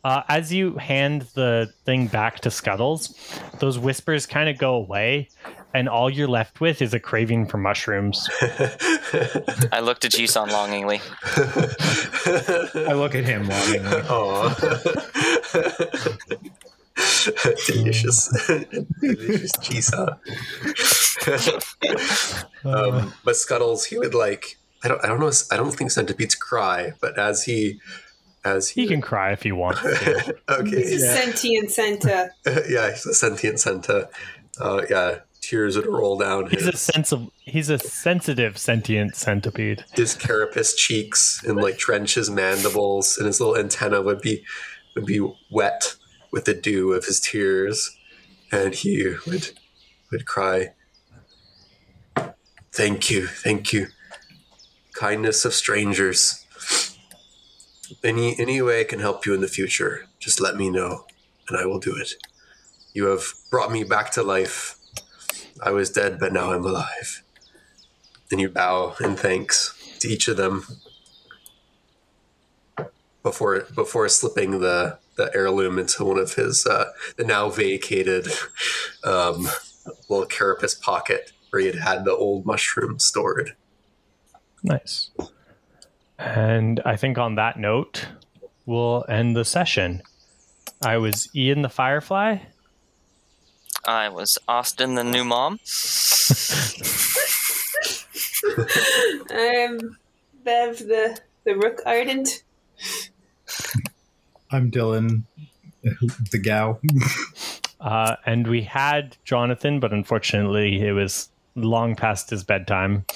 [0.02, 3.14] Uh, as you hand the thing back to Scuttles,
[3.58, 5.28] those whispers kind of go away,
[5.74, 8.28] and all you're left with is a craving for mushrooms.
[9.72, 11.02] I looked at Jisan longingly.
[12.88, 14.00] I look at him longingly.
[14.08, 14.54] Aw.
[17.66, 18.28] delicious,
[19.00, 20.16] delicious cheese, huh?
[22.64, 24.56] um, but Scuttles, he would like.
[24.82, 25.04] I don't.
[25.04, 25.30] I don't know.
[25.50, 27.80] I don't think centipedes cry, but as he,
[28.44, 30.36] as he, He can cry if he wants to.
[30.48, 32.30] okay, He's a sentient Santa.
[32.46, 34.08] yeah, he's a sentient Santa.
[34.58, 39.16] Uh, yeah, tears would roll down He's his, a sense of he's a sensitive sentient
[39.16, 39.84] centipede.
[39.92, 44.44] his carapace cheeks and like trench his mandibles, and his little antenna would be
[44.94, 45.20] would be
[45.50, 45.94] wet
[46.32, 47.90] with the dew of his tears,
[48.52, 49.50] and he would
[50.10, 50.72] would cry,
[52.72, 53.88] "Thank you, thank you,
[55.00, 56.44] kindness of strangers.
[58.04, 61.06] Any any way I can help you in the future, just let me know,
[61.48, 62.12] and I will do it.
[62.92, 64.76] You have brought me back to life.
[65.62, 67.22] I was dead, but now I'm alive."
[68.30, 70.66] And you bow in thanks to each of them
[73.22, 78.26] before before slipping the the heirloom into one of his uh, the now vacated
[79.04, 79.48] um,
[80.10, 83.56] little carapace pocket where he had had the old mushroom stored.
[84.62, 85.10] Nice.
[86.18, 88.06] And I think on that note,
[88.66, 90.02] we'll end the session.
[90.82, 92.38] I was Ian the Firefly.
[93.86, 95.58] I was Austin, the new mom.
[99.30, 99.98] I'm
[100.44, 102.42] Bev, the the Rook Ardent.
[104.50, 105.24] I'm Dylan,
[105.82, 106.78] the Gau.
[107.80, 113.06] Uh, and we had Jonathan, but unfortunately it was long past his bedtime.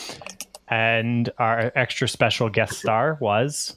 [0.69, 3.77] And our extra special guest star was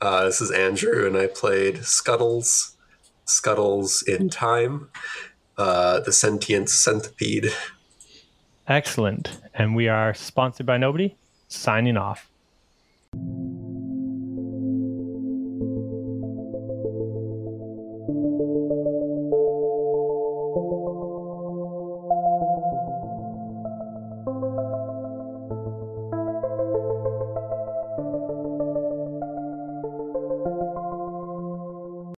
[0.00, 2.76] Uh, this is Andrew, and I played Scuttles,
[3.24, 4.88] Scuttles in Time,
[5.56, 7.50] uh, the sentient centipede.
[8.66, 9.40] excellent.
[9.54, 11.16] And we are sponsored by nobody.
[11.48, 12.28] Signing off.